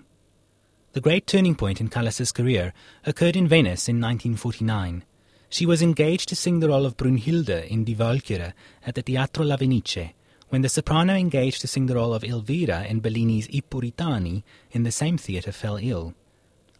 The 0.91 0.99
great 0.99 1.25
turning 1.25 1.55
point 1.55 1.80
in 1.80 1.88
Callas's 1.88 2.34
career 2.34 2.73
occurred 3.05 3.38
in 3.38 3.47
Venice 3.47 3.88
in 3.88 4.01
1949. 4.01 5.05
She 5.47 5.65
was 5.65 5.82
engaged 5.82 6.27
to 6.27 6.36
sing 6.36 6.59
the 6.59 6.67
role 6.67 6.86
of 6.86 6.97
Brunhilde 6.97 7.65
in 7.69 7.86
Die 7.86 7.93
Walküre 7.93 8.51
at 8.86 8.95
the 8.95 9.01
Teatro 9.01 9.45
La 9.45 9.55
Fenice, 9.55 10.11
when 10.49 10.61
the 10.61 10.67
soprano 10.67 11.13
engaged 11.13 11.61
to 11.61 11.67
sing 11.67 11.86
the 11.86 11.95
role 11.95 12.13
of 12.13 12.25
Elvira 12.25 12.84
in 12.89 12.99
Bellini's 12.99 13.47
I 13.55 13.61
Puritani 13.61 14.43
in 14.71 14.84
the 14.84 14.91
same 14.91 15.17
theatre 15.17 15.53
fell 15.53 15.77
ill. 15.82 16.13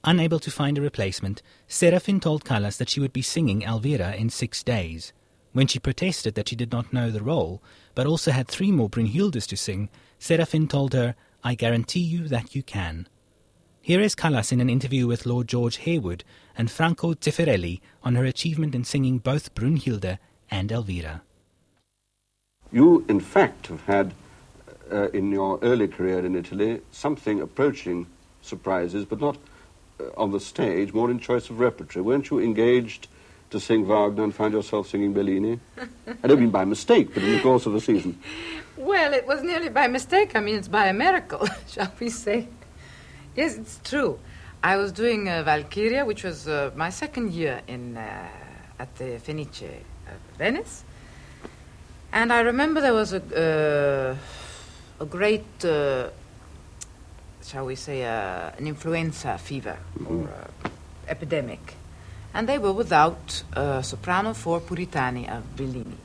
Unable 0.03 0.39
to 0.39 0.51
find 0.51 0.77
a 0.77 0.81
replacement, 0.81 1.41
Serafin 1.67 2.21
told 2.21 2.45
Callas 2.45 2.77
that 2.77 2.89
she 2.89 3.01
would 3.01 3.11
be 3.11 3.21
singing 3.21 3.63
Elvira 3.63 4.15
in 4.15 4.29
six 4.29 4.63
days. 4.63 5.11
When 5.51 5.67
she 5.67 5.79
protested 5.79 6.35
that 6.35 6.47
she 6.47 6.55
did 6.55 6.71
not 6.71 6.93
know 6.93 7.11
the 7.11 7.21
role, 7.21 7.61
but 7.95 8.07
also 8.07 8.31
had 8.31 8.47
three 8.47 8.71
more 8.71 8.89
Brunhildes 8.89 9.47
to 9.47 9.57
sing, 9.57 9.89
Serafin 10.17 10.69
told 10.69 10.93
her, 10.93 11.15
I 11.43 11.55
guarantee 11.55 11.99
you 11.99 12.27
that 12.29 12.55
you 12.55 12.63
can. 12.63 13.07
Here 13.81 13.99
is 13.99 14.15
Callas 14.15 14.51
in 14.51 14.61
an 14.61 14.69
interview 14.69 15.07
with 15.07 15.25
Lord 15.25 15.47
George 15.47 15.77
Harewood 15.77 16.23
and 16.57 16.69
Franco 16.69 17.13
Zeffirelli 17.13 17.81
on 18.03 18.15
her 18.15 18.25
achievement 18.25 18.75
in 18.75 18.83
singing 18.83 19.17
both 19.17 19.53
Brunhilde 19.55 20.17
and 20.51 20.71
Elvira. 20.71 21.23
You, 22.71 23.05
in 23.09 23.19
fact, 23.19 23.67
have 23.67 23.81
had, 23.85 24.13
uh, 24.91 25.09
in 25.09 25.31
your 25.31 25.59
early 25.61 25.87
career 25.87 26.25
in 26.25 26.35
Italy, 26.35 26.81
something 26.91 27.41
approaching 27.41 28.05
surprises, 28.41 29.05
but 29.05 29.19
not 29.19 29.37
on 30.17 30.31
the 30.31 30.39
stage, 30.39 30.93
more 30.93 31.09
in 31.11 31.19
choice 31.19 31.49
of 31.49 31.59
repertory. 31.59 32.01
Weren't 32.03 32.29
you 32.29 32.39
engaged 32.39 33.07
to 33.49 33.59
sing 33.59 33.85
Wagner 33.85 34.23
and 34.23 34.33
find 34.33 34.53
yourself 34.53 34.89
singing 34.89 35.13
Bellini? 35.13 35.59
I 36.23 36.27
don't 36.27 36.39
mean 36.39 36.51
by 36.51 36.65
mistake, 36.65 37.13
but 37.13 37.23
in 37.23 37.33
the 37.33 37.41
course 37.41 37.65
of 37.65 37.73
the 37.73 37.81
season. 37.81 38.19
Well, 38.77 39.13
it 39.13 39.25
was 39.27 39.43
nearly 39.43 39.69
by 39.69 39.87
mistake. 39.87 40.35
I 40.35 40.39
mean, 40.39 40.55
it's 40.55 40.67
by 40.67 40.87
a 40.87 40.93
miracle, 40.93 41.47
shall 41.67 41.91
we 41.99 42.09
say. 42.09 42.47
Yes, 43.35 43.57
it's 43.57 43.79
true. 43.83 44.19
I 44.63 44.75
was 44.77 44.91
doing 44.91 45.29
uh, 45.29 45.43
Valkyria, 45.43 46.05
which 46.05 46.23
was 46.23 46.47
uh, 46.47 46.71
my 46.75 46.89
second 46.89 47.33
year 47.33 47.61
in 47.67 47.97
uh, 47.97 48.27
at 48.79 48.95
the 48.95 49.19
Fenice, 49.19 49.63
uh, 49.63 50.11
Venice. 50.37 50.83
And 52.11 52.33
I 52.33 52.41
remember 52.41 52.81
there 52.81 52.93
was 52.93 53.13
a, 53.13 54.17
uh, 54.99 55.03
a 55.03 55.05
great, 55.05 55.45
uh, 55.63 56.09
shall 57.49 57.65
we 57.65 57.75
say, 57.75 58.05
uh, 58.05 58.51
an 58.59 58.67
influenza 58.67 59.35
fever 59.39 59.77
or 60.07 60.29
uh, 60.29 60.69
epidemic. 61.07 61.73
And 62.31 62.47
they 62.47 62.59
were 62.59 62.73
without 62.73 63.43
a 63.53 63.81
soprano 63.81 64.35
for 64.35 64.61
Puritani 64.61 65.27
of 65.27 65.55
Bellini. 65.55 65.97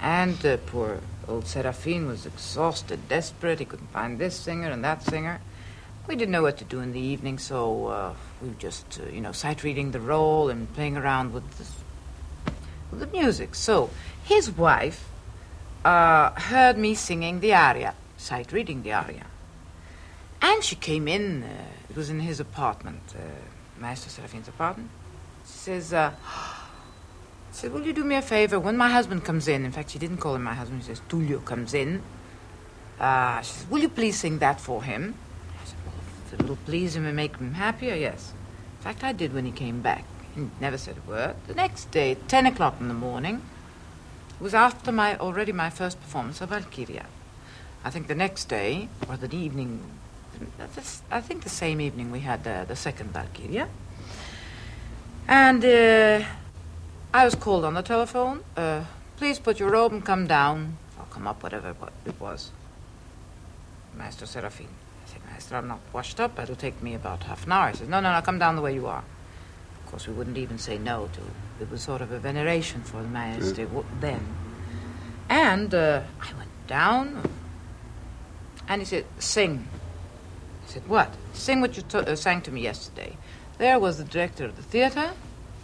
And 0.00 0.44
uh, 0.44 0.56
poor 0.66 0.98
old 1.28 1.44
Serafin 1.44 2.08
was 2.08 2.26
exhausted, 2.26 3.08
desperate. 3.08 3.60
He 3.60 3.64
couldn't 3.64 3.92
find 3.92 4.18
this 4.18 4.34
singer 4.34 4.70
and 4.70 4.82
that 4.82 5.04
singer. 5.04 5.40
We 6.08 6.16
didn't 6.16 6.32
know 6.32 6.42
what 6.42 6.58
to 6.58 6.64
do 6.64 6.80
in 6.80 6.92
the 6.92 6.98
evening, 6.98 7.38
so 7.38 7.86
uh, 7.86 8.14
we 8.42 8.48
were 8.48 8.54
just, 8.58 9.00
uh, 9.00 9.08
you 9.08 9.20
know, 9.20 9.30
sight 9.30 9.62
reading 9.62 9.92
the 9.92 10.00
role 10.00 10.50
and 10.50 10.72
playing 10.74 10.96
around 10.96 11.32
with, 11.32 11.58
this, 11.58 11.72
with 12.90 12.98
the 12.98 13.06
music. 13.06 13.54
So 13.54 13.90
his 14.24 14.50
wife 14.50 15.08
uh, 15.84 16.30
heard 16.32 16.76
me 16.76 16.96
singing 16.96 17.38
the 17.38 17.54
aria, 17.54 17.94
sight 18.16 18.50
reading 18.50 18.82
the 18.82 18.94
aria. 18.94 19.26
And 20.42 20.64
she 20.64 20.74
came 20.74 21.06
in, 21.06 21.44
uh, 21.44 21.46
it 21.88 21.96
was 21.96 22.10
in 22.10 22.18
his 22.18 22.40
apartment, 22.40 23.14
uh, 23.14 23.20
Master 23.80 24.22
apartment. 24.48 24.90
She 25.46 25.52
says, 25.52 25.92
uh, 25.92 26.10
she 27.52 27.58
said, 27.60 27.72
Will 27.72 27.86
you 27.86 27.92
do 27.92 28.02
me 28.02 28.16
a 28.16 28.22
favor? 28.22 28.58
When 28.58 28.76
my 28.76 28.88
husband 28.88 29.24
comes 29.24 29.46
in, 29.46 29.64
in 29.64 29.70
fact, 29.70 29.90
she 29.90 30.00
didn't 30.00 30.18
call 30.18 30.34
him 30.34 30.42
my 30.42 30.54
husband, 30.54 30.82
she 30.82 30.88
says, 30.88 31.00
Tullio 31.08 31.44
comes 31.44 31.74
in. 31.74 32.02
Uh, 32.98 33.40
she 33.40 33.52
says, 33.52 33.70
Will 33.70 33.82
you 33.82 33.88
please 33.88 34.18
sing 34.18 34.38
that 34.40 34.60
for 34.60 34.82
him? 34.82 35.14
I 35.60 35.64
said, 35.64 35.78
Well, 35.86 35.94
if 36.26 36.32
it 36.32 36.48
will 36.48 36.58
please 36.66 36.96
him 36.96 37.06
and 37.06 37.14
make 37.14 37.36
him 37.36 37.54
happier, 37.54 37.94
yes. 37.94 38.32
In 38.78 38.82
fact, 38.82 39.04
I 39.04 39.12
did 39.12 39.32
when 39.32 39.46
he 39.46 39.52
came 39.52 39.80
back. 39.80 40.04
He 40.34 40.48
never 40.60 40.76
said 40.76 40.96
a 41.06 41.08
word. 41.08 41.36
The 41.46 41.54
next 41.54 41.92
day, 41.92 42.16
10 42.26 42.46
o'clock 42.46 42.76
in 42.80 42.88
the 42.88 42.94
morning, 42.94 43.42
it 44.40 44.42
was 44.42 44.54
after 44.54 44.90
my 44.90 45.16
already 45.18 45.52
my 45.52 45.70
first 45.70 46.00
performance 46.00 46.40
of 46.40 46.48
Valkyria. 46.48 47.06
I 47.84 47.90
think 47.90 48.08
the 48.08 48.14
next 48.16 48.46
day, 48.46 48.88
or 49.08 49.16
the 49.16 49.34
evening, 49.36 49.82
I 51.10 51.20
think 51.20 51.42
the 51.42 51.48
same 51.48 51.80
evening 51.80 52.10
we 52.10 52.20
had 52.20 52.44
the, 52.44 52.64
the 52.66 52.76
second 52.76 53.12
Valkyria. 53.12 53.68
And 55.28 55.64
uh, 55.64 56.24
I 57.14 57.24
was 57.24 57.34
called 57.34 57.64
on 57.64 57.74
the 57.74 57.82
telephone. 57.82 58.42
Uh, 58.56 58.84
please 59.16 59.38
put 59.38 59.60
your 59.60 59.70
robe 59.70 59.92
and 59.92 60.04
come 60.04 60.26
down. 60.26 60.76
I'll 60.98 61.06
come 61.06 61.26
up, 61.26 61.42
whatever 61.42 61.74
it 62.04 62.20
was. 62.20 62.50
Master 63.96 64.26
Serafin. 64.26 64.66
I 64.66 65.12
said, 65.12 65.20
Master, 65.30 65.56
I'm 65.56 65.68
not 65.68 65.80
washed 65.92 66.20
up. 66.20 66.38
It'll 66.38 66.56
take 66.56 66.82
me 66.82 66.94
about 66.94 67.22
half 67.24 67.46
an 67.46 67.52
hour. 67.52 67.70
He 67.70 67.76
says, 67.76 67.88
No, 67.88 68.00
no, 68.00 68.12
no, 68.12 68.20
come 68.22 68.38
down 68.38 68.56
the 68.56 68.62
way 68.62 68.74
you 68.74 68.86
are. 68.86 69.04
Of 69.84 69.90
course, 69.90 70.06
we 70.06 70.14
wouldn't 70.14 70.38
even 70.38 70.58
say 70.58 70.78
no 70.78 71.08
to 71.12 71.20
it 71.20 71.62
It 71.62 71.70
was 71.70 71.82
sort 71.82 72.00
of 72.00 72.10
a 72.12 72.18
veneration 72.18 72.82
for 72.82 73.02
the 73.02 73.08
master 73.08 73.66
mm. 73.66 73.84
then. 74.00 74.20
And 75.28 75.74
uh, 75.74 76.02
I 76.20 76.36
went 76.36 76.50
down, 76.66 77.22
and 78.68 78.80
he 78.80 78.86
said, 78.86 79.04
"Sing." 79.18 79.68
I 80.66 80.70
said, 80.70 80.88
"What? 80.88 81.14
Sing 81.32 81.60
what 81.60 81.76
you 81.76 81.84
uh, 81.94 82.16
sang 82.16 82.42
to 82.42 82.50
me 82.50 82.62
yesterday." 82.62 83.16
There 83.58 83.78
was 83.78 83.98
the 83.98 84.04
director 84.04 84.44
of 84.44 84.56
the 84.56 84.62
theater, 84.62 85.12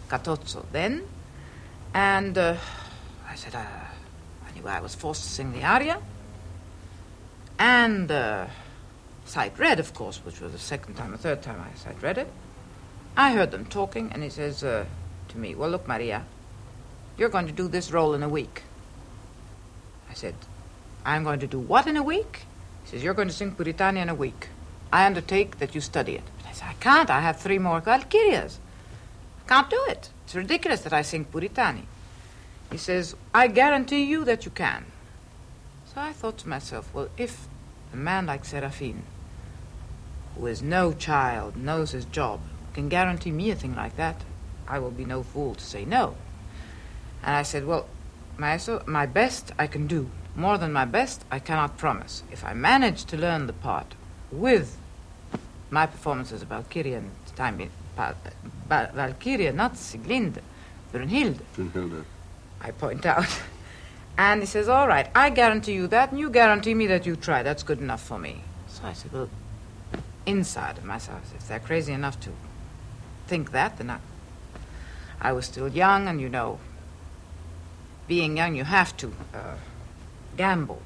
Cattozzo, 0.09 0.65
then, 0.71 1.03
and 1.93 2.37
uh, 2.37 2.55
I 3.27 3.35
said, 3.35 3.55
uh, 3.55 3.65
"Anyway, 4.49 4.71
I 4.71 4.81
was 4.81 4.95
forced 4.95 5.23
to 5.23 5.29
sing 5.29 5.51
the 5.53 5.63
aria." 5.63 5.99
And 7.59 8.09
uh, 8.09 8.47
sight 9.25 9.59
read, 9.59 9.79
of 9.79 9.93
course, 9.93 10.23
which 10.25 10.39
was 10.39 10.53
the 10.53 10.57
second 10.57 10.95
time 10.95 11.13
or 11.13 11.17
third 11.17 11.41
time 11.41 11.61
I 11.61 11.77
sight 11.77 12.01
read 12.01 12.17
it. 12.17 12.27
I 13.17 13.33
heard 13.33 13.51
them 13.51 13.65
talking, 13.65 14.11
and 14.13 14.23
he 14.23 14.29
says, 14.29 14.63
uh, 14.63 14.85
to 15.29 15.37
me, 15.37 15.55
Well, 15.55 15.69
look, 15.69 15.87
Maria, 15.87 16.25
you're 17.17 17.29
going 17.29 17.47
to 17.47 17.53
do 17.53 17.67
this 17.67 17.91
role 17.91 18.13
in 18.13 18.23
a 18.23 18.29
week. 18.29 18.63
I 20.09 20.13
said, 20.13 20.35
I'm 21.05 21.23
going 21.23 21.39
to 21.41 21.47
do 21.47 21.59
what 21.59 21.85
in 21.85 21.97
a 21.97 22.03
week? 22.03 22.45
He 22.83 22.91
says, 22.91 23.03
You're 23.03 23.13
going 23.13 23.27
to 23.27 23.33
sing 23.33 23.55
Puritani 23.55 24.01
in 24.01 24.09
a 24.09 24.15
week. 24.15 24.47
I 24.91 25.05
undertake 25.05 25.59
that 25.59 25.75
you 25.75 25.81
study 25.81 26.15
it. 26.15 26.23
But 26.37 26.47
I 26.47 26.51
said, 26.53 26.67
I 26.69 26.73
can't. 26.73 27.09
I 27.09 27.21
have 27.21 27.37
three 27.37 27.59
more 27.59 27.81
Valkyrias. 27.81 28.57
I 29.45 29.47
can't 29.47 29.69
do 29.69 29.83
it. 29.87 30.09
It's 30.25 30.35
ridiculous 30.35 30.81
that 30.81 30.93
I 30.93 31.01
sing 31.01 31.25
Puritani. 31.25 31.83
He 32.71 32.77
says, 32.77 33.15
I 33.33 33.47
guarantee 33.47 34.03
you 34.03 34.23
that 34.25 34.45
you 34.45 34.51
can. 34.51 34.85
So 35.85 36.01
I 36.01 36.13
thought 36.13 36.37
to 36.39 36.49
myself, 36.49 36.93
well, 36.93 37.09
if 37.17 37.47
a 37.91 37.97
man 37.97 38.27
like 38.27 38.45
Serafin, 38.45 39.01
who 40.35 40.45
is 40.45 40.61
no 40.61 40.93
child, 40.93 41.57
knows 41.57 41.91
his 41.91 42.05
job, 42.05 42.41
can 42.73 42.89
guarantee 42.89 43.31
me 43.31 43.49
a 43.49 43.55
thing 43.55 43.75
like 43.75 43.95
that, 43.97 44.23
I 44.67 44.77
will 44.79 44.91
be 44.91 45.05
no 45.05 45.23
fool 45.23 45.55
to 45.55 45.63
say 45.63 45.83
no. 45.83 46.15
And 47.23 47.35
I 47.35 47.43
said, 47.43 47.65
Well, 47.65 47.87
my 48.37 49.05
best 49.05 49.51
I 49.57 49.67
can 49.67 49.87
do. 49.87 50.09
More 50.35 50.57
than 50.57 50.71
my 50.71 50.85
best, 50.85 51.25
I 51.31 51.39
cannot 51.39 51.77
promise. 51.77 52.23
If 52.31 52.45
I 52.45 52.53
manage 52.53 53.05
to 53.05 53.17
learn 53.17 53.47
the 53.47 53.53
part 53.53 53.95
with 54.31 54.78
my 55.71 55.85
performances 55.85 56.41
of 56.41 56.47
Valkyria 56.49 56.97
and 56.97 57.11
time 57.35 57.69
Valkyria, 58.67 59.51
not 59.51 59.73
Sieglinde, 59.73 60.41
Brunhilde. 60.91 61.39
Brunhilde. 61.55 62.03
I 62.61 62.71
point 62.71 63.05
out. 63.05 63.25
And 64.19 64.41
he 64.41 64.47
says, 64.47 64.67
All 64.67 64.85
right, 64.85 65.09
I 65.15 65.29
guarantee 65.29 65.71
you 65.71 65.87
that, 65.87 66.11
and 66.11 66.19
you 66.19 66.29
guarantee 66.29 66.73
me 66.73 66.87
that 66.87 67.05
you 67.05 67.15
try. 67.15 67.41
That's 67.41 67.63
good 67.63 67.79
enough 67.79 68.03
for 68.03 68.19
me. 68.19 68.41
So 68.67 68.81
I 68.83 68.91
said, 68.91 69.13
Well, 69.13 69.29
inside 70.25 70.77
of 70.77 70.83
myself, 70.83 71.21
if 71.37 71.47
they're 71.47 71.61
crazy 71.61 71.93
enough 71.93 72.19
to 72.21 72.31
think 73.27 73.53
that, 73.53 73.77
then 73.77 73.89
I, 73.89 73.99
I 75.21 75.31
was 75.31 75.45
still 75.45 75.69
young, 75.69 76.09
and 76.09 76.19
you 76.19 76.27
know, 76.27 76.59
being 78.09 78.35
young, 78.35 78.55
you 78.55 78.65
have 78.65 78.97
to 78.97 79.07
uh, 79.33 79.55
gamble. 80.35 80.81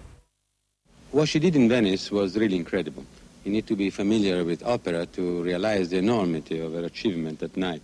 What 1.09 1.27
she 1.27 1.39
did 1.39 1.55
in 1.55 1.67
Venice 1.67 2.11
was 2.11 2.37
really 2.37 2.55
incredible. 2.55 3.03
You 3.43 3.51
need 3.51 3.67
to 3.67 3.75
be 3.75 3.89
familiar 3.89 4.43
with 4.45 4.63
opera 4.63 5.05
to 5.07 5.43
realize 5.43 5.89
the 5.89 5.97
enormity 5.97 6.59
of 6.59 6.73
her 6.73 6.85
achievement 6.85 7.43
at 7.43 7.57
night. 7.57 7.81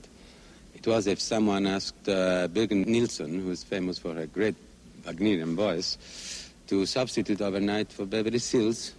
It 0.74 0.88
was 0.88 1.06
if 1.08 1.20
someone 1.20 1.68
asked 1.68 2.08
uh, 2.08 2.48
Birgit 2.48 2.88
Nilsson, 2.88 3.42
who 3.42 3.52
is 3.52 3.64
famous 3.64 4.00
for 4.00 4.14
her 4.14 4.26
great 4.26 4.56
Wagnerian 5.06 5.58
voice, 5.58 6.50
to 6.68 6.86
substitute 6.86 7.42
overnight 7.42 7.92
for 7.92 8.06
Beverly 8.06 8.40
Sills, 8.40 8.94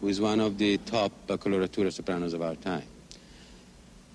who 0.00 0.08
is 0.08 0.20
one 0.20 0.38
of 0.38 0.58
the 0.58 0.78
top 0.78 1.10
uh, 1.28 1.36
coloratura 1.36 1.92
sopranos 1.92 2.32
of 2.32 2.42
our 2.42 2.54
time. 2.54 2.86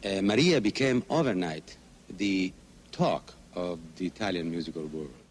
Uh, 0.05 0.21
Maria 0.21 0.61
became 0.61 1.03
overnight 1.09 1.75
the 2.09 2.53
talk 2.93 3.33
of 3.55 3.79
the 3.97 4.05
Italian 4.05 4.49
musical 4.49 4.83
world. 4.85 5.22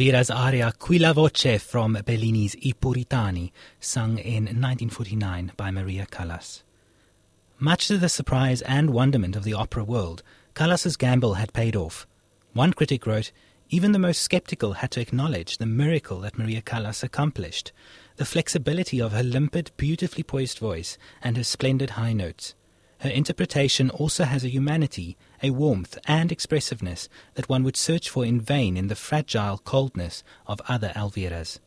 Elvira's 0.00 0.30
aria 0.30 0.72
Qui 0.78 0.98
la 0.98 1.12
voce 1.12 1.58
from 1.58 1.92
Bellini's 2.06 2.56
I 2.64 2.72
Puritani, 2.72 3.52
sung 3.80 4.16
in 4.16 4.44
1949 4.44 5.52
by 5.58 5.70
Maria 5.70 6.06
Callas. 6.06 6.62
Much 7.58 7.88
to 7.88 7.98
the 7.98 8.08
surprise 8.08 8.62
and 8.62 8.94
wonderment 8.94 9.36
of 9.36 9.44
the 9.44 9.52
opera 9.52 9.84
world, 9.84 10.22
Callas's 10.54 10.96
gamble 10.96 11.34
had 11.34 11.52
paid 11.52 11.76
off. 11.76 12.06
One 12.54 12.72
critic 12.72 13.06
wrote, 13.06 13.30
even 13.68 13.92
the 13.92 13.98
most 13.98 14.22
skeptical 14.22 14.72
had 14.72 14.90
to 14.92 15.02
acknowledge 15.02 15.58
the 15.58 15.66
miracle 15.66 16.20
that 16.20 16.38
Maria 16.38 16.62
Callas 16.62 17.02
accomplished, 17.02 17.70
the 18.16 18.24
flexibility 18.24 19.02
of 19.02 19.12
her 19.12 19.22
limpid, 19.22 19.70
beautifully 19.76 20.22
poised 20.22 20.60
voice 20.60 20.96
and 21.22 21.36
her 21.36 21.44
splendid 21.44 21.90
high 21.90 22.14
notes. 22.14 22.54
Her 23.00 23.10
interpretation 23.10 23.90
also 23.90 24.24
has 24.24 24.44
a 24.44 24.48
humanity, 24.48 25.18
a 25.42 25.50
warmth 25.50 25.98
and 26.06 26.30
expressiveness 26.30 27.08
that 27.34 27.48
one 27.48 27.62
would 27.62 27.76
search 27.76 28.08
for 28.08 28.24
in 28.24 28.40
vain 28.40 28.76
in 28.76 28.88
the 28.88 28.94
fragile 28.94 29.58
coldness 29.58 30.22
of 30.46 30.60
other 30.68 30.92
Elviras. 30.94 31.58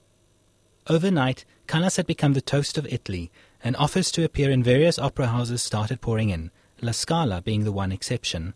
Overnight, 0.88 1.46
Callas 1.68 1.96
had 1.96 2.06
become 2.06 2.34
the 2.34 2.42
toast 2.42 2.78
of 2.78 2.86
Italy, 2.88 3.32
and 3.64 3.76
offers 3.78 4.12
to 4.12 4.24
appear 4.24 4.52
in 4.52 4.62
various 4.62 5.00
opera 5.00 5.28
houses 5.28 5.64
started 5.64 6.02
pouring 6.02 6.30
in, 6.30 6.52
La 6.82 6.92
Scala 6.92 7.42
being 7.42 7.64
the 7.64 7.72
one 7.72 7.92
exception. 7.92 8.54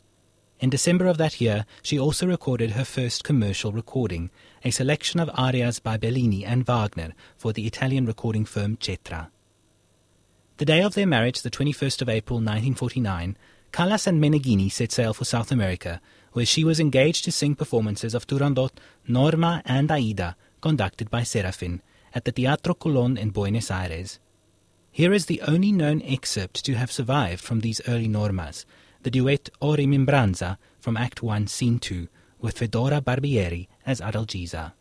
In 0.59 0.69
December 0.69 1.05
of 1.05 1.17
that 1.17 1.39
year, 1.39 1.65
she 1.81 1.99
also 1.99 2.27
recorded 2.27 2.71
her 2.71 2.83
first 2.83 3.23
commercial 3.23 3.71
recording, 3.71 4.31
a 4.65 4.71
selection 4.71 5.19
of 5.19 5.29
arias 5.35 5.79
by 5.79 5.97
Bellini 5.97 6.43
and 6.43 6.65
Wagner 6.65 7.13
for 7.37 7.53
the 7.53 7.67
Italian 7.67 8.05
recording 8.05 8.43
firm 8.43 8.75
Cetra. 8.75 9.29
The 10.57 10.65
day 10.65 10.81
of 10.81 10.95
their 10.95 11.05
marriage, 11.05 11.43
the 11.43 11.51
21st 11.51 12.01
of 12.01 12.09
April 12.09 12.37
1949, 12.37 13.37
Callas 13.77 14.07
and 14.07 14.19
Meneghini 14.19 14.71
set 14.71 14.91
sail 14.91 15.13
for 15.13 15.23
South 15.23 15.51
America, 15.51 16.01
where 16.33 16.47
she 16.47 16.63
was 16.63 16.79
engaged 16.79 17.23
to 17.23 17.31
sing 17.31 17.53
performances 17.53 18.15
of 18.15 18.25
Turandot, 18.25 18.71
Norma, 19.07 19.61
and 19.65 19.91
Aida, 19.91 20.35
conducted 20.61 21.11
by 21.11 21.21
Serafin, 21.21 21.83
at 22.11 22.25
the 22.25 22.31
Teatro 22.31 22.73
Colón 22.73 23.19
in 23.19 23.29
Buenos 23.29 23.69
Aires. 23.69 24.17
Here 24.89 25.13
is 25.13 25.27
the 25.27 25.43
only 25.43 25.71
known 25.71 26.01
excerpt 26.01 26.65
to 26.65 26.73
have 26.73 26.91
survived 26.91 27.39
from 27.39 27.59
these 27.59 27.79
early 27.87 28.07
Normas, 28.07 28.65
the 29.03 29.11
duet 29.11 29.51
O 29.61 29.75
Rimembranza 29.75 30.57
from 30.79 30.97
Act 30.97 31.21
1, 31.21 31.45
Scene 31.45 31.77
2, 31.77 32.07
with 32.41 32.57
Fedora 32.57 32.99
Barbieri 32.99 33.67
as 33.85 34.01
Adalgisa. 34.01 34.73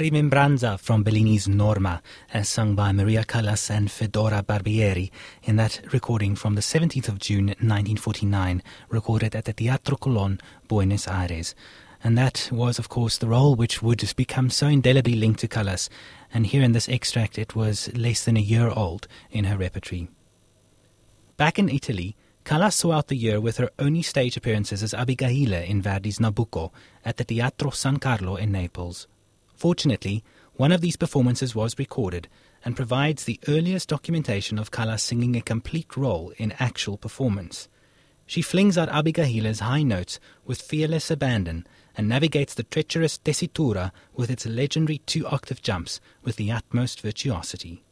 Rimembranza 0.00 0.80
from 0.80 1.04
Bellini's 1.04 1.46
Norma, 1.46 2.00
as 2.32 2.48
sung 2.48 2.74
by 2.74 2.90
Maria 2.90 3.22
Callas 3.22 3.68
and 3.68 3.90
Fedora 3.90 4.42
Barbieri 4.42 5.10
in 5.42 5.56
that 5.56 5.82
recording 5.92 6.34
from 6.34 6.54
the 6.54 6.62
17th 6.62 7.08
of 7.08 7.18
June 7.18 7.48
1949, 7.48 8.62
recorded 8.88 9.36
at 9.36 9.44
the 9.44 9.52
Teatro 9.52 9.98
Colón, 9.98 10.40
Buenos 10.68 11.06
Aires. 11.06 11.54
And 12.02 12.16
that 12.16 12.48
was, 12.50 12.78
of 12.78 12.88
course, 12.88 13.18
the 13.18 13.26
role 13.26 13.54
which 13.54 13.82
would 13.82 14.02
become 14.16 14.48
so 14.48 14.68
indelibly 14.68 15.16
linked 15.16 15.40
to 15.40 15.48
Callas, 15.48 15.90
and 16.32 16.46
here 16.46 16.62
in 16.62 16.72
this 16.72 16.88
extract 16.88 17.38
it 17.38 17.54
was 17.54 17.94
less 17.94 18.24
than 18.24 18.38
a 18.38 18.40
year 18.40 18.70
old 18.70 19.06
in 19.30 19.44
her 19.44 19.58
repertory. 19.58 20.08
Back 21.36 21.58
in 21.58 21.68
Italy, 21.68 22.16
Callas 22.46 22.74
saw 22.74 22.92
out 22.92 23.08
the 23.08 23.16
year 23.16 23.38
with 23.38 23.58
her 23.58 23.68
only 23.78 24.00
stage 24.00 24.38
appearances 24.38 24.82
as 24.82 24.94
Abigail 24.94 25.52
in 25.52 25.82
Verdi's 25.82 26.18
Nabucco 26.18 26.72
at 27.04 27.18
the 27.18 27.24
Teatro 27.24 27.68
San 27.68 27.98
Carlo 27.98 28.36
in 28.36 28.50
Naples. 28.52 29.06
Fortunately, 29.60 30.24
one 30.54 30.72
of 30.72 30.80
these 30.80 30.96
performances 30.96 31.54
was 31.54 31.78
recorded 31.78 32.28
and 32.64 32.74
provides 32.74 33.24
the 33.24 33.38
earliest 33.46 33.90
documentation 33.90 34.58
of 34.58 34.70
Callas 34.70 35.02
singing 35.02 35.36
a 35.36 35.42
complete 35.42 35.98
role 35.98 36.32
in 36.38 36.52
actual 36.52 36.96
performance. 36.96 37.68
She 38.24 38.40
flings 38.40 38.78
out 38.78 38.88
Abigail's 38.88 39.60
high 39.60 39.82
notes 39.82 40.18
with 40.46 40.62
fearless 40.62 41.10
abandon 41.10 41.66
and 41.94 42.08
navigates 42.08 42.54
the 42.54 42.62
treacherous 42.62 43.18
tessitura 43.18 43.92
with 44.14 44.30
its 44.30 44.46
legendary 44.46 45.02
two 45.04 45.26
octave 45.26 45.60
jumps 45.60 46.00
with 46.22 46.36
the 46.36 46.50
utmost 46.50 47.02
virtuosity. 47.02 47.84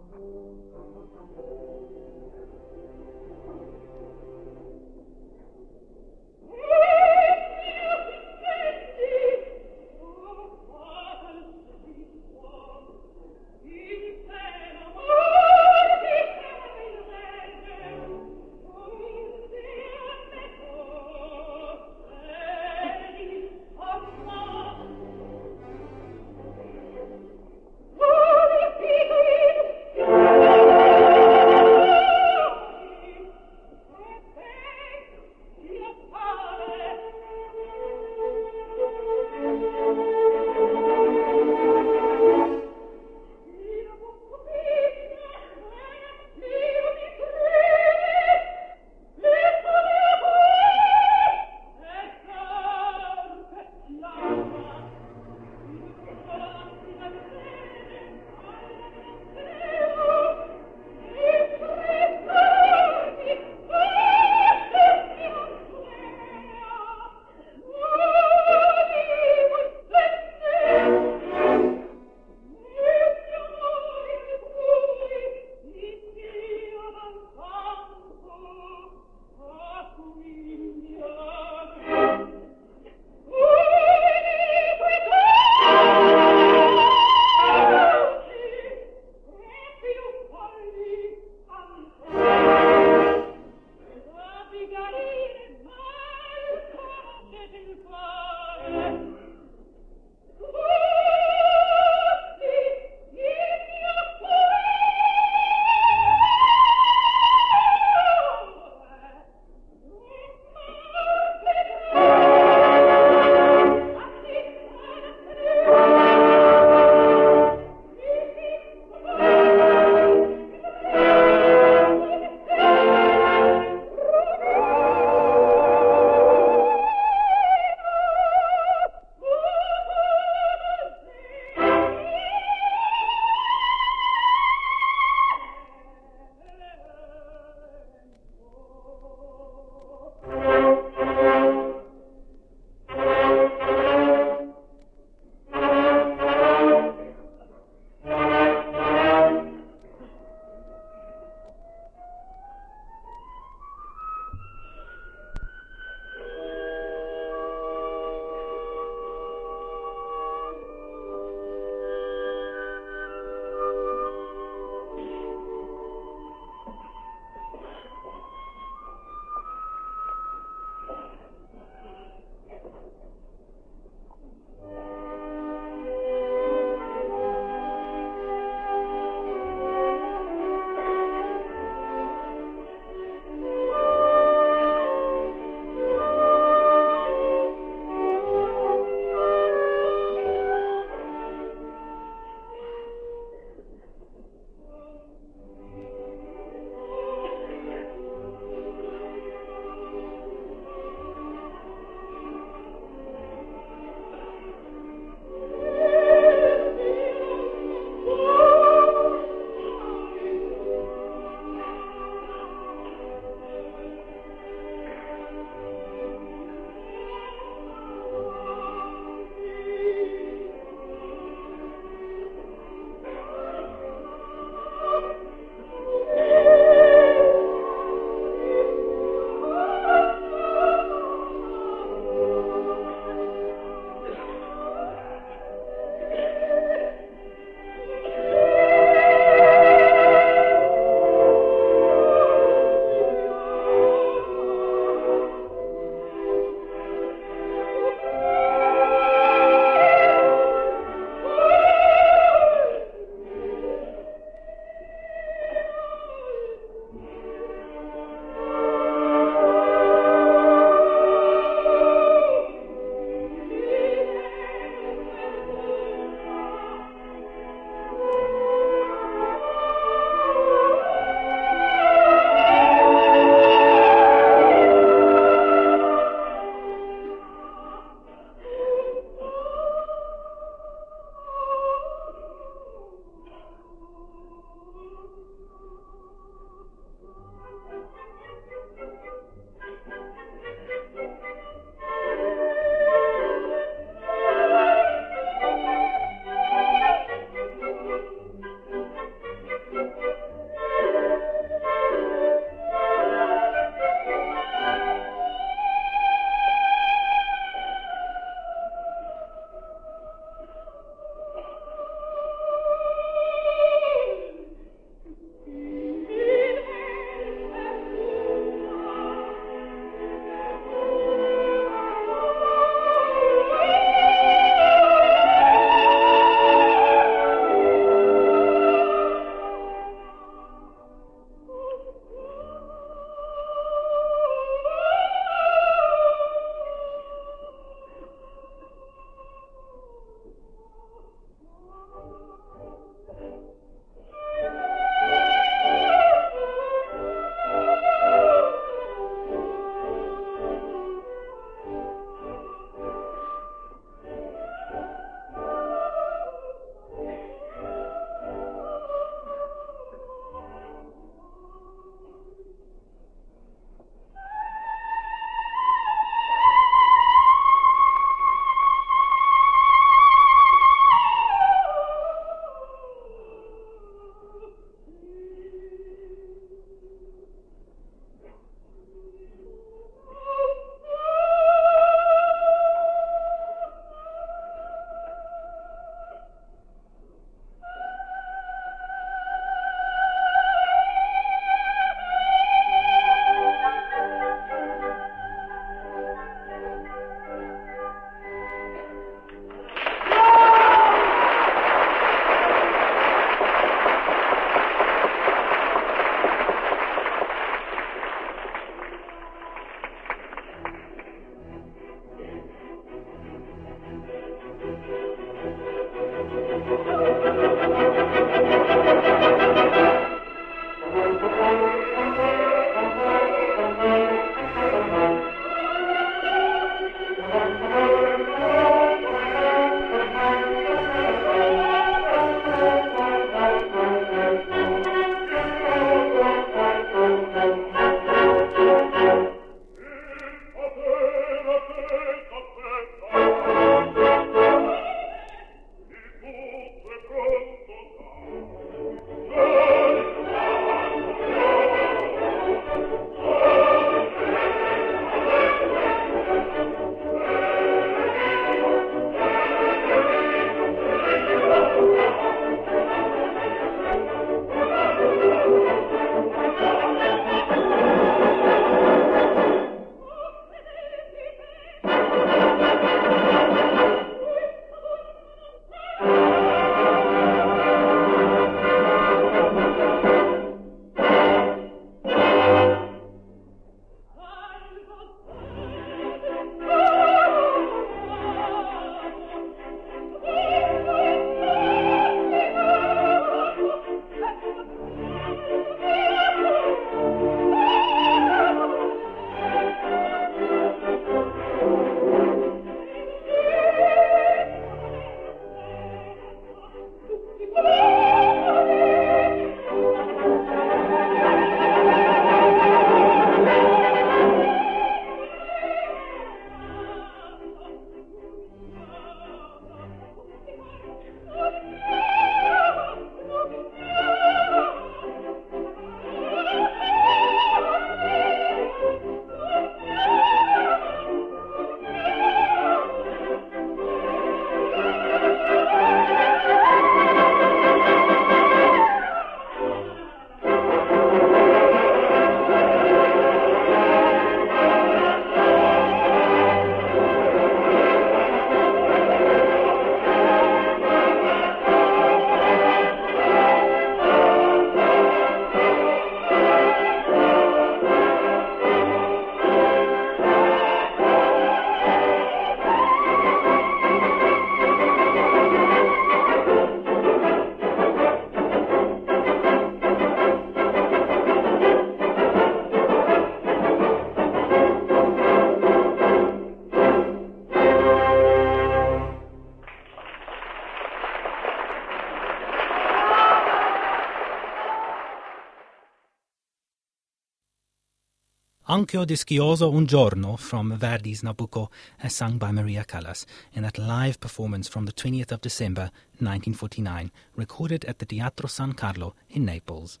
Anch'io 588.74 589.04
dischiuso 589.04 589.72
un 589.72 589.86
giorno 589.86 590.34
from 590.36 590.76
Verdi's 590.76 591.22
Nabucco, 591.22 591.70
as 592.00 592.12
sung 592.12 592.38
by 592.38 592.50
Maria 592.50 592.82
Callas 592.82 593.24
in 593.52 593.62
that 593.62 593.78
live 593.78 594.18
performance 594.18 594.66
from 594.66 594.84
the 594.84 594.92
20th 594.92 595.30
of 595.30 595.40
December 595.40 595.92
1949, 596.18 597.12
recorded 597.36 597.84
at 597.84 598.00
the 598.00 598.04
Teatro 598.04 598.48
San 598.48 598.72
Carlo 598.72 599.14
in 599.30 599.44
Naples. 599.44 600.00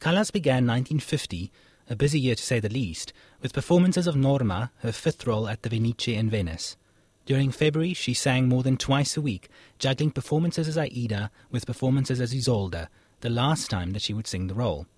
Callas 0.00 0.32
began 0.32 0.66
1950, 0.66 1.52
a 1.88 1.94
busy 1.94 2.18
year 2.18 2.34
to 2.34 2.42
say 2.42 2.58
the 2.58 2.68
least, 2.68 3.12
with 3.40 3.52
performances 3.52 4.08
of 4.08 4.16
Norma, 4.16 4.72
her 4.78 4.90
fifth 4.90 5.24
role 5.24 5.46
at 5.46 5.62
the 5.62 5.70
Fenice 5.70 6.08
in 6.08 6.28
Venice. 6.28 6.76
During 7.24 7.52
February, 7.52 7.94
she 7.94 8.14
sang 8.14 8.48
more 8.48 8.64
than 8.64 8.78
twice 8.78 9.16
a 9.16 9.20
week, 9.20 9.48
juggling 9.78 10.10
performances 10.10 10.66
as 10.66 10.76
Aida 10.76 11.30
with 11.52 11.66
performances 11.66 12.20
as 12.20 12.34
Isolde, 12.34 12.88
the 13.20 13.30
last 13.30 13.70
time 13.70 13.92
that 13.92 14.02
she 14.02 14.12
would 14.12 14.26
sing 14.26 14.48
the 14.48 14.54
role. 14.54 14.88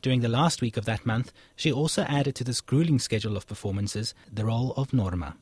During 0.00 0.20
the 0.20 0.28
last 0.28 0.62
week 0.62 0.76
of 0.76 0.84
that 0.84 1.04
month, 1.04 1.32
she 1.56 1.72
also 1.72 2.02
added 2.02 2.34
to 2.36 2.44
this 2.44 2.60
grueling 2.60 2.98
schedule 2.98 3.36
of 3.36 3.46
performances 3.46 4.14
the 4.32 4.44
role 4.44 4.72
of 4.76 4.92
Norma. 4.92 5.36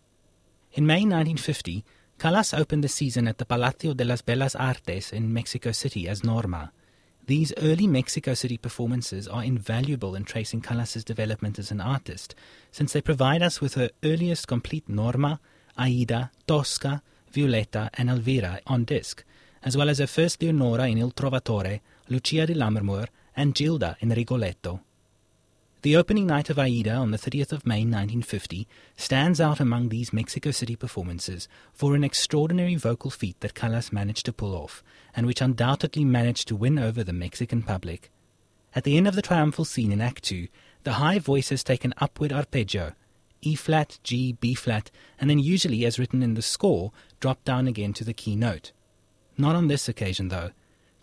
In 0.73 0.87
May 0.87 1.05
1950, 1.05 1.85
Callas 2.19 2.55
opened 2.55 2.83
the 2.83 2.89
season 2.89 3.29
at 3.29 3.37
the 3.37 3.45
Palacio 3.45 3.93
de 3.93 4.05
las 4.05 4.23
Bellas 4.23 4.59
Artes 4.59 5.13
in 5.13 5.33
Mexico 5.33 5.73
City 5.73 6.09
as 6.09 6.25
Norma. 6.25 6.73
These 7.27 7.53
early 7.59 7.87
Mexico 7.87 8.33
City 8.33 8.57
performances 8.57 9.29
are 9.29 9.45
invaluable 9.45 10.15
in 10.15 10.25
tracing 10.25 10.63
Callas's 10.63 11.05
development 11.05 11.59
as 11.59 11.71
an 11.71 11.81
artist, 11.81 12.35
since 12.71 12.93
they 12.93 13.03
provide 13.03 13.43
us 13.43 13.61
with 13.61 13.75
her 13.75 13.91
earliest 14.03 14.47
complete 14.47 14.89
Norma, 14.89 15.41
Aida, 15.77 16.31
Tosca, 16.47 17.03
Violetta, 17.31 17.91
and 17.95 18.09
Elvira 18.09 18.61
on 18.67 18.85
disc, 18.85 19.23
as 19.63 19.77
well 19.77 19.91
as 19.91 19.99
her 19.99 20.07
first 20.07 20.41
Leonora 20.41 20.89
in 20.89 20.97
Il 20.97 21.11
Trovatore, 21.11 21.81
Lucia 22.09 22.47
di 22.47 22.55
Lammermoor, 22.55 23.09
and 23.37 23.55
Gilda 23.55 23.97
in 24.01 24.09
Rigoletto. 24.09 24.81
The 25.83 25.95
opening 25.95 26.27
night 26.27 26.51
of 26.51 26.59
Aida 26.59 26.95
on 26.95 27.13
the 27.13 27.19
30th 27.19 27.53
of 27.53 27.67
May 27.67 27.81
1950 27.85 28.67
stands 28.97 29.41
out 29.41 29.61
among 29.61 29.89
these 29.89 30.13
Mexico 30.13 30.51
City 30.51 30.75
performances 30.75 31.47
for 31.73 31.95
an 31.95 32.03
extraordinary 32.03 32.75
vocal 32.75 33.11
feat 33.11 33.39
that 33.41 33.55
Callas 33.55 33.93
managed 33.93 34.25
to 34.27 34.33
pull 34.33 34.57
off, 34.57 34.83
and 35.15 35.27
which 35.27 35.41
undoubtedly 35.41 36.05
managed 36.05 36.49
to 36.49 36.57
win 36.57 36.79
over 36.79 37.05
the 37.05 37.13
Mexican 37.13 37.63
public. 37.63 38.11
At 38.75 38.83
the 38.85 38.97
end 38.97 39.07
of 39.07 39.15
the 39.15 39.23
triumphal 39.23 39.65
scene 39.65 39.93
in 39.93 40.01
Act 40.01 40.25
2, 40.25 40.49
the 40.83 40.95
high 40.95 41.19
voices 41.21 41.63
take 41.63 41.85
an 41.85 41.95
upward 41.99 42.33
arpeggio, 42.33 42.95
E 43.43 43.55
flat, 43.55 43.99
G, 44.03 44.33
B 44.33 44.55
flat, 44.55 44.91
and 45.21 45.31
then 45.31 45.39
usually, 45.39 45.85
as 45.85 45.99
written 46.01 46.23
in 46.23 46.35
the 46.35 46.43
score, 46.43 46.91
drop 47.21 47.45
down 47.45 47.69
again 47.69 47.93
to 47.93 48.05
the 48.05 48.13
key 48.13 48.35
note. 48.35 48.73
Not 49.39 49.55
on 49.55 49.69
this 49.69 49.89
occasion, 49.89 50.29
though. 50.29 50.51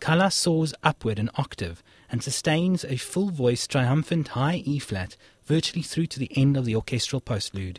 Callas 0.00 0.34
soars 0.34 0.74
upward 0.82 1.18
an 1.18 1.30
octave 1.36 1.82
and 2.14 2.22
sustains 2.22 2.84
a 2.84 2.94
full 2.94 3.28
voice 3.30 3.66
triumphant 3.66 4.28
high 4.28 4.62
E 4.64 4.78
flat 4.78 5.16
virtually 5.46 5.82
through 5.82 6.06
to 6.06 6.20
the 6.20 6.30
end 6.36 6.56
of 6.56 6.64
the 6.64 6.76
orchestral 6.76 7.20
postlude. 7.20 7.78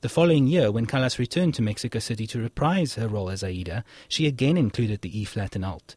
The 0.00 0.08
following 0.08 0.46
year, 0.46 0.72
when 0.72 0.86
Callas 0.86 1.18
returned 1.18 1.52
to 1.56 1.62
Mexico 1.62 1.98
City 1.98 2.26
to 2.28 2.40
reprise 2.40 2.94
her 2.94 3.06
role 3.06 3.28
as 3.28 3.44
Aida, 3.44 3.84
she 4.08 4.26
again 4.26 4.56
included 4.56 5.02
the 5.02 5.20
E 5.20 5.26
flat 5.26 5.54
and 5.54 5.62
alt. 5.62 5.94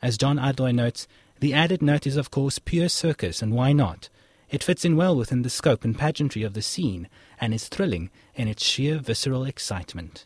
As 0.00 0.16
John 0.16 0.38
Ardoin 0.38 0.76
notes, 0.76 1.06
the 1.40 1.52
added 1.52 1.82
note 1.82 2.06
is 2.06 2.16
of 2.16 2.30
course 2.30 2.58
pure 2.58 2.88
circus, 2.88 3.42
and 3.42 3.52
why 3.52 3.74
not? 3.74 4.08
It 4.48 4.64
fits 4.64 4.86
in 4.86 4.96
well 4.96 5.14
within 5.14 5.42
the 5.42 5.50
scope 5.50 5.84
and 5.84 5.98
pageantry 5.98 6.42
of 6.42 6.54
the 6.54 6.62
scene, 6.62 7.10
and 7.38 7.52
is 7.52 7.68
thrilling 7.68 8.08
in 8.34 8.48
its 8.48 8.64
sheer 8.64 8.96
visceral 8.96 9.44
excitement. 9.44 10.24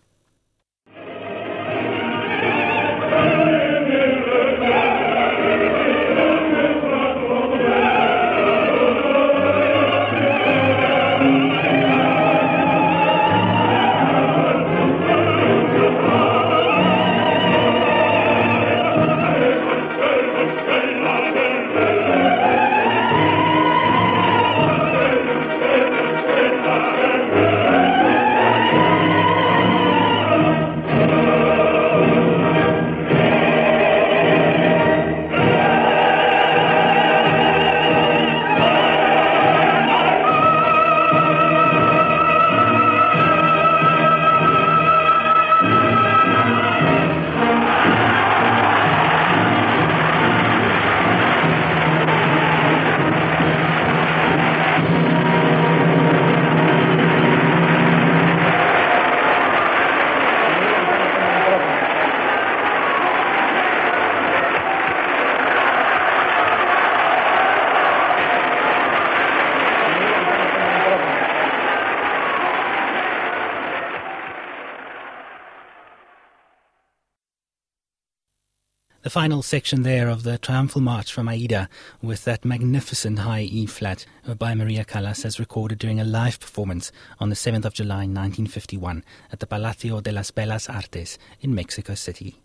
Final 79.19 79.43
section 79.43 79.82
there 79.82 80.09
of 80.09 80.23
the 80.23 80.39
Triumphal 80.39 80.81
March 80.81 81.12
from 81.12 81.28
Aida 81.28 81.69
with 82.01 82.23
that 82.23 82.45
magnificent 82.45 83.19
high 83.19 83.40
E 83.40 83.66
flat 83.66 84.07
uh, 84.24 84.32
by 84.32 84.55
Maria 84.55 84.85
Callas 84.85 85.24
as 85.24 85.40
recorded 85.40 85.81
during 85.81 85.99
a 85.99 86.05
live 86.05 86.39
performance 86.39 86.93
on 87.19 87.28
the 87.28 87.35
7th 87.35 87.65
of 87.65 87.74
July 87.74 88.07
1951 88.07 89.03
at 89.32 89.40
the 89.40 89.47
Palacio 89.49 90.01
de 90.01 90.12
las 90.12 90.31
Bellas 90.31 90.73
Artes 90.73 91.19
in 91.40 91.53
Mexico 91.53 91.97
City. 91.97 92.36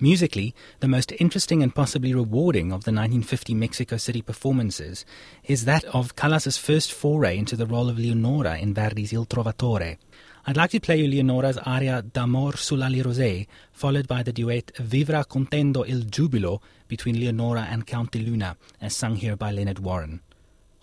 Musically, 0.00 0.56
the 0.80 0.88
most 0.88 1.12
interesting 1.20 1.62
and 1.62 1.72
possibly 1.72 2.12
rewarding 2.12 2.72
of 2.72 2.82
the 2.82 2.90
1950 2.90 3.54
Mexico 3.54 3.96
City 3.96 4.22
performances 4.22 5.06
is 5.44 5.66
that 5.66 5.84
of 5.84 6.16
Callas's 6.16 6.58
first 6.58 6.92
foray 6.92 7.38
into 7.38 7.54
the 7.54 7.64
role 7.64 7.88
of 7.88 7.96
Leonora 7.96 8.58
in 8.58 8.74
Verdi's 8.74 9.12
Il 9.12 9.24
Trovatore, 9.24 9.98
I'd 10.48 10.56
like 10.56 10.70
to 10.70 10.78
play 10.78 11.00
you 11.00 11.08
Leonora's 11.08 11.58
aria 11.58 12.02
D'amor 12.02 12.52
sull'ali 12.52 13.02
rosee, 13.02 13.48
followed 13.72 14.06
by 14.06 14.22
the 14.22 14.32
duet 14.32 14.70
Vivra 14.78 15.24
contende 15.24 15.84
il 15.88 16.04
giubilo 16.04 16.60
between 16.86 17.18
Leonora 17.18 17.62
and 17.68 17.84
Count 17.84 18.12
di 18.12 18.24
Luna, 18.24 18.56
as 18.80 18.94
sung 18.94 19.16
here 19.16 19.34
by 19.34 19.50
Leonard 19.50 19.80
Warren. 19.80 20.20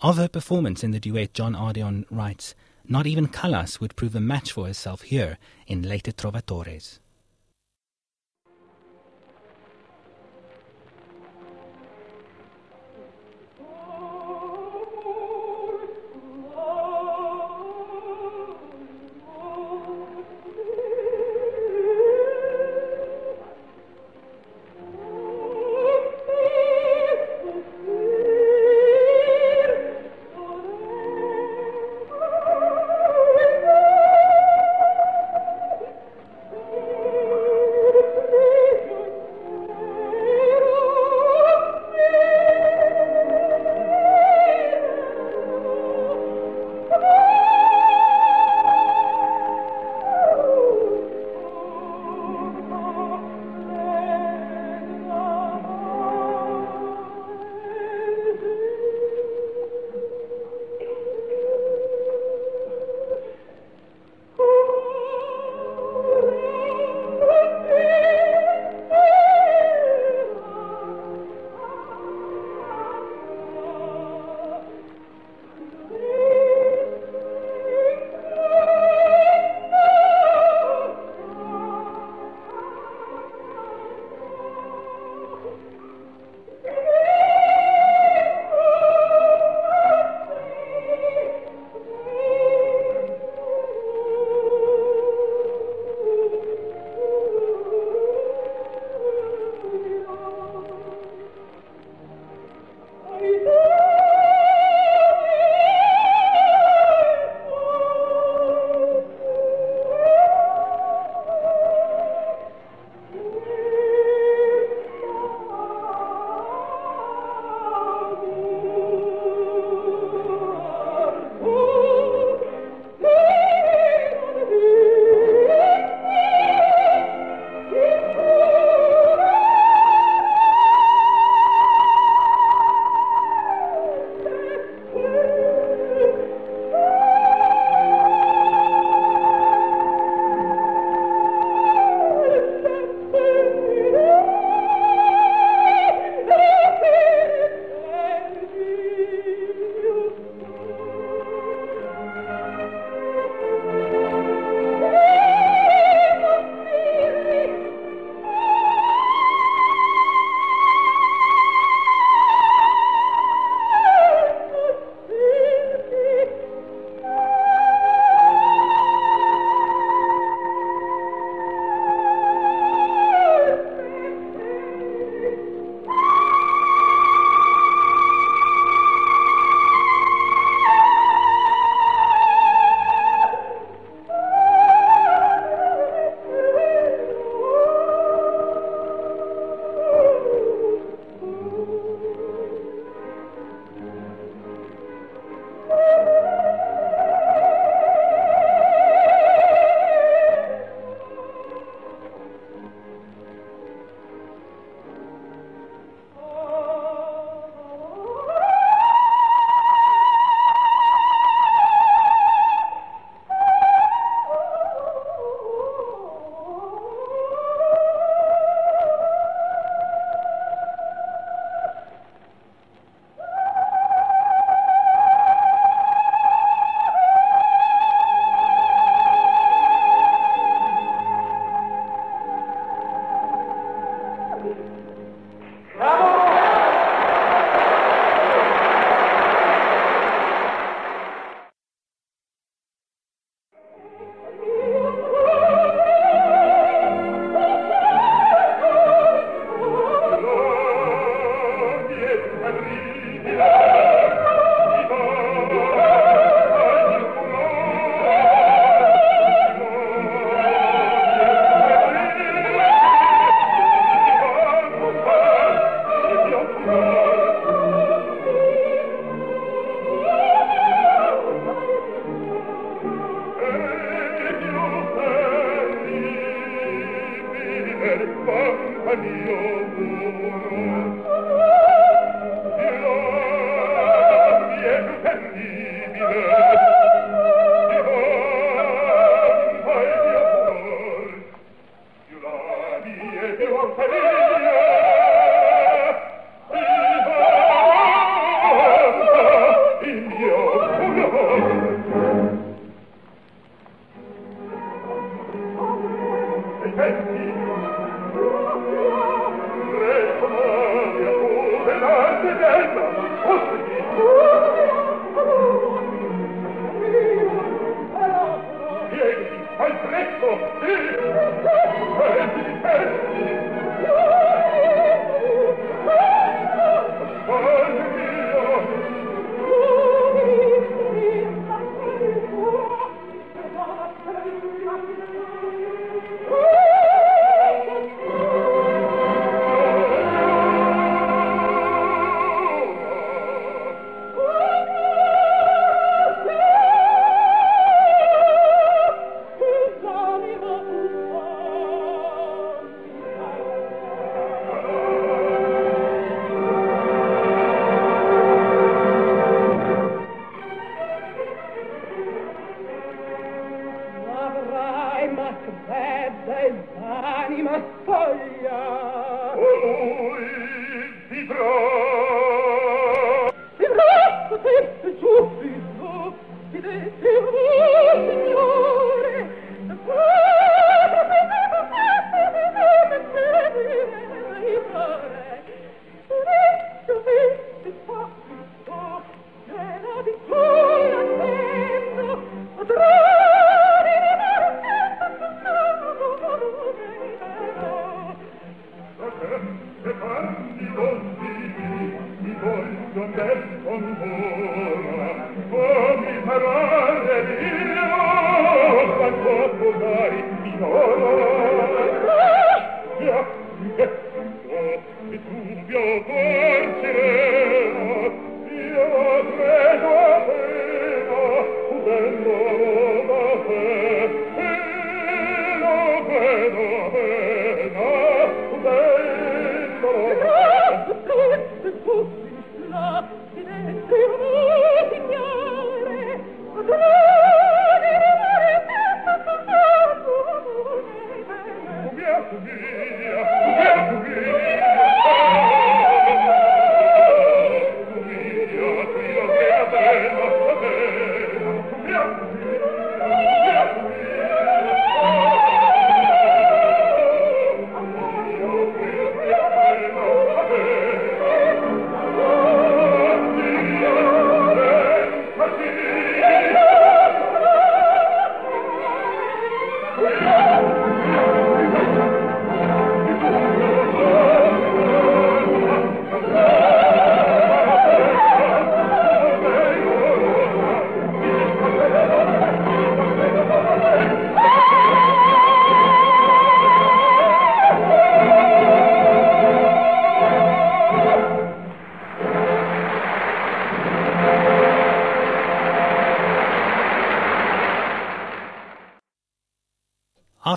Of 0.02 0.18
her 0.18 0.28
performance 0.28 0.84
in 0.84 0.90
the 0.90 1.00
duet, 1.00 1.32
John 1.32 1.54
Ardoin 1.54 2.04
writes, 2.10 2.54
Not 2.86 3.06
even 3.06 3.26
Callas 3.26 3.80
would 3.80 3.96
prove 3.96 4.14
a 4.14 4.20
match 4.20 4.52
for 4.52 4.66
herself 4.66 5.00
here 5.00 5.38
in 5.66 5.80
later 5.80 6.12
Trovatores. 6.12 6.98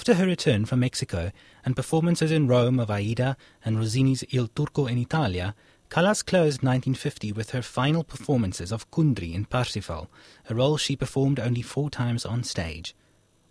After 0.08 0.22
her 0.22 0.26
return 0.26 0.64
from 0.64 0.80
Mexico 0.80 1.34
and 1.66 1.76
performances 1.76 2.32
in 2.32 2.48
Rome 2.48 2.80
of 2.80 2.90
Aida 2.90 3.36
and 3.66 3.78
Rossini's 3.78 4.24
Il 4.32 4.48
Turco 4.48 4.86
in 4.86 4.98
Italia, 4.98 5.54
Callas 5.90 6.24
closed 6.24 6.64
1950 6.64 7.34
with 7.34 7.50
her 7.50 7.62
final 7.62 8.06
performances 8.06 8.72
of 8.72 8.90
Kundry 8.90 9.34
in 9.34 9.44
Parsifal, 9.44 10.08
a 10.50 10.56
role 10.56 10.78
she 10.78 10.96
performed 10.96 11.42
only 11.42 11.62
four 11.62 11.90
times 11.90 12.26
on 12.26 12.46
stage. 12.46 12.96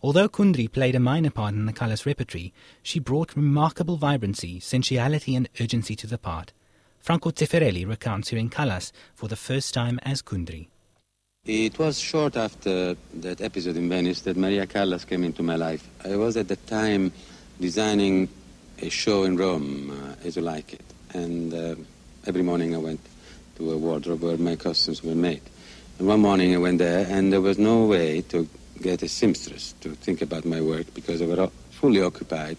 Although 0.00 0.30
Kundry 0.30 0.66
played 0.66 0.94
a 0.94 0.98
minor 0.98 1.28
part 1.28 1.52
in 1.52 1.66
the 1.66 1.74
Callas 1.74 2.06
repertory, 2.06 2.54
she 2.82 3.00
brought 3.00 3.36
remarkable 3.36 3.98
vibrancy, 3.98 4.58
sensuality, 4.58 5.36
and 5.36 5.50
urgency 5.60 5.94
to 5.96 6.06
the 6.06 6.16
part. 6.16 6.54
Franco 6.98 7.32
Zeffirelli 7.32 7.86
recounts 7.86 8.30
hearing 8.30 8.48
Callas 8.48 8.94
for 9.14 9.28
the 9.28 9.36
first 9.36 9.74
time 9.74 10.00
as 10.04 10.22
Kundry. 10.22 10.68
It 11.46 11.78
was 11.78 11.96
short 11.96 12.36
after 12.36 12.96
that 13.14 13.40
episode 13.40 13.76
in 13.76 13.88
Venice 13.88 14.22
that 14.22 14.36
Maria 14.36 14.66
Callas 14.66 15.04
came 15.04 15.22
into 15.22 15.44
my 15.44 15.54
life. 15.54 15.88
I 16.04 16.16
was 16.16 16.36
at 16.36 16.48
the 16.48 16.56
time 16.56 17.12
designing 17.60 18.28
a 18.82 18.88
show 18.88 19.22
in 19.22 19.36
Rome, 19.36 19.92
uh, 19.92 20.26
as 20.26 20.34
you 20.34 20.42
like 20.42 20.72
it, 20.72 20.82
and 21.14 21.54
uh, 21.54 21.76
every 22.26 22.42
morning 22.42 22.74
I 22.74 22.78
went 22.78 22.98
to 23.58 23.70
a 23.70 23.78
wardrobe 23.78 24.22
where 24.22 24.36
my 24.36 24.56
costumes 24.56 25.04
were 25.04 25.14
made. 25.14 25.40
And 26.00 26.08
one 26.08 26.18
morning 26.18 26.52
I 26.52 26.58
went 26.58 26.78
there, 26.78 27.06
and 27.08 27.32
there 27.32 27.40
was 27.40 27.58
no 27.58 27.84
way 27.84 28.22
to 28.22 28.48
get 28.82 29.04
a 29.04 29.08
seamstress 29.08 29.72
to 29.82 29.90
think 29.90 30.22
about 30.22 30.44
my 30.44 30.60
work 30.60 30.92
because 30.94 31.20
they 31.20 31.26
were 31.26 31.48
fully 31.70 32.02
occupied 32.02 32.56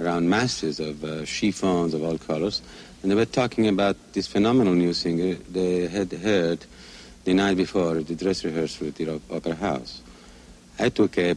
around 0.00 0.28
masses 0.28 0.80
of 0.80 1.04
uh, 1.04 1.24
chiffons 1.24 1.94
of 1.94 2.02
all 2.02 2.18
colors, 2.18 2.62
and 3.00 3.12
they 3.12 3.14
were 3.14 3.26
talking 3.26 3.68
about 3.68 3.96
this 4.12 4.26
phenomenal 4.26 4.74
new 4.74 4.92
singer 4.92 5.34
they 5.52 5.86
had 5.86 6.10
heard 6.10 6.66
the 7.24 7.34
night 7.34 7.56
before 7.56 7.94
the 8.02 8.14
dress 8.14 8.44
rehearsal 8.44 8.88
at 8.88 8.94
the 8.96 9.20
Opera 9.30 9.54
House. 9.54 10.02
I 10.78 10.88
took 10.90 11.16
a 11.18 11.36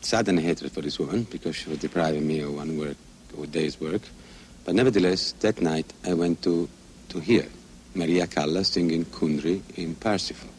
sudden 0.00 0.38
hatred 0.38 0.72
for 0.72 0.82
this 0.82 0.98
woman 0.98 1.24
because 1.24 1.56
she 1.56 1.70
was 1.70 1.78
depriving 1.78 2.26
me 2.26 2.40
of 2.40 2.54
one 2.54 2.78
work, 2.78 2.96
a 3.40 3.46
day's 3.46 3.80
work. 3.80 4.02
But 4.64 4.74
nevertheless, 4.74 5.32
that 5.40 5.60
night 5.60 5.92
I 6.06 6.14
went 6.14 6.42
to, 6.42 6.68
to 7.10 7.20
hear 7.20 7.46
Maria 7.94 8.26
Callas 8.26 8.68
singing 8.68 9.04
Kundry 9.06 9.62
in 9.76 9.94
Parsifal. 9.94 10.50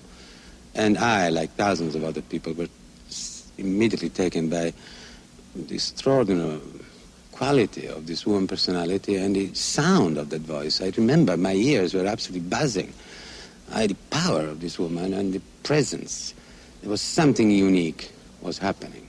And 0.74 0.98
I, 0.98 1.30
like 1.30 1.52
thousands 1.52 1.96
of 1.96 2.04
other 2.04 2.22
people, 2.22 2.54
were 2.54 2.68
immediately 3.58 4.10
taken 4.10 4.50
by 4.50 4.74
the 5.56 5.76
extraordinary 5.76 6.62
quality 7.32 7.88
of 7.88 8.08
this 8.08 8.26
woman's 8.26 8.50
personality 8.50 9.16
and 9.16 9.36
the 9.36 9.54
sound 9.54 10.18
of 10.18 10.30
that 10.30 10.42
voice. 10.42 10.82
I 10.82 10.92
remember 10.98 11.38
my 11.38 11.54
ears 11.54 11.94
were 11.94 12.06
absolutely 12.06 12.48
buzzing. 12.48 12.94
I, 13.74 13.82
had 13.82 13.90
the 13.92 13.96
power 14.10 14.42
of 14.42 14.62
this 14.62 14.80
woman 14.80 15.14
and 15.14 15.34
the 15.34 15.42
presence. 15.64 16.34
There 16.82 16.90
was 16.90 17.02
something 17.02 17.52
unique 17.52 18.12
was 18.42 18.58
happening. 18.58 19.08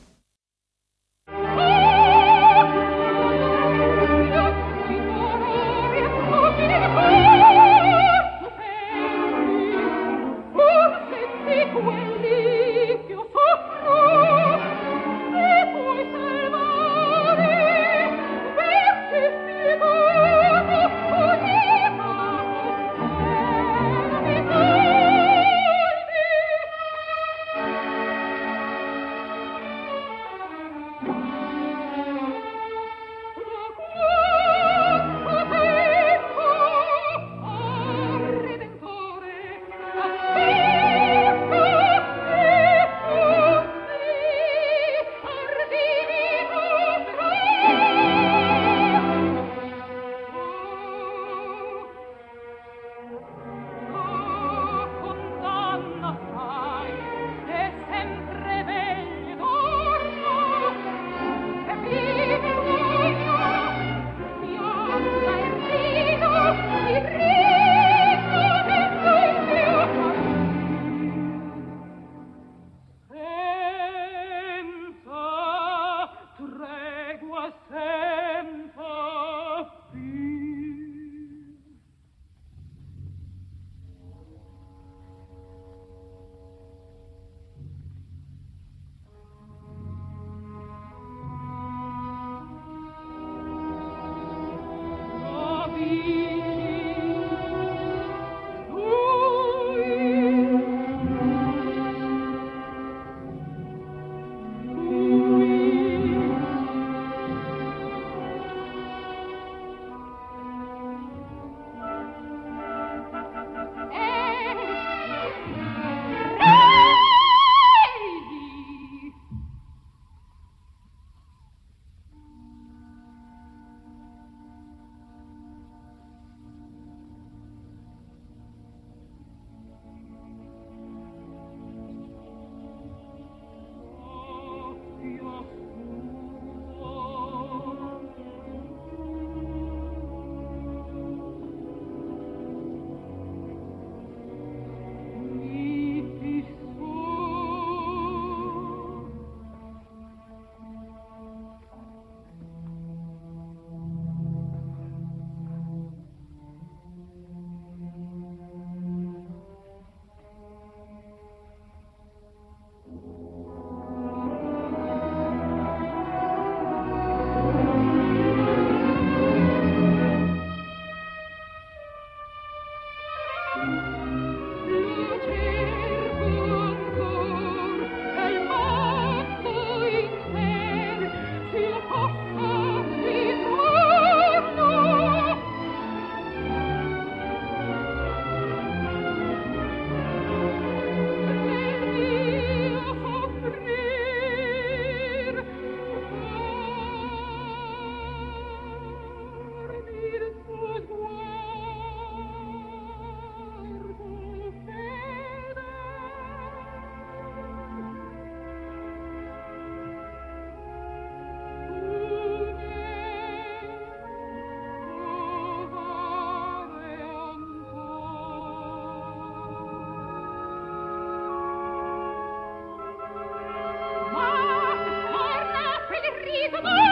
Oh, 226.51 226.88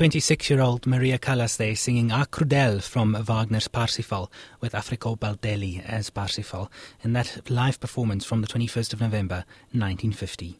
26 0.00 0.48
year 0.48 0.62
old 0.62 0.86
Maria 0.86 1.18
Callas 1.18 1.58
there 1.58 1.76
singing 1.76 2.10
A 2.10 2.24
Crudel 2.24 2.82
from 2.82 3.12
Wagner's 3.12 3.68
Parsifal 3.68 4.32
with 4.58 4.74
Africo 4.74 5.14
Baldelli 5.14 5.84
as 5.84 6.08
Parsifal 6.08 6.70
in 7.04 7.12
that 7.12 7.50
live 7.50 7.78
performance 7.78 8.24
from 8.24 8.40
the 8.40 8.46
21st 8.46 8.94
of 8.94 9.02
November 9.02 9.44
1950. 9.72 10.58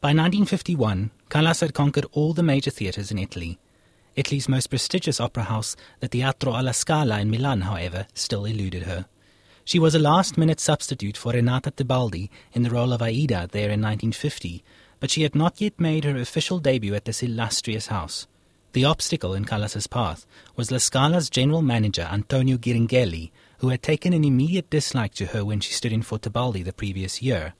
By 0.00 0.10
1951, 0.10 1.10
Callas 1.28 1.62
had 1.62 1.74
conquered 1.74 2.06
all 2.12 2.32
the 2.32 2.44
major 2.44 2.70
theatres 2.70 3.10
in 3.10 3.18
Italy. 3.18 3.58
Italy's 4.14 4.48
most 4.48 4.68
prestigious 4.68 5.18
opera 5.18 5.42
house, 5.42 5.74
the 5.98 6.06
Teatro 6.06 6.52
alla 6.52 6.74
Scala 6.74 7.18
in 7.18 7.32
Milan, 7.32 7.62
however, 7.62 8.06
still 8.14 8.44
eluded 8.44 8.84
her. 8.84 9.06
She 9.64 9.80
was 9.80 9.96
a 9.96 9.98
last 9.98 10.38
minute 10.38 10.60
substitute 10.60 11.16
for 11.16 11.32
Renata 11.32 11.72
Tebaldi 11.72 12.30
in 12.52 12.62
the 12.62 12.70
role 12.70 12.92
of 12.92 13.02
Aida 13.02 13.48
there 13.50 13.70
in 13.70 13.82
1950 13.82 14.62
but 15.00 15.10
she 15.10 15.22
had 15.22 15.34
not 15.34 15.60
yet 15.60 15.78
made 15.78 16.04
her 16.04 16.16
official 16.16 16.58
debut 16.58 16.94
at 16.94 17.04
this 17.04 17.22
illustrious 17.22 17.86
house. 17.88 18.26
The 18.72 18.84
obstacle 18.84 19.34
in 19.34 19.44
Callas's 19.44 19.86
path 19.86 20.26
was 20.54 20.70
La 20.70 20.78
Scala's 20.78 21.30
general 21.30 21.62
manager, 21.62 22.08
Antonio 22.10 22.56
Ghiringhelli, 22.56 23.30
who 23.58 23.70
had 23.70 23.82
taken 23.82 24.12
an 24.12 24.24
immediate 24.24 24.70
dislike 24.70 25.14
to 25.14 25.26
her 25.26 25.44
when 25.44 25.60
she 25.60 25.72
stood 25.72 25.92
in 25.92 26.02
for 26.02 26.18
Tebaldi 26.18 26.62
the 26.64 26.72
previous 26.72 27.22
year. 27.22 27.54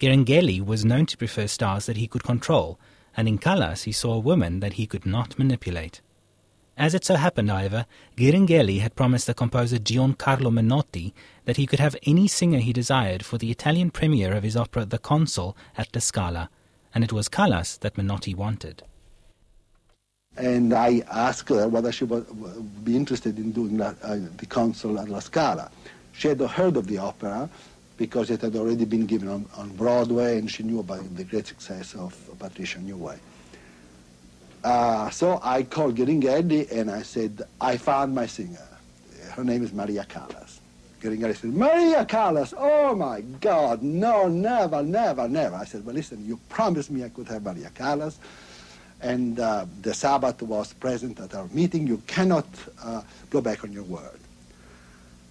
Ghiringhelli 0.00 0.64
was 0.64 0.84
known 0.84 1.06
to 1.06 1.16
prefer 1.16 1.46
stars 1.46 1.86
that 1.86 1.96
he 1.96 2.06
could 2.06 2.22
control, 2.22 2.78
and 3.16 3.26
in 3.26 3.38
Callas 3.38 3.84
he 3.84 3.92
saw 3.92 4.12
a 4.14 4.18
woman 4.18 4.60
that 4.60 4.74
he 4.74 4.86
could 4.86 5.06
not 5.06 5.38
manipulate. 5.38 6.00
As 6.76 6.92
it 6.92 7.04
so 7.04 7.14
happened, 7.14 7.50
however, 7.50 7.86
Ghiringhelli 8.16 8.80
had 8.80 8.96
promised 8.96 9.28
the 9.28 9.34
composer 9.34 9.78
Giancarlo 9.78 10.50
Menotti 10.50 11.12
that 11.44 11.56
he 11.56 11.66
could 11.66 11.78
have 11.78 11.96
any 12.02 12.26
singer 12.26 12.58
he 12.58 12.72
desired 12.72 13.24
for 13.24 13.38
the 13.38 13.50
Italian 13.50 13.90
premiere 13.90 14.34
of 14.34 14.42
his 14.42 14.56
opera 14.56 14.84
The 14.84 14.98
Consul 14.98 15.56
at 15.78 15.94
La 15.94 16.00
Scala, 16.00 16.50
and 16.94 17.02
it 17.04 17.12
was 17.12 17.28
Callas 17.28 17.76
that 17.78 17.94
Menotti 17.96 18.34
wanted. 18.34 18.82
And 20.36 20.72
I 20.72 21.02
asked 21.10 21.48
her 21.50 21.68
whether 21.68 21.92
she 21.92 22.04
would 22.04 22.84
be 22.84 22.96
interested 22.96 23.38
in 23.38 23.52
doing 23.52 23.80
uh, 23.80 23.94
the 24.36 24.46
consul 24.46 24.98
at 24.98 25.08
La 25.08 25.20
Scala. 25.20 25.70
She 26.12 26.28
had 26.28 26.40
heard 26.40 26.76
of 26.76 26.86
the 26.86 26.98
opera 26.98 27.48
because 27.96 28.30
it 28.30 28.40
had 28.40 28.56
already 28.56 28.84
been 28.84 29.06
given 29.06 29.28
on, 29.28 29.46
on 29.56 29.68
Broadway, 29.76 30.38
and 30.38 30.50
she 30.50 30.64
knew 30.64 30.80
about 30.80 31.02
the 31.16 31.24
great 31.24 31.46
success 31.46 31.94
of 31.94 32.12
Patricia 32.38 32.78
Neway. 32.78 33.18
Uh, 34.64 35.10
so 35.10 35.38
I 35.42 35.62
called 35.62 35.96
Ghiringhelli 35.96 36.72
and 36.72 36.90
I 36.90 37.02
said, 37.02 37.42
I 37.60 37.76
found 37.76 38.14
my 38.14 38.26
singer. 38.26 38.66
Her 39.30 39.44
name 39.44 39.62
is 39.62 39.72
Maria 39.72 40.04
Callas. 40.04 40.43
Ghiringhelli 41.04 41.36
said, 41.36 41.52
Maria 41.52 42.04
Callas, 42.06 42.54
oh 42.56 42.94
my 42.94 43.20
God, 43.20 43.82
no, 43.82 44.26
never, 44.26 44.82
never, 44.82 45.28
never. 45.28 45.56
I 45.56 45.64
said, 45.66 45.84
well, 45.84 45.94
listen, 45.94 46.24
you 46.26 46.40
promised 46.48 46.90
me 46.90 47.04
I 47.04 47.10
could 47.10 47.28
have 47.28 47.42
Maria 47.42 47.70
Callas, 47.74 48.18
and 49.02 49.38
uh, 49.38 49.66
de 49.82 49.90
Sabata 49.90 50.42
was 50.42 50.72
present 50.72 51.20
at 51.20 51.34
our 51.34 51.46
meeting. 51.48 51.86
You 51.86 51.98
cannot 52.06 52.46
uh, 52.82 53.02
go 53.28 53.42
back 53.42 53.64
on 53.64 53.72
your 53.72 53.82
word. 53.82 54.18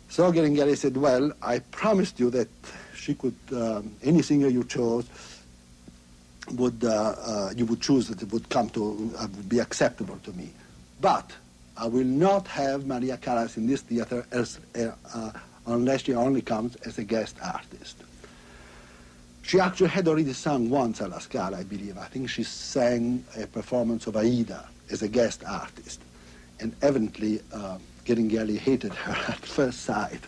So 0.10 0.32
Ghiringhelli 0.32 0.78
said, 0.78 0.96
well, 0.96 1.32
I 1.42 1.58
promised 1.58 2.20
you 2.20 2.30
that 2.30 2.50
she 2.96 3.16
could, 3.16 3.36
um, 3.52 3.96
any 4.04 4.22
singer 4.22 4.50
you 4.50 4.64
chose, 4.66 5.08
would 6.52 6.84
uh, 6.84 7.16
uh, 7.18 7.54
you 7.56 7.66
would 7.66 7.82
choose 7.82 8.10
that 8.10 8.22
it 8.22 8.32
would 8.32 8.48
come 8.50 8.70
to 8.72 9.12
uh, 9.18 9.22
would 9.22 9.50
be 9.50 9.60
acceptable 9.60 10.20
to 10.24 10.34
me. 10.34 10.52
But 11.02 11.32
I 11.78 11.88
will 11.88 12.04
not 12.06 12.48
have 12.48 12.86
Maria 12.86 13.18
Callas 13.18 13.58
in 13.58 13.66
this 13.66 13.82
theater 13.82 14.26
as 14.30 14.60
unless 15.66 16.04
she 16.04 16.14
only 16.14 16.42
comes 16.42 16.76
as 16.78 16.98
a 16.98 17.04
guest 17.04 17.36
artist. 17.44 17.98
She 19.44 19.60
actually 19.60 19.90
had 19.90 20.08
already 20.08 20.34
sung 20.34 20.70
once 20.70 21.02
at 21.02 21.10
La 21.10 21.20
Scala, 21.20 21.58
I 21.58 21.64
believe. 21.64 21.98
I 21.98 22.06
think 22.06 22.30
she 22.30 22.44
sang 22.44 23.24
a 23.38 23.46
performance 23.46 24.08
of 24.08 24.16
Aida 24.16 24.66
as 24.90 25.02
a 25.02 25.08
guest 25.08 25.44
artist. 25.46 26.00
And 26.60 26.74
evidently, 26.82 27.42
uh, 27.54 27.78
Ghiringhelli 28.06 28.58
hated 28.58 28.94
her 28.94 29.12
at 29.32 29.46
first 29.46 29.82
sight. 29.82 30.22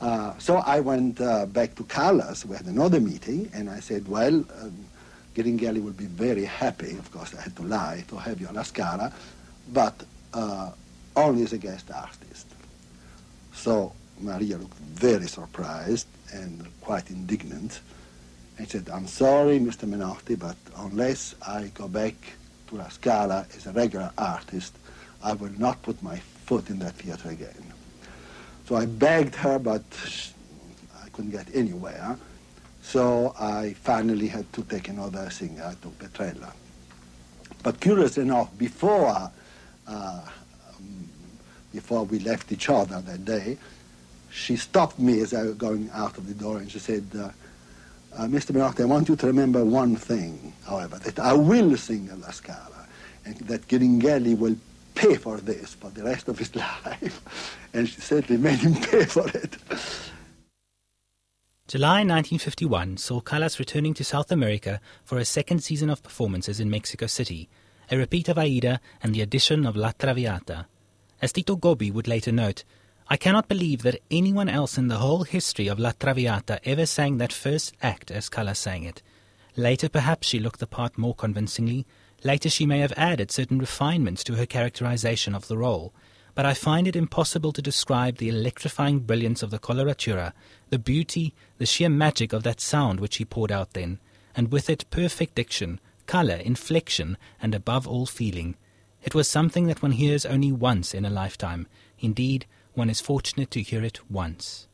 Uh, 0.00 0.36
so 0.38 0.56
I 0.56 0.80
went 0.80 1.20
uh, 1.20 1.46
back 1.46 1.74
to 1.76 1.84
Callas. 1.84 2.44
We 2.44 2.56
had 2.56 2.66
another 2.66 3.00
meeting, 3.00 3.50
and 3.54 3.70
I 3.70 3.80
said, 3.80 4.08
well, 4.08 4.34
um, 4.34 4.84
Ghiringhelli 5.34 5.82
will 5.82 5.92
be 5.92 6.06
very 6.06 6.44
happy, 6.44 6.92
of 6.92 7.10
course 7.10 7.34
I 7.34 7.40
had 7.42 7.56
to 7.56 7.62
lie, 7.62 8.04
to 8.08 8.16
have 8.16 8.40
you 8.40 8.46
on 8.46 8.54
La 8.54 8.62
Scala, 8.62 9.12
but 9.72 9.94
uh, 10.32 10.70
only 11.16 11.42
as 11.42 11.52
a 11.52 11.58
guest 11.58 11.90
artist. 11.90 12.46
So 13.52 13.92
Maria 14.20 14.56
looked 14.56 14.78
very 14.78 15.26
surprised 15.26 16.06
and 16.32 16.66
quite 16.80 17.10
indignant 17.10 17.80
and 18.58 18.68
said, 18.68 18.88
I'm 18.92 19.06
sorry, 19.06 19.58
Mr. 19.58 19.88
Menotti, 19.88 20.38
but 20.38 20.56
unless 20.78 21.34
I 21.46 21.70
go 21.74 21.88
back 21.88 22.14
to 22.68 22.76
La 22.76 22.88
Scala 22.88 23.46
as 23.56 23.66
a 23.66 23.72
regular 23.72 24.10
artist, 24.16 24.74
I 25.22 25.32
will 25.32 25.52
not 25.58 25.82
put 25.82 26.02
my 26.02 26.18
foot 26.18 26.70
in 26.70 26.78
that 26.80 26.94
theater 26.94 27.30
again. 27.30 27.72
So 28.66 28.76
I 28.76 28.86
begged 28.86 29.34
her, 29.36 29.58
but 29.58 29.82
I 31.02 31.08
couldn't 31.10 31.32
get 31.32 31.48
anywhere. 31.54 32.16
So 32.82 33.34
I 33.38 33.74
finally 33.74 34.28
had 34.28 34.50
to 34.52 34.62
take 34.62 34.88
another 34.88 35.28
singer. 35.30 35.64
I 35.64 35.74
took 35.82 35.98
Petrella. 35.98 36.52
But 37.62 37.80
curious 37.80 38.18
enough, 38.18 38.56
before, 38.58 39.30
uh, 39.86 40.20
um, 40.68 41.08
before 41.72 42.04
we 42.04 42.18
left 42.18 42.52
each 42.52 42.68
other 42.68 43.00
that 43.00 43.24
day, 43.24 43.56
she 44.34 44.56
stopped 44.56 44.98
me 44.98 45.20
as 45.20 45.32
I 45.32 45.44
was 45.44 45.54
going 45.54 45.88
out 45.94 46.18
of 46.18 46.26
the 46.26 46.34
door 46.34 46.58
and 46.58 46.68
she 46.70 46.80
said, 46.80 47.06
uh, 47.16 47.30
uh, 48.16 48.26
Mr. 48.26 48.50
Menotti, 48.50 48.80
I 48.80 48.86
want 48.86 49.08
you 49.08 49.14
to 49.14 49.26
remember 49.28 49.64
one 49.64 49.94
thing, 49.94 50.52
however, 50.66 50.98
that 50.98 51.20
I 51.20 51.32
will 51.34 51.76
sing 51.76 52.10
La 52.20 52.32
Scala 52.32 52.86
and 53.24 53.36
that 53.36 53.68
Ghiringhelli 53.68 54.36
will 54.36 54.56
pay 54.96 55.14
for 55.14 55.36
this 55.36 55.74
for 55.74 55.88
the 55.90 56.02
rest 56.02 56.26
of 56.26 56.38
his 56.38 56.54
life. 56.56 57.56
and 57.72 57.88
she 57.88 58.00
certainly 58.00 58.42
made 58.42 58.58
him 58.58 58.74
pay 58.74 59.04
for 59.04 59.28
it. 59.28 59.56
July 61.68 61.98
1951 61.98 62.96
saw 62.96 63.20
Callas 63.20 63.60
returning 63.60 63.94
to 63.94 64.04
South 64.04 64.32
America 64.32 64.80
for 65.04 65.18
a 65.18 65.24
second 65.24 65.62
season 65.62 65.88
of 65.88 66.02
performances 66.02 66.58
in 66.58 66.68
Mexico 66.68 67.06
City, 67.06 67.48
a 67.88 67.96
repeat 67.96 68.28
of 68.28 68.36
Aida 68.36 68.80
and 69.00 69.14
the 69.14 69.22
addition 69.22 69.64
of 69.64 69.76
La 69.76 69.92
Traviata. 69.92 70.66
As 71.22 71.32
Tito 71.32 71.56
Gobbi 71.56 71.92
would 71.92 72.08
later 72.08 72.32
note, 72.32 72.64
I 73.08 73.16
cannot 73.16 73.48
believe 73.48 73.82
that 73.82 74.00
anyone 74.10 74.48
else 74.48 74.78
in 74.78 74.88
the 74.88 74.96
whole 74.96 75.24
history 75.24 75.68
of 75.68 75.78
La 75.78 75.92
Traviata 75.92 76.58
ever 76.64 76.86
sang 76.86 77.18
that 77.18 77.32
first 77.32 77.74
act 77.82 78.10
as 78.10 78.30
Callas 78.30 78.58
sang 78.58 78.84
it. 78.84 79.02
Later, 79.56 79.88
perhaps 79.88 80.26
she 80.26 80.40
looked 80.40 80.58
the 80.58 80.66
part 80.66 80.96
more 80.96 81.14
convincingly. 81.14 81.86
Later, 82.24 82.48
she 82.48 82.64
may 82.64 82.78
have 82.78 82.94
added 82.96 83.30
certain 83.30 83.58
refinements 83.58 84.24
to 84.24 84.36
her 84.36 84.46
characterization 84.46 85.34
of 85.34 85.48
the 85.48 85.58
role. 85.58 85.92
but 86.34 86.44
I 86.44 86.54
find 86.54 86.88
it 86.88 86.96
impossible 86.96 87.52
to 87.52 87.62
describe 87.62 88.16
the 88.16 88.28
electrifying 88.28 89.00
brilliance 89.00 89.42
of 89.42 89.50
the 89.50 89.58
coloratura, 89.58 90.32
the 90.70 90.78
beauty, 90.78 91.32
the 91.58 91.66
sheer 91.66 91.88
magic 91.88 92.32
of 92.32 92.42
that 92.42 92.60
sound 92.60 92.98
which 92.98 93.16
he 93.16 93.24
poured 93.24 93.52
out 93.52 93.72
then, 93.72 94.00
and 94.34 94.50
with 94.50 94.68
it 94.68 94.90
perfect 94.90 95.36
diction, 95.36 95.80
colour, 96.06 96.34
inflection, 96.34 97.16
and 97.40 97.54
above 97.54 97.86
all 97.86 98.06
feeling. 98.06 98.56
It 99.04 99.14
was 99.14 99.28
something 99.28 99.66
that 99.66 99.82
one 99.82 99.92
hears 99.92 100.26
only 100.26 100.50
once 100.50 100.92
in 100.92 101.04
a 101.04 101.10
lifetime. 101.10 101.68
Indeed, 102.00 102.46
one 102.74 102.90
is 102.90 103.00
fortunate 103.00 103.50
to 103.52 103.62
hear 103.62 103.82
it 103.84 104.00
once. 104.10 104.66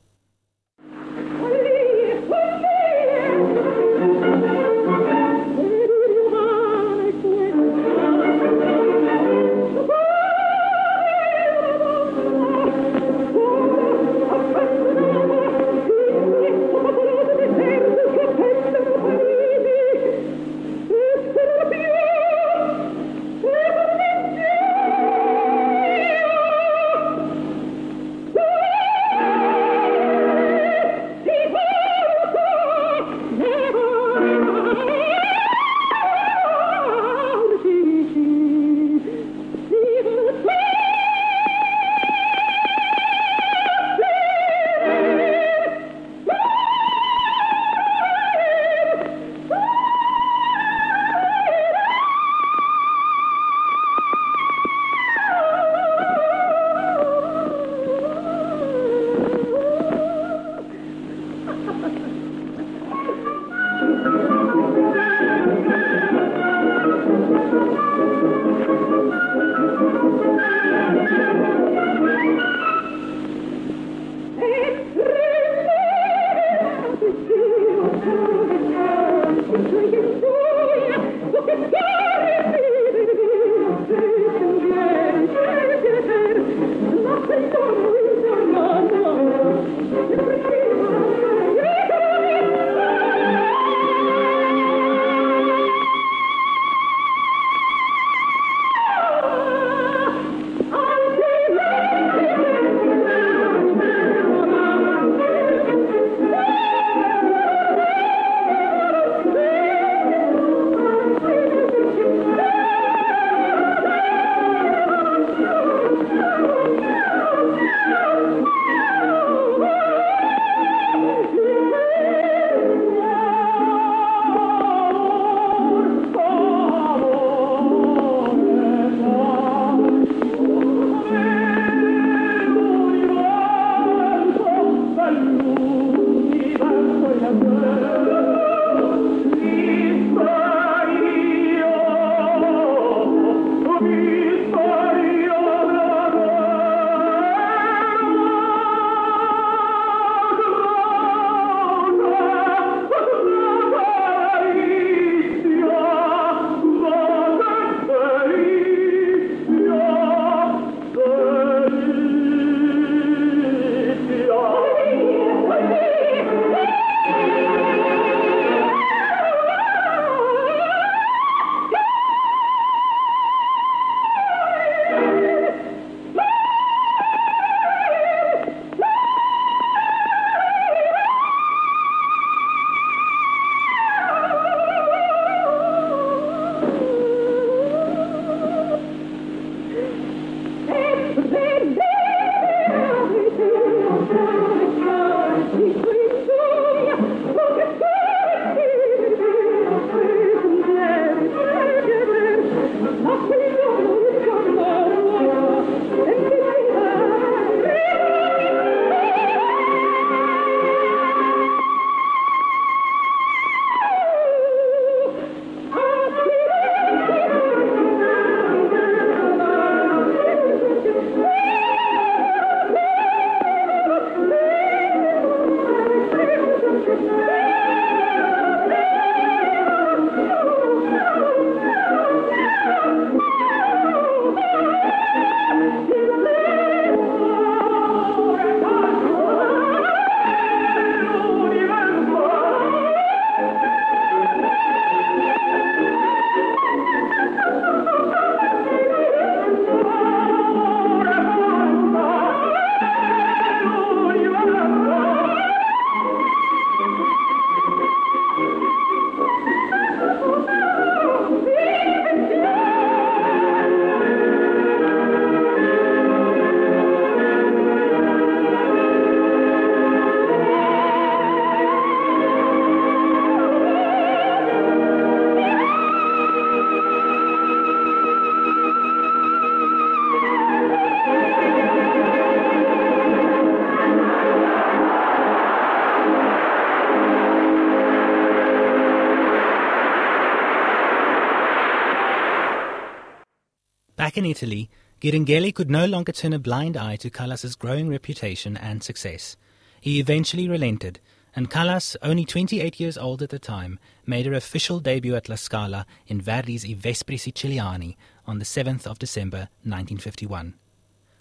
Back 294.11 294.19
in 294.19 294.27
Italy, 294.27 294.69
Ghiringhelli 295.01 295.55
could 295.55 295.71
no 295.71 295.87
longer 295.87 296.11
turn 296.11 296.33
a 296.33 296.41
blind 296.41 296.77
eye 296.77 296.97
to 296.97 297.11
Callas's 297.11 297.55
growing 297.55 297.89
reputation 297.89 298.57
and 298.57 298.83
success. 298.83 299.37
He 299.81 300.01
eventually 300.01 300.49
relented, 300.49 300.99
and 301.37 301.49
Callas, 301.49 301.97
only 302.03 302.25
28 302.25 302.81
years 302.81 302.99
old 302.99 303.23
at 303.23 303.31
the 303.31 303.39
time, 303.39 303.79
made 304.05 304.27
her 304.27 304.33
official 304.33 304.81
debut 304.81 305.15
at 305.15 305.29
La 305.29 305.37
Scala 305.37 305.87
in 306.09 306.21
Verdi's 306.21 306.65
I 306.65 306.75
Vespri 306.75 307.21
Siciliani 307.21 307.95
on 308.27 308.41
the 308.41 308.45
7th 308.45 308.85
of 308.85 308.99
December 308.99 309.49
1951. 309.63 310.55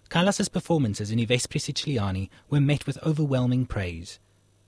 Callas's 0.10 0.50
performances 0.50 1.12
in 1.12 1.20
I 1.20 1.26
Vespri 1.28 1.62
Siciliani 1.62 2.30
were 2.50 2.60
met 2.60 2.88
with 2.88 2.98
overwhelming 3.06 3.68
praise. 3.68 4.18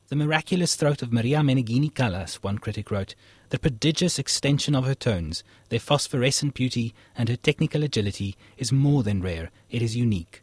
The 0.10 0.16
miraculous 0.16 0.76
throat 0.76 1.02
of 1.02 1.12
Maria 1.12 1.40
Meneghini 1.40 1.92
Callas, 1.92 2.36
one 2.44 2.60
critic 2.60 2.92
wrote, 2.92 3.16
the 3.52 3.60
prodigious 3.60 4.18
extension 4.18 4.74
of 4.74 4.86
her 4.86 4.96
tones, 4.96 5.44
their 5.68 5.80
phosphorescent 5.80 6.54
beauty, 6.54 6.94
and 7.18 7.28
her 7.28 7.36
technical 7.36 7.84
agility 7.84 8.38
is 8.58 8.72
more 8.72 9.04
than 9.04 9.22
rare, 9.22 9.52
it 9.70 9.82
is 9.82 9.96
unique. 9.96 10.42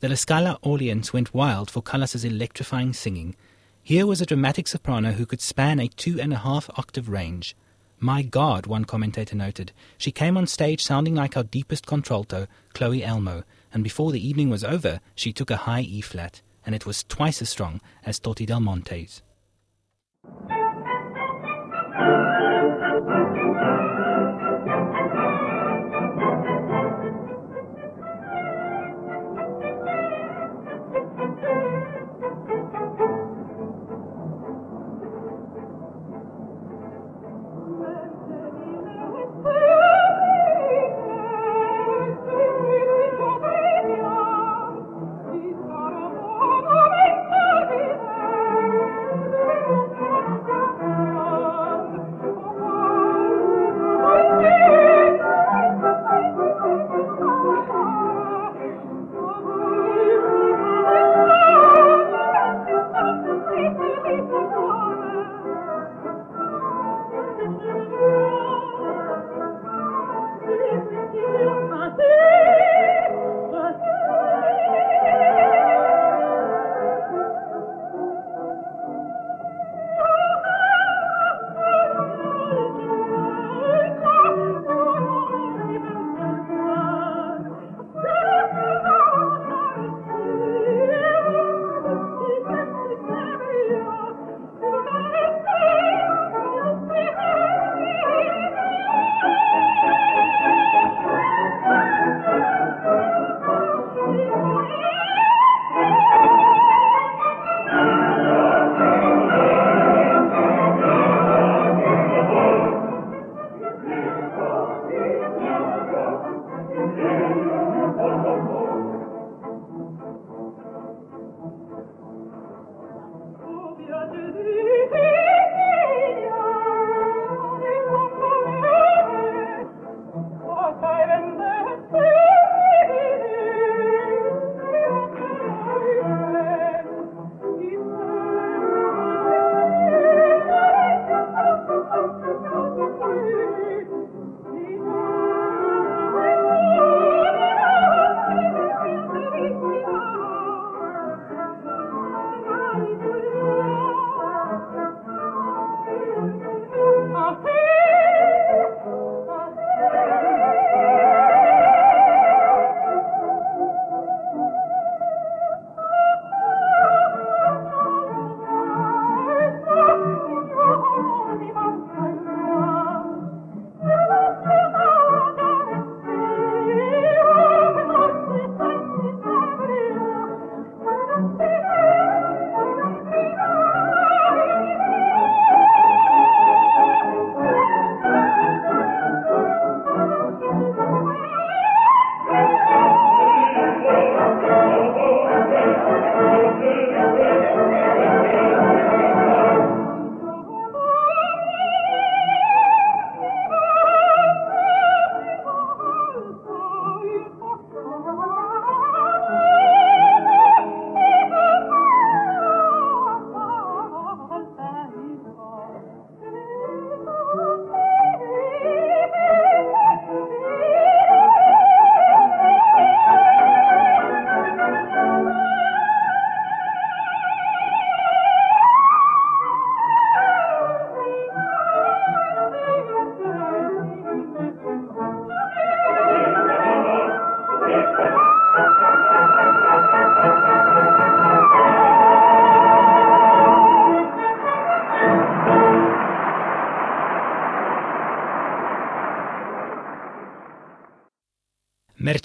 The 0.00 0.08
La 0.08 0.16
Scala 0.16 0.58
audience 0.62 1.12
went 1.12 1.32
wild 1.32 1.70
for 1.70 1.82
Callas's 1.82 2.24
electrifying 2.24 2.92
singing. 2.92 3.36
Here 3.80 4.08
was 4.08 4.20
a 4.20 4.26
dramatic 4.26 4.66
soprano 4.66 5.12
who 5.12 5.24
could 5.24 5.40
span 5.40 5.78
a 5.78 5.86
two 5.86 6.20
and 6.20 6.32
a 6.32 6.38
half 6.38 6.68
octave 6.70 7.08
range. 7.08 7.54
My 8.00 8.22
God, 8.22 8.66
one 8.66 8.86
commentator 8.86 9.36
noted, 9.36 9.70
she 9.96 10.10
came 10.10 10.36
on 10.36 10.48
stage 10.48 10.82
sounding 10.82 11.14
like 11.14 11.36
our 11.36 11.44
deepest 11.44 11.86
contralto, 11.86 12.48
Cloe 12.74 12.90
Elmo, 12.90 13.44
and 13.72 13.84
before 13.84 14.10
the 14.10 14.26
evening 14.28 14.50
was 14.50 14.64
over, 14.64 15.00
she 15.14 15.32
took 15.32 15.52
a 15.52 15.58
high 15.58 15.82
E 15.82 16.00
flat, 16.00 16.42
and 16.66 16.74
it 16.74 16.86
was 16.86 17.04
twice 17.04 17.40
as 17.40 17.50
strong 17.50 17.80
as 18.04 18.18
Toti 18.18 18.44
Dal 18.44 18.58
Monte's 18.58 19.22
thank 23.06 23.34
you. 23.36 23.41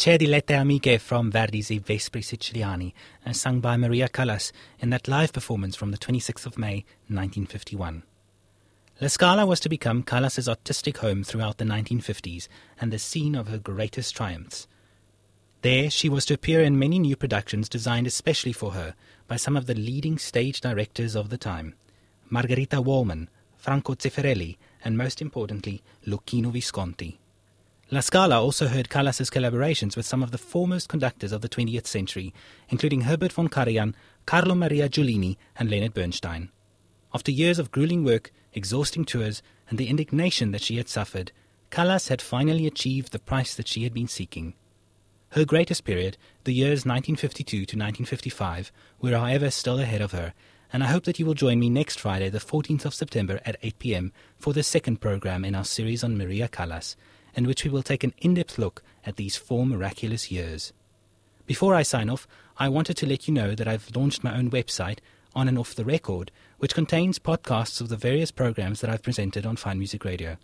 Mercé 0.08 0.20
dilette 0.20 0.56
amiche 0.56 1.02
from 1.02 1.30
Verdi's 1.30 1.68
Vespri 1.68 2.22
Siciliani, 2.22 2.94
and 3.26 3.36
sung 3.36 3.60
by 3.60 3.76
Maria 3.76 4.08
Callas 4.08 4.54
in 4.80 4.90
that 4.90 5.10
live 5.10 5.34
performance 5.34 5.76
from 5.76 5.92
the 5.92 5.98
26th 5.98 6.46
of 6.46 6.58
May 6.58 6.86
1951. 7.10 8.04
La 9.02 9.08
Scala 9.10 9.46
was 9.46 9.60
to 9.60 9.68
become 9.68 10.04
Callas's 10.04 10.48
artistic 10.48 11.00
home 11.00 11.26
throughout 11.26 11.58
the 11.58 11.66
1950s 11.66 12.48
and 12.80 12.94
the 12.94 12.98
scene 12.98 13.36
of 13.36 13.50
her 13.50 13.58
greatest 13.58 14.16
triumphs. 14.16 14.66
There, 15.62 15.90
she 15.90 16.08
was 16.08 16.26
to 16.28 16.36
appear 16.36 16.62
in 16.62 16.80
many 16.80 17.00
new 17.00 17.18
productions 17.18 17.68
designed 17.68 18.08
especially 18.08 18.54
for 18.54 18.72
her 18.72 18.96
by 19.28 19.36
some 19.36 19.58
of 19.58 19.66
the 19.66 19.76
leading 19.76 20.18
stage 20.18 20.62
directors 20.62 21.18
of 21.18 21.28
the 21.30 21.38
time 21.38 21.76
Margherita 22.30 22.78
Wallmann, 22.78 23.28
Franco 23.58 23.94
Zeffirelli, 23.94 24.56
and 24.86 24.98
most 24.98 25.22
importantly, 25.22 25.84
Luchino 26.06 26.50
Visconti. 26.50 27.20
La 27.90 28.02
Scala 28.02 28.42
also 28.42 28.68
heard 28.68 28.90
Callas's 28.90 29.30
collaborations 29.30 29.96
with 29.96 30.06
some 30.06 30.22
of 30.22 30.32
the 30.32 30.38
foremost 30.38 30.90
conductors 30.90 31.32
of 31.32 31.40
the 31.40 31.48
20th 31.48 31.88
century, 31.88 32.34
including 32.68 33.02
Herbert 33.02 33.32
von 33.32 33.48
Karajan, 33.48 33.94
Carlo 34.26 34.56
Maria 34.56 34.90
Giulini, 34.90 35.38
and 35.56 35.70
Leonard 35.70 35.94
Bernstein. 35.94 36.50
After 37.14 37.32
years 37.32 37.60
of 37.60 37.72
grueling 37.72 38.04
work, 38.04 38.34
exhausting 38.54 39.06
tours, 39.06 39.42
and 39.70 39.80
the 39.80 39.88
indignation 39.88 40.52
that 40.52 40.62
she 40.62 40.76
had 40.76 40.90
suffered, 40.90 41.32
Callas 41.72 42.10
had 42.10 42.22
finally 42.22 42.68
achieved 42.68 43.14
the 43.14 43.20
price 43.20 43.56
that 43.56 43.70
she 43.70 43.84
had 43.84 43.94
been 43.94 44.10
seeking. 44.10 44.54
Her 45.30 45.46
greatest 45.46 45.86
period, 45.86 46.18
the 46.44 46.54
years 46.54 46.86
1952 46.86 47.58
to 47.60 47.62
1955, 47.62 48.70
were 49.00 49.18
however 49.18 49.50
still 49.50 49.80
ahead 49.80 50.02
of 50.02 50.12
her, 50.12 50.34
and 50.74 50.84
I 50.84 50.88
hope 50.88 51.06
that 51.06 51.20
you 51.20 51.26
will 51.26 51.34
join 51.36 51.58
me 51.58 51.70
next 51.70 52.02
Friday, 52.02 52.28
the 52.28 52.40
14th 52.40 52.84
of 52.84 52.94
September 52.94 53.40
at 53.46 53.56
8 53.64 53.80
pm 53.80 54.12
for 54.38 54.52
the 54.52 54.62
second 54.62 55.00
program 55.00 55.46
in 55.46 55.56
our 55.56 55.64
series 55.64 56.04
on 56.04 56.18
Maria 56.18 56.50
Callas, 56.50 56.98
in 57.38 57.48
which 57.48 57.64
we 57.64 57.70
will 57.70 57.84
take 57.84 58.04
an 58.04 58.14
in 58.18 58.34
depth 58.34 58.58
look 58.58 58.82
at 59.06 59.16
these 59.16 59.38
four 59.38 59.66
miraculous 59.66 60.30
years. 60.32 60.74
Before 61.46 61.76
I 61.76 61.84
sign 61.84 62.10
off, 62.10 62.28
I 62.58 62.68
wanted 62.68 62.98
to 62.98 63.06
let 63.06 63.28
you 63.28 63.34
know 63.34 63.54
that 63.54 63.68
I've 63.68 63.96
launched 63.96 64.24
my 64.24 64.36
own 64.36 64.50
website, 64.50 64.98
On 65.36 65.48
and 65.48 65.60
Off 65.60 65.76
the 65.76 65.86
Record, 65.86 66.32
which 66.58 66.74
contains 66.74 67.20
podcasts 67.20 67.80
of 67.80 67.90
the 67.90 67.96
various 67.96 68.32
programs 68.32 68.82
that 68.82 68.90
I've 68.90 69.04
presented 69.04 69.46
on 69.46 69.56
Fine 69.56 69.78
Music 69.78 70.04
Radio. 70.04 70.38